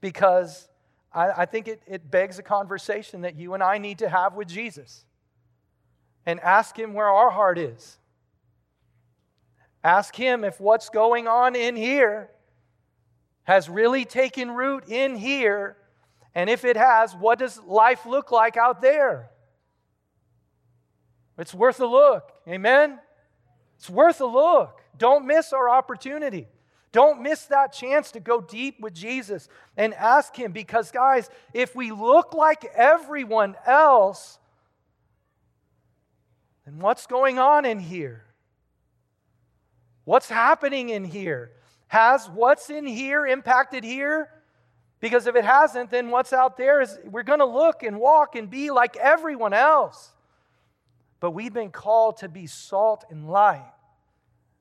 because 0.00 0.68
I, 1.12 1.30
I 1.42 1.46
think 1.46 1.68
it, 1.68 1.82
it 1.86 2.10
begs 2.10 2.38
a 2.38 2.42
conversation 2.42 3.22
that 3.22 3.36
you 3.36 3.54
and 3.54 3.62
I 3.62 3.78
need 3.78 3.98
to 3.98 4.08
have 4.08 4.34
with 4.34 4.48
Jesus 4.48 5.04
and 6.26 6.40
ask 6.40 6.78
Him 6.78 6.94
where 6.94 7.08
our 7.08 7.30
heart 7.30 7.58
is. 7.58 7.98
Ask 9.84 10.14
Him 10.14 10.44
if 10.44 10.60
what's 10.60 10.88
going 10.88 11.26
on 11.26 11.56
in 11.56 11.76
here 11.76 12.30
has 13.44 13.68
really 13.68 14.04
taken 14.04 14.50
root 14.52 14.84
in 14.88 15.16
here, 15.16 15.76
and 16.34 16.48
if 16.48 16.64
it 16.64 16.76
has, 16.76 17.14
what 17.14 17.38
does 17.38 17.60
life 17.64 18.06
look 18.06 18.30
like 18.30 18.56
out 18.56 18.80
there? 18.80 19.30
It's 21.38 21.54
worth 21.54 21.80
a 21.80 21.86
look. 21.86 22.32
Amen? 22.46 22.98
It's 23.78 23.90
worth 23.90 24.20
a 24.20 24.26
look. 24.26 24.80
Don't 24.96 25.26
miss 25.26 25.52
our 25.52 25.68
opportunity. 25.68 26.46
Don't 26.92 27.22
miss 27.22 27.46
that 27.46 27.72
chance 27.72 28.12
to 28.12 28.20
go 28.20 28.40
deep 28.40 28.78
with 28.80 28.94
Jesus 28.94 29.48
and 29.76 29.94
ask 29.94 30.36
Him 30.36 30.52
because, 30.52 30.90
guys, 30.90 31.30
if 31.54 31.74
we 31.74 31.90
look 31.90 32.34
like 32.34 32.64
everyone 32.74 33.56
else, 33.66 34.38
then 36.66 36.78
what's 36.78 37.06
going 37.06 37.38
on 37.38 37.64
in 37.64 37.80
here? 37.80 38.26
What's 40.04 40.28
happening 40.28 40.90
in 40.90 41.04
here? 41.04 41.52
Has 41.88 42.28
what's 42.28 42.70
in 42.70 42.86
here 42.86 43.26
impacted 43.26 43.84
here? 43.84 44.28
Because 45.00 45.26
if 45.26 45.34
it 45.34 45.44
hasn't, 45.44 45.90
then 45.90 46.10
what's 46.10 46.32
out 46.32 46.56
there 46.56 46.80
is 46.80 46.98
we're 47.04 47.22
going 47.22 47.40
to 47.40 47.44
look 47.44 47.82
and 47.82 47.98
walk 47.98 48.36
and 48.36 48.48
be 48.48 48.70
like 48.70 48.96
everyone 48.96 49.52
else. 49.52 50.10
But 51.22 51.30
we've 51.30 51.54
been 51.54 51.70
called 51.70 52.16
to 52.16 52.28
be 52.28 52.48
salt 52.48 53.04
and 53.08 53.30
light. 53.30 53.72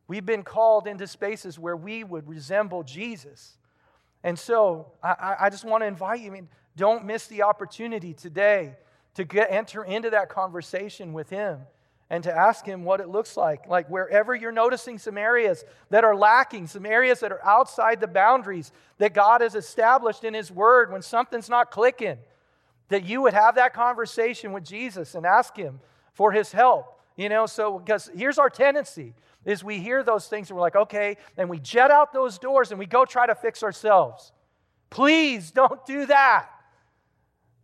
We've 0.08 0.26
been 0.26 0.44
called 0.44 0.86
into 0.86 1.08
spaces 1.08 1.58
where 1.58 1.76
we 1.76 2.04
would 2.04 2.28
resemble 2.30 2.84
Jesus. 2.84 3.58
And 4.24 4.38
so 4.38 4.92
I, 5.02 5.38
I 5.40 5.50
just 5.50 5.66
want 5.66 5.82
to 5.82 5.88
invite 5.88 6.22
you, 6.22 6.28
I 6.28 6.30
mean, 6.30 6.50
don't 6.78 7.04
miss 7.04 7.26
the 7.26 7.42
opportunity 7.42 8.14
today 8.14 8.76
to 9.16 9.26
get, 9.26 9.48
enter 9.50 9.84
into 9.84 10.12
that 10.12 10.30
conversation 10.30 11.14
with 11.14 11.32
Him 11.32 11.62
and 12.12 12.24
to 12.26 12.32
ask 12.32 12.64
Him 12.64 12.84
what 12.84 13.02
it 13.02 13.10
looks 13.10 13.36
like. 13.36 13.66
Like 13.68 13.90
wherever 13.90 14.36
you're 14.36 14.52
noticing 14.52 15.00
some 15.00 15.18
areas 15.18 15.64
that 15.90 16.04
are 16.04 16.16
lacking, 16.16 16.68
some 16.68 16.86
areas 16.86 17.22
that 17.22 17.32
are 17.32 17.44
outside 17.44 18.00
the 18.00 18.08
boundaries 18.08 18.72
that 19.00 19.16
God 19.16 19.42
has 19.42 19.56
established 19.56 20.24
in 20.24 20.36
His 20.36 20.52
Word, 20.52 20.92
when 20.92 21.02
something's 21.02 21.50
not 21.50 21.72
clicking, 21.72 22.20
that 22.90 23.04
you 23.04 23.24
would 23.24 23.34
have 23.34 23.56
that 23.56 23.74
conversation 23.74 24.52
with 24.52 24.64
Jesus 24.64 25.16
and 25.16 25.26
ask 25.26 25.58
Him 25.58 25.80
for 26.14 26.32
his 26.32 26.52
help. 26.52 27.00
You 27.16 27.30
know, 27.30 27.46
so 27.46 27.80
because 27.80 28.10
here's 28.16 28.38
our 28.38 28.50
tendency 28.50 29.14
is 29.46 29.64
we 29.64 29.80
hear 29.80 30.04
those 30.04 30.28
things 30.28 30.50
and 30.50 30.56
we're 30.56 30.62
like, 30.62 30.76
okay, 30.76 31.18
and 31.38 31.50
we 31.50 31.60
jet 31.60 31.92
out 31.92 32.14
those 32.14 32.38
doors 32.38 32.72
and 32.72 32.80
we 32.80 32.86
go 32.86 33.06
try 33.06 33.26
to 33.26 33.36
fix 33.36 33.64
ourselves. 33.64 34.32
Please 34.90 35.52
don't 35.52 35.86
do 35.86 36.06
that. 36.06 36.48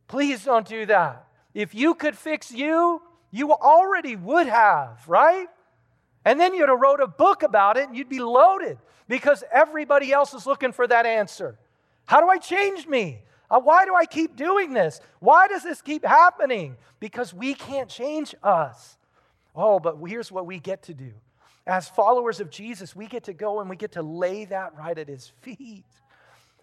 Please 0.07 0.43
don't 0.43 0.67
do 0.67 0.85
that. 0.85 1.27
If 1.53 1.75
you 1.75 1.93
could 1.93 2.17
fix 2.17 2.51
you, 2.51 3.01
you 3.31 3.51
already 3.51 4.15
would 4.15 4.47
have, 4.47 5.07
right? 5.07 5.47
And 6.25 6.39
then 6.39 6.53
you'd 6.53 6.69
have 6.69 6.79
wrote 6.79 6.99
a 6.99 7.07
book 7.07 7.43
about 7.43 7.77
it 7.77 7.87
and 7.87 7.97
you'd 7.97 8.09
be 8.09 8.19
loaded 8.19 8.77
because 9.07 9.43
everybody 9.51 10.11
else 10.11 10.33
is 10.33 10.45
looking 10.45 10.71
for 10.71 10.87
that 10.87 11.05
answer. 11.05 11.57
How 12.05 12.21
do 12.21 12.29
I 12.29 12.37
change 12.37 12.87
me? 12.87 13.19
Uh, 13.49 13.59
why 13.59 13.85
do 13.85 13.95
I 13.95 14.05
keep 14.05 14.35
doing 14.35 14.73
this? 14.73 14.99
Why 15.19 15.47
does 15.47 15.63
this 15.63 15.81
keep 15.81 16.05
happening? 16.05 16.75
Because 16.99 17.33
we 17.33 17.53
can't 17.53 17.89
change 17.89 18.35
us. 18.43 18.97
Oh, 19.55 19.79
but 19.79 19.97
here's 20.05 20.31
what 20.31 20.45
we 20.45 20.59
get 20.59 20.83
to 20.83 20.93
do. 20.93 21.11
As 21.65 21.89
followers 21.89 22.39
of 22.39 22.49
Jesus, 22.49 22.95
we 22.95 23.07
get 23.07 23.25
to 23.25 23.33
go 23.33 23.59
and 23.59 23.69
we 23.69 23.75
get 23.75 23.93
to 23.93 24.01
lay 24.01 24.45
that 24.45 24.77
right 24.77 24.97
at 24.97 25.07
his 25.07 25.31
feet. 25.41 25.85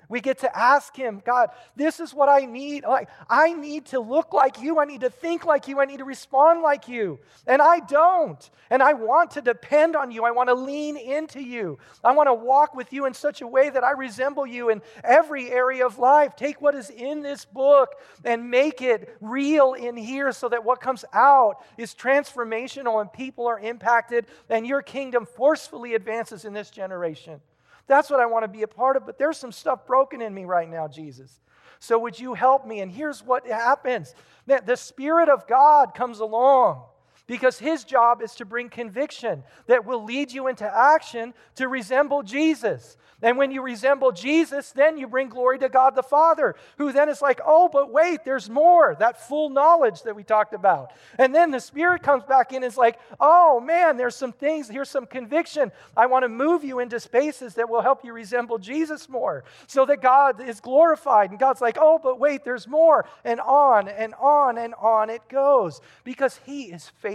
We 0.09 0.21
get 0.21 0.39
to 0.39 0.59
ask 0.59 0.95
him, 0.95 1.23
God, 1.25 1.51
this 1.77 2.01
is 2.01 2.13
what 2.13 2.29
I 2.29 2.45
need. 2.45 2.85
Like, 2.85 3.09
I 3.29 3.53
need 3.55 3.87
to 3.87 4.01
look 4.01 4.33
like 4.33 4.61
you. 4.61 4.79
I 4.79 4.85
need 4.85 5.01
to 5.01 5.11
think 5.11 5.45
like 5.45 5.69
you. 5.69 5.81
I 5.81 5.85
need 5.85 5.99
to 5.99 6.05
respond 6.05 6.63
like 6.63 6.89
you. 6.89 7.19
And 7.47 7.63
I 7.63 7.81
don't. 7.81 8.51
And 8.71 8.83
I 8.83 8.93
want 8.93 9.33
to 9.33 9.43
depend 9.43 9.97
on 9.97 10.11
you. 10.11 10.25
I 10.25 10.31
want 10.31 10.49
to 10.49 10.55
lean 10.55 10.97
into 10.97 11.41
you. 11.41 11.79
I 12.03 12.13
want 12.13 12.29
to 12.29 12.35
walk 12.35 12.75
with 12.75 12.93
you 12.93 13.07
in 13.07 13.15
such 13.15 13.41
a 13.41 13.47
way 13.47 13.71
that 13.71 13.85
I 13.85 13.93
resemble 13.93 14.47
you 14.47 14.71
in 14.71 14.83
every 15.03 15.51
area 15.51 15.87
of 15.87 15.99
life. 15.99 16.37
Take 16.37 16.61
what 16.61 16.75
is 16.75 16.91
in 16.91 17.23
this 17.23 17.45
book 17.45 17.95
and 18.25 18.51
make 18.51 18.83
it 18.83 19.17
real 19.21 19.75
in 19.75 19.97
here 19.97 20.33
so 20.33 20.49
that 20.49 20.65
what 20.65 20.81
comes 20.81 21.05
out 21.13 21.65
is 21.79 21.95
transformational 21.95 23.01
and 23.01 23.13
people 23.13 23.47
are 23.47 23.59
impacted 23.59 24.27
and 24.49 24.67
your 24.67 24.83
kingdom 24.83 25.27
forcefully 25.27 25.95
advances 25.95 26.45
in 26.45 26.53
this 26.53 26.71
generation. 26.71 27.41
That's 27.87 28.11
what 28.11 28.21
I 28.21 28.27
want 28.27 28.45
to 28.45 28.49
be 28.49 28.63
a 28.63 28.69
part 28.69 28.97
of, 28.97 29.05
but 29.07 29.19
there's 29.19 29.37
some 29.37 29.53
stuff 29.53 29.87
broken 29.87 30.23
in 30.23 30.33
me 30.33 30.45
right 30.45 30.69
now, 30.69 30.89
Jesus. 30.89 31.41
So 31.79 31.99
would 31.99 32.19
you 32.19 32.35
help 32.35 32.67
me? 32.67 32.81
And 32.81 32.91
here's 32.91 33.23
what 33.23 33.47
happens 33.47 34.15
the 34.47 34.77
Spirit 34.77 35.29
of 35.29 35.47
God 35.47 35.95
comes 35.95 36.21
along 36.21 36.85
because 37.27 37.59
his 37.59 37.85
job 37.85 38.21
is 38.23 38.35
to 38.37 38.45
bring 38.45 38.69
conviction 38.69 39.43
that 39.67 39.85
will 39.85 40.05
lead 40.05 40.33
you 40.33 40.49
into 40.49 40.65
action 40.65 41.35
to 41.57 41.69
resemble 41.69 42.23
Jesus. 42.23 42.97
And 43.25 43.39
when 43.39 43.51
you 43.51 43.63
resemble 43.63 44.13
Jesus, 44.13 44.73
then 44.73 44.99
you 44.99 45.07
bring 45.07 45.31
glory 45.31 45.59
to 45.61 45.71
God 45.71 45.95
the 45.95 46.03
Father, 46.03 46.55
who 46.77 46.93
then 46.93 47.09
is 47.09 47.23
like, 47.23 47.41
oh, 47.47 47.71
but 47.73 47.91
wait, 47.91 48.23
there's 48.25 48.51
more. 48.51 48.95
That 48.99 49.27
full 49.27 49.49
knowledge 49.49 50.03
that 50.03 50.15
we 50.15 50.25
talked 50.25 50.53
about. 50.53 50.93
And 51.19 51.35
then 51.35 51.51
the 51.51 51.61
Spirit 51.61 52.03
comes 52.03 52.25
back 52.25 52.51
in 52.51 52.57
and 52.57 52.67
is 52.67 52.77
like, 52.77 52.99
oh, 53.19 53.61
man, 53.61 53.97
there's 53.97 54.15
some 54.15 54.33
things, 54.33 54.69
here's 54.69 54.91
some 54.91 55.07
conviction. 55.07 55.73
I 55.97 56.05
want 56.05 56.25
to 56.25 56.29
move 56.29 56.65
you 56.65 56.81
into 56.81 57.01
spaces 57.01 57.55
that 57.55 57.71
will 57.71 57.81
help 57.81 58.05
you 58.05 58.13
resemble 58.13 58.59
Jesus 58.59 59.09
more 59.09 59.45
so 59.67 59.87
that 59.87 60.03
God 60.03 60.47
is 60.47 60.61
glorified. 60.61 61.31
And 61.31 61.39
God's 61.39 61.63
like, 61.63 61.79
oh, 61.81 61.99
but 62.03 62.21
wait, 62.21 62.45
there's 62.45 62.69
more. 62.69 63.07
And 63.25 63.41
on 63.41 63.89
and 63.89 64.13
on 64.21 64.59
and 64.59 64.75
on 64.75 65.09
it 65.09 65.23
goes 65.31 65.81
because 66.05 66.41
He 66.45 66.65
is 66.65 66.91
faithful, 67.01 67.14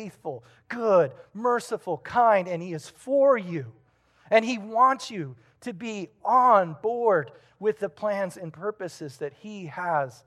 good, 0.68 1.12
merciful, 1.34 1.98
kind, 1.98 2.48
and 2.48 2.62
He 2.62 2.74
is 2.74 2.90
for 2.90 3.38
you. 3.38 3.74
And 4.32 4.46
He 4.46 4.58
wants 4.58 5.12
you 5.12 5.36
to 5.62 5.74
be 5.74 6.10
on 6.24 6.76
board 6.82 7.32
with 7.60 7.80
the 7.80 7.90
plans 7.90 8.38
and 8.38 8.54
purposes 8.54 9.18
that 9.18 9.34
He 9.34 9.66
has 9.66 10.24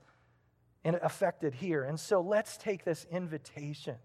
affected 0.85 1.53
here. 1.55 1.83
And 1.83 1.99
so 1.99 2.21
let's 2.21 2.57
take 2.57 2.83
this 2.83 3.05
invitation, 3.11 3.95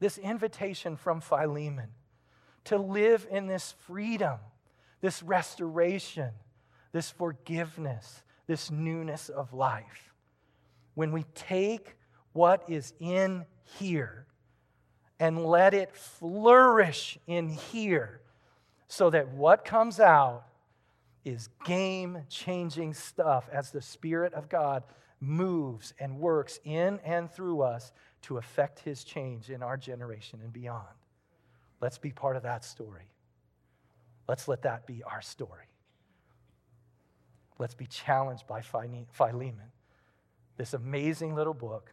this 0.00 0.18
invitation 0.18 0.96
from 0.96 1.20
Philemon 1.20 1.90
to 2.64 2.78
live 2.78 3.26
in 3.30 3.46
this 3.46 3.74
freedom, 3.86 4.38
this 5.00 5.22
restoration, 5.22 6.30
this 6.92 7.10
forgiveness, 7.10 8.22
this 8.46 8.70
newness 8.70 9.28
of 9.28 9.52
life. 9.52 10.12
When 10.94 11.12
we 11.12 11.24
take 11.34 11.96
what 12.32 12.64
is 12.68 12.92
in 13.00 13.44
here 13.78 14.25
and 15.18 15.44
let 15.44 15.74
it 15.74 15.94
flourish 15.94 17.18
in 17.26 17.48
here 17.48 18.20
so 18.88 19.10
that 19.10 19.28
what 19.28 19.64
comes 19.64 19.98
out 19.98 20.44
is 21.24 21.48
game 21.64 22.18
changing 22.28 22.94
stuff 22.94 23.48
as 23.52 23.70
the 23.70 23.82
Spirit 23.82 24.32
of 24.34 24.48
God 24.48 24.84
moves 25.20 25.92
and 25.98 26.18
works 26.18 26.60
in 26.64 27.00
and 27.04 27.30
through 27.30 27.62
us 27.62 27.92
to 28.22 28.38
affect 28.38 28.80
His 28.80 29.02
change 29.02 29.50
in 29.50 29.62
our 29.62 29.76
generation 29.76 30.40
and 30.42 30.52
beyond. 30.52 30.86
Let's 31.80 31.98
be 31.98 32.12
part 32.12 32.36
of 32.36 32.42
that 32.44 32.64
story. 32.64 33.10
Let's 34.28 34.46
let 34.48 34.62
that 34.62 34.86
be 34.86 35.02
our 35.02 35.22
story. 35.22 35.66
Let's 37.58 37.74
be 37.74 37.86
challenged 37.86 38.46
by 38.46 38.60
Philemon, 38.60 39.72
this 40.56 40.74
amazing 40.74 41.34
little 41.34 41.54
book 41.54 41.92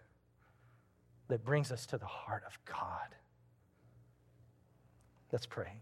that 1.27 1.43
brings 1.43 1.71
us 1.71 1.85
to 1.87 1.97
the 1.97 2.05
heart 2.05 2.43
of 2.45 2.57
God. 2.65 3.15
Let's 5.31 5.45
pray. 5.45 5.73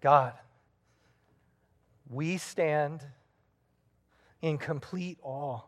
God, 0.00 0.34
we 2.08 2.36
stand 2.36 3.04
in 4.40 4.58
complete 4.58 5.18
awe, 5.22 5.60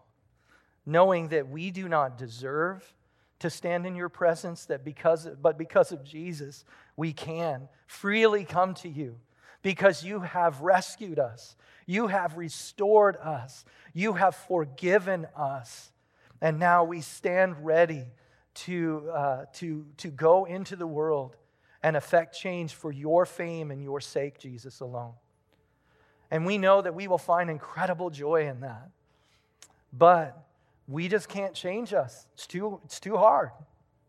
knowing 0.87 1.29
that 1.29 1.49
we 1.49 1.71
do 1.71 1.89
not 1.89 2.17
deserve 2.17 2.95
to 3.41 3.51
stand 3.51 3.87
in 3.87 3.97
your 3.97 4.09
presence, 4.09 4.67
that 4.67 4.85
because, 4.85 5.27
but 5.41 5.59
because 5.59 5.93
of 5.93 6.05
Jesus, 6.05 6.65
we 6.97 7.13
can 7.13 7.69
freely 7.87 8.45
come 8.45 8.75
to 8.75 8.89
you 8.89 9.17
because 9.63 10.05
you 10.05 10.21
have 10.21 10.61
rescued 10.61 11.19
us, 11.19 11.57
you 11.87 12.07
have 12.07 12.37
restored 12.37 13.17
us, 13.17 13.65
you 13.93 14.13
have 14.15 14.35
forgiven 14.35 15.27
us. 15.37 15.91
And 16.41 16.59
now 16.59 16.84
we 16.84 17.01
stand 17.01 17.64
ready 17.64 18.07
to, 18.55 19.11
uh, 19.12 19.45
to, 19.55 19.86
to 19.99 20.09
go 20.09 20.45
into 20.45 20.76
the 20.76 20.86
world 20.86 21.36
and 21.82 21.97
affect 21.97 22.36
change 22.38 22.74
for 22.74 22.93
your 22.93 23.26
fame 23.26 23.70
and 23.70 23.82
your 23.82 24.01
sake, 24.01 24.38
Jesus 24.38 24.80
alone. 24.80 25.14
And 26.30 26.47
we 26.47 26.59
know 26.59 26.80
that 26.80 26.95
we 26.95 27.09
will 27.09 27.18
find 27.18 27.51
incredible 27.51 28.11
joy 28.11 28.49
in 28.49 28.61
that. 28.61 28.91
But 29.93 30.47
we 30.86 31.09
just 31.09 31.28
can't 31.28 31.55
change 31.55 31.93
us. 31.93 32.26
It's 32.34 32.47
too, 32.47 32.80
it's 32.84 33.01
too 33.01 33.16
hard. 33.16 33.51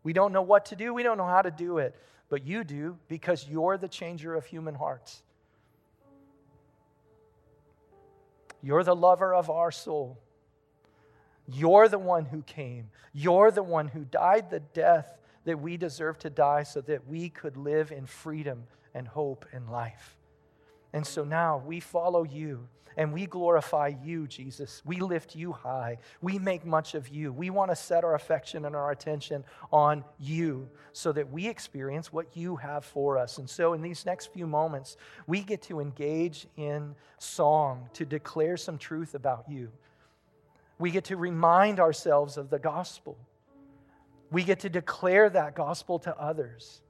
We 0.02 0.12
don't 0.12 0.32
know 0.32 0.42
what 0.42 0.66
to 0.66 0.76
do, 0.76 0.94
we 0.94 1.02
don't 1.02 1.18
know 1.18 1.26
how 1.26 1.42
to 1.42 1.50
do 1.50 1.78
it. 1.78 1.94
But 2.28 2.46
you 2.46 2.64
do 2.64 2.98
because 3.08 3.46
you're 3.48 3.76
the 3.76 3.88
changer 3.88 4.34
of 4.34 4.46
human 4.46 4.74
hearts. 4.74 5.22
You're 8.62 8.84
the 8.84 8.96
lover 8.96 9.34
of 9.34 9.50
our 9.50 9.70
soul. 9.70 10.21
You're 11.48 11.88
the 11.88 11.98
one 11.98 12.26
who 12.26 12.42
came. 12.42 12.90
You're 13.12 13.50
the 13.50 13.62
one 13.62 13.88
who 13.88 14.04
died 14.04 14.50
the 14.50 14.60
death 14.60 15.18
that 15.44 15.60
we 15.60 15.76
deserve 15.76 16.18
to 16.20 16.30
die 16.30 16.62
so 16.62 16.80
that 16.82 17.06
we 17.08 17.28
could 17.28 17.56
live 17.56 17.90
in 17.90 18.06
freedom 18.06 18.64
and 18.94 19.08
hope 19.08 19.44
and 19.52 19.70
life. 19.70 20.16
And 20.92 21.06
so 21.06 21.24
now 21.24 21.62
we 21.66 21.80
follow 21.80 22.22
you 22.22 22.68
and 22.96 23.12
we 23.12 23.26
glorify 23.26 23.92
you, 24.02 24.26
Jesus. 24.26 24.82
We 24.84 25.00
lift 25.00 25.34
you 25.34 25.52
high. 25.52 25.98
We 26.20 26.38
make 26.38 26.64
much 26.64 26.94
of 26.94 27.08
you. 27.08 27.32
We 27.32 27.50
want 27.50 27.70
to 27.70 27.76
set 27.76 28.04
our 28.04 28.14
affection 28.14 28.66
and 28.66 28.76
our 28.76 28.90
attention 28.90 29.44
on 29.72 30.04
you 30.18 30.68
so 30.92 31.12
that 31.12 31.30
we 31.30 31.48
experience 31.48 32.12
what 32.12 32.36
you 32.36 32.56
have 32.56 32.84
for 32.84 33.16
us. 33.16 33.38
And 33.38 33.48
so 33.48 33.72
in 33.72 33.80
these 33.80 34.04
next 34.04 34.32
few 34.32 34.46
moments, 34.46 34.96
we 35.26 35.40
get 35.40 35.62
to 35.62 35.80
engage 35.80 36.46
in 36.56 36.94
song 37.18 37.88
to 37.94 38.04
declare 38.04 38.56
some 38.56 38.76
truth 38.76 39.14
about 39.14 39.44
you. 39.48 39.70
We 40.82 40.90
get 40.90 41.04
to 41.04 41.16
remind 41.16 41.78
ourselves 41.78 42.36
of 42.36 42.50
the 42.50 42.58
gospel. 42.58 43.16
We 44.32 44.42
get 44.42 44.58
to 44.60 44.68
declare 44.68 45.30
that 45.30 45.54
gospel 45.54 46.00
to 46.00 46.18
others. 46.18 46.82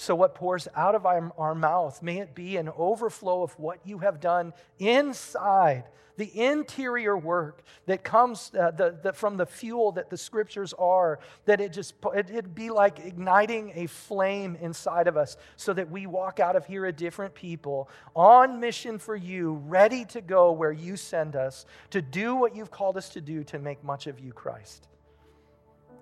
So, 0.00 0.14
what 0.14 0.34
pours 0.34 0.66
out 0.74 0.94
of 0.94 1.04
our, 1.04 1.30
our, 1.36 1.54
mouth, 1.54 2.02
may 2.02 2.20
it 2.20 2.34
be 2.34 2.56
an 2.56 2.70
overflow 2.74 3.42
of 3.42 3.52
what 3.58 3.80
you 3.84 3.98
have 3.98 4.18
done 4.18 4.54
inside, 4.78 5.84
the 6.16 6.40
interior 6.40 7.18
work 7.18 7.62
that 7.84 8.02
comes 8.02 8.50
uh, 8.58 8.70
the, 8.70 8.98
the, 9.02 9.12
from 9.12 9.36
the 9.36 9.44
fuel 9.44 9.92
that 9.92 10.08
the 10.08 10.16
scriptures 10.16 10.72
are, 10.78 11.18
that 11.44 11.60
it 11.60 11.74
just, 11.74 11.96
it, 12.14 12.30
it'd 12.30 12.54
be 12.54 12.70
like 12.70 13.00
igniting 13.00 13.72
a 13.74 13.86
flame 13.88 14.56
inside 14.62 15.06
of 15.06 15.18
us 15.18 15.36
so 15.56 15.74
that 15.74 15.90
we 15.90 16.06
walk 16.06 16.40
out 16.40 16.56
of 16.56 16.64
here 16.64 16.86
a 16.86 16.92
different 16.94 17.34
people, 17.34 17.90
on 18.16 18.58
mission 18.58 18.98
for 18.98 19.16
you, 19.16 19.62
ready 19.66 20.06
to 20.06 20.22
go 20.22 20.50
where 20.50 20.72
you 20.72 20.96
send 20.96 21.36
us, 21.36 21.66
to 21.90 22.00
do 22.00 22.34
what 22.34 22.56
you've 22.56 22.70
called 22.70 22.96
us 22.96 23.10
to 23.10 23.20
do 23.20 23.44
to 23.44 23.58
make 23.58 23.84
much 23.84 24.06
of 24.06 24.18
you, 24.18 24.32
Christ. 24.32 24.88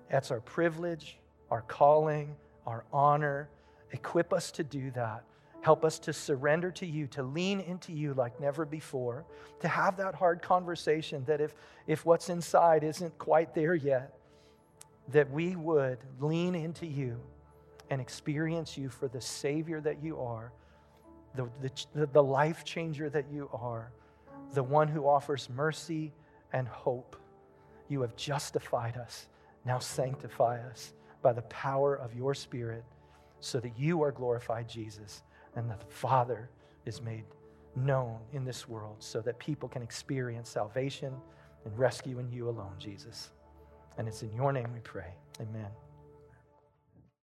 That's 0.09 0.31
our 0.31 0.39
privilege, 0.39 1.17
our 1.51 1.63
calling, 1.63 2.37
our 2.65 2.85
honor. 2.93 3.49
Equip 3.91 4.33
us 4.33 4.51
to 4.51 4.63
do 4.63 4.91
that. 4.91 5.23
Help 5.61 5.83
us 5.83 5.99
to 5.99 6.13
surrender 6.13 6.71
to 6.71 6.85
you, 6.85 7.07
to 7.07 7.21
lean 7.21 7.59
into 7.59 7.91
you 7.91 8.13
like 8.13 8.39
never 8.39 8.65
before, 8.65 9.25
to 9.59 9.67
have 9.67 9.97
that 9.97 10.15
hard 10.15 10.41
conversation 10.41 11.23
that 11.25 11.41
if, 11.41 11.53
if 11.85 12.05
what's 12.05 12.29
inside 12.29 12.83
isn't 12.83 13.17
quite 13.17 13.53
there 13.53 13.75
yet, 13.75 14.13
that 15.09 15.29
we 15.31 15.55
would 15.55 15.97
lean 16.19 16.55
into 16.55 16.85
you 16.85 17.19
and 17.89 17.99
experience 17.99 18.77
you 18.77 18.87
for 18.87 19.07
the 19.07 19.19
Savior 19.19 19.81
that 19.81 20.01
you 20.01 20.19
are 20.19 20.53
the, 21.35 21.49
the, 21.93 22.05
the 22.07 22.23
life 22.23 22.63
changer 22.63 23.09
that 23.09 23.25
you 23.31 23.49
are, 23.53 23.91
the 24.53 24.63
one 24.63 24.87
who 24.87 25.07
offers 25.07 25.49
mercy 25.49 26.11
and 26.53 26.67
hope. 26.67 27.15
You 27.87 28.01
have 28.01 28.15
justified 28.15 28.97
us. 28.97 29.27
Now 29.65 29.79
sanctify 29.79 30.61
us 30.69 30.93
by 31.21 31.33
the 31.33 31.41
power 31.43 31.95
of 31.95 32.15
your 32.15 32.33
Spirit 32.33 32.83
so 33.39 33.59
that 33.59 33.77
you 33.77 34.01
are 34.03 34.11
glorified, 34.11 34.67
Jesus, 34.67 35.23
and 35.55 35.69
the 35.69 35.77
Father 35.87 36.49
is 36.85 37.01
made 37.01 37.23
known 37.75 38.19
in 38.33 38.43
this 38.43 38.67
world 38.67 38.97
so 38.99 39.21
that 39.21 39.39
people 39.39 39.69
can 39.69 39.81
experience 39.81 40.49
salvation 40.49 41.13
and 41.65 41.77
rescue 41.77 42.19
in 42.19 42.31
you 42.31 42.49
alone, 42.49 42.73
Jesus. 42.77 43.29
And 43.97 44.07
it's 44.07 44.23
in 44.23 44.33
your 44.33 44.51
name 44.51 44.71
we 44.73 44.79
pray. 44.79 45.13
Amen. 45.41 45.67